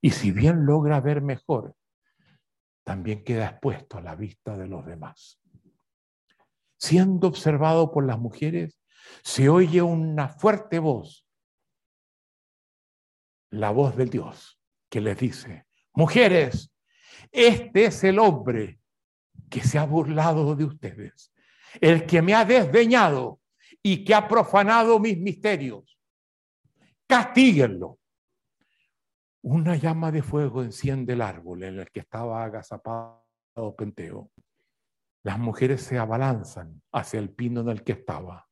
y 0.02 0.12
si 0.12 0.34
bien 0.34 0.66
logra 0.66 1.00
ver 1.00 1.22
mejor, 1.22 1.78
también 2.84 3.24
queda 3.24 3.46
expuesto 3.48 4.00
a 4.00 4.02
la 4.02 4.16
vista 4.16 4.58
de 4.58 4.68
los 4.68 4.86
demás. 4.86 5.40
Siendo 6.78 7.30
observado 7.30 7.90
por 7.90 8.06
las 8.06 8.20
mujeres, 8.20 8.78
se 9.24 9.48
oye 9.48 9.82
una 9.82 10.28
fuerte 10.28 10.80
voz, 10.80 11.26
la 13.50 13.70
voz 13.70 13.96
del 13.96 14.10
Dios, 14.10 14.60
que 14.90 15.00
les 15.00 15.18
dice, 15.18 15.66
mujeres, 15.94 16.70
este 17.32 17.86
es 17.86 18.04
el 18.04 18.20
hombre 18.20 18.82
que 19.50 19.62
se 19.62 19.78
ha 19.78 19.86
burlado 19.86 20.54
de 20.54 20.66
ustedes, 20.66 21.32
el 21.80 22.06
que 22.06 22.22
me 22.22 22.34
ha 22.34 22.44
desdeñado 22.44 23.40
y 23.82 24.04
que 24.04 24.14
ha 24.14 24.28
profanado 24.28 25.00
mis 25.00 25.18
misterios. 25.18 25.98
Castíguenlo 27.08 28.01
una 29.44 29.76
llama 29.76 30.12
de 30.12 30.22
fuego 30.22 30.62
enciende 30.62 31.14
el 31.14 31.22
árbol 31.22 31.64
en 31.64 31.80
el 31.80 31.92
que 31.92 32.02
estaba 32.02 32.44
agazapado 32.44 33.26
Penteo. 33.78 34.32
Las 35.24 35.40
mujeres 35.40 35.82
se 35.82 35.98
abalanzan 35.98 36.82
hacia 36.92 37.20
el 37.20 37.32
pino 37.32 37.62
en 37.62 37.70
el 37.70 37.84
que 37.84 37.94
estaba 37.94 38.48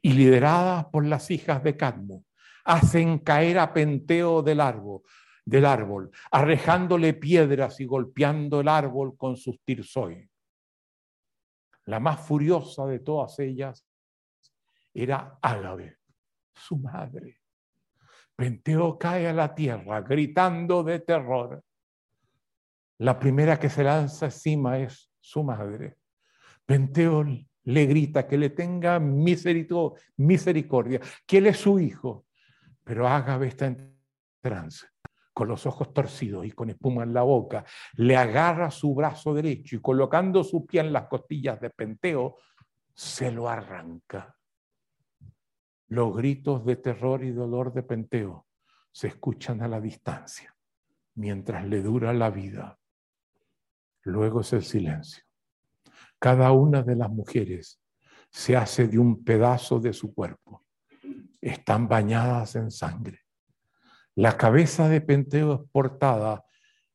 y 0.00 0.12
lideradas 0.12 0.86
por 0.86 1.04
las 1.04 1.30
hijas 1.30 1.62
de 1.62 1.76
Cadmo, 1.76 2.24
hacen 2.64 3.18
caer 3.18 3.58
a 3.58 3.72
Penteo 3.72 4.42
del 4.42 4.60
árbol, 4.60 5.02
del 5.44 5.66
árbol, 5.66 6.10
arrejándole 6.30 7.14
piedras 7.14 7.80
y 7.80 7.84
golpeando 7.84 8.60
el 8.60 8.68
árbol 8.68 9.16
con 9.16 9.36
sus 9.36 9.60
tirsoi. 9.62 10.28
La 11.84 12.00
más 12.00 12.20
furiosa 12.20 12.86
de 12.86 13.00
todas 13.00 13.38
ellas 13.40 13.86
era 14.94 15.38
Ágave, 15.42 15.98
su 16.54 16.78
madre. 16.78 17.43
Penteo 18.36 18.98
cae 18.98 19.28
a 19.28 19.32
la 19.32 19.54
tierra 19.54 20.00
gritando 20.00 20.82
de 20.82 21.00
terror. 21.00 21.62
La 22.98 23.18
primera 23.18 23.58
que 23.58 23.68
se 23.68 23.84
lanza 23.84 24.26
encima 24.26 24.78
es 24.78 25.10
su 25.20 25.42
madre. 25.42 25.96
Penteo 26.64 27.24
le 27.64 27.86
grita 27.86 28.26
que 28.26 28.36
le 28.36 28.50
tenga 28.50 28.98
misericordia, 28.98 31.00
que 31.26 31.38
él 31.38 31.46
es 31.46 31.58
su 31.58 31.78
hijo, 31.78 32.26
pero 32.82 33.08
Ágabe 33.08 33.48
está 33.48 33.66
en 33.66 33.96
trance. 34.40 34.86
con 35.32 35.48
los 35.48 35.66
ojos 35.66 35.92
torcidos 35.92 36.46
y 36.46 36.52
con 36.52 36.70
espuma 36.70 37.02
en 37.02 37.12
la 37.12 37.22
boca, 37.22 37.64
le 37.96 38.16
agarra 38.16 38.70
su 38.70 38.94
brazo 38.94 39.34
derecho 39.34 39.74
y 39.74 39.80
colocando 39.80 40.44
su 40.44 40.64
pie 40.64 40.80
en 40.80 40.92
las 40.92 41.08
costillas 41.08 41.60
de 41.60 41.70
Penteo, 41.70 42.36
se 42.94 43.32
lo 43.32 43.48
arranca. 43.48 44.36
Los 45.88 46.16
gritos 46.16 46.64
de 46.64 46.76
terror 46.76 47.22
y 47.24 47.30
dolor 47.30 47.72
de 47.72 47.82
Penteo 47.82 48.46
se 48.90 49.08
escuchan 49.08 49.62
a 49.62 49.68
la 49.68 49.80
distancia 49.80 50.54
mientras 51.14 51.66
le 51.66 51.82
dura 51.82 52.12
la 52.12 52.30
vida. 52.30 52.78
Luego 54.02 54.40
es 54.40 54.52
el 54.52 54.62
silencio. 54.62 55.24
Cada 56.18 56.52
una 56.52 56.82
de 56.82 56.96
las 56.96 57.10
mujeres 57.10 57.80
se 58.30 58.56
hace 58.56 58.88
de 58.88 58.98
un 58.98 59.24
pedazo 59.24 59.78
de 59.78 59.92
su 59.92 60.14
cuerpo. 60.14 60.64
Están 61.40 61.88
bañadas 61.88 62.56
en 62.56 62.70
sangre. 62.70 63.20
La 64.14 64.36
cabeza 64.36 64.88
de 64.88 65.00
Penteo 65.00 65.54
es 65.54 65.70
portada 65.70 66.44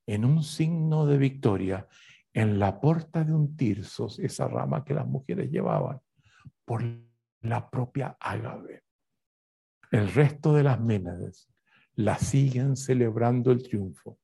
en 0.06 0.26
un 0.26 0.44
signo 0.44 1.06
de 1.06 1.18
victoria 1.18 1.88
en 2.34 2.60
la 2.60 2.80
porta 2.80 3.24
de 3.24 3.34
un 3.34 3.56
tirso, 3.56 4.08
esa 4.20 4.48
rama 4.48 4.84
que 4.84 4.94
las 4.94 5.06
mujeres 5.06 5.52
llevaban, 5.52 6.00
por 6.66 6.84
la 7.42 7.70
propia 7.70 8.18
Ágave. 8.20 8.84
El 9.92 10.12
resto 10.14 10.54
de 10.54 10.64
las 10.64 10.80
Ménades 10.80 11.50
la 11.96 12.18
siguen 12.18 12.76
celebrando 12.76 13.52
el 13.52 13.64
triunfo. 13.64 14.20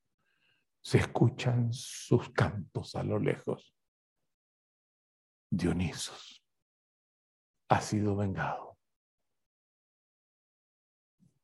Se 0.80 0.98
escuchan 0.98 1.72
sus 1.72 2.30
cantos 2.30 2.94
a 2.94 3.02
lo 3.02 3.18
lejos. 3.18 3.74
Dionisos 5.50 6.44
ha 7.68 7.80
sido 7.80 8.16
vengado. 8.16 8.65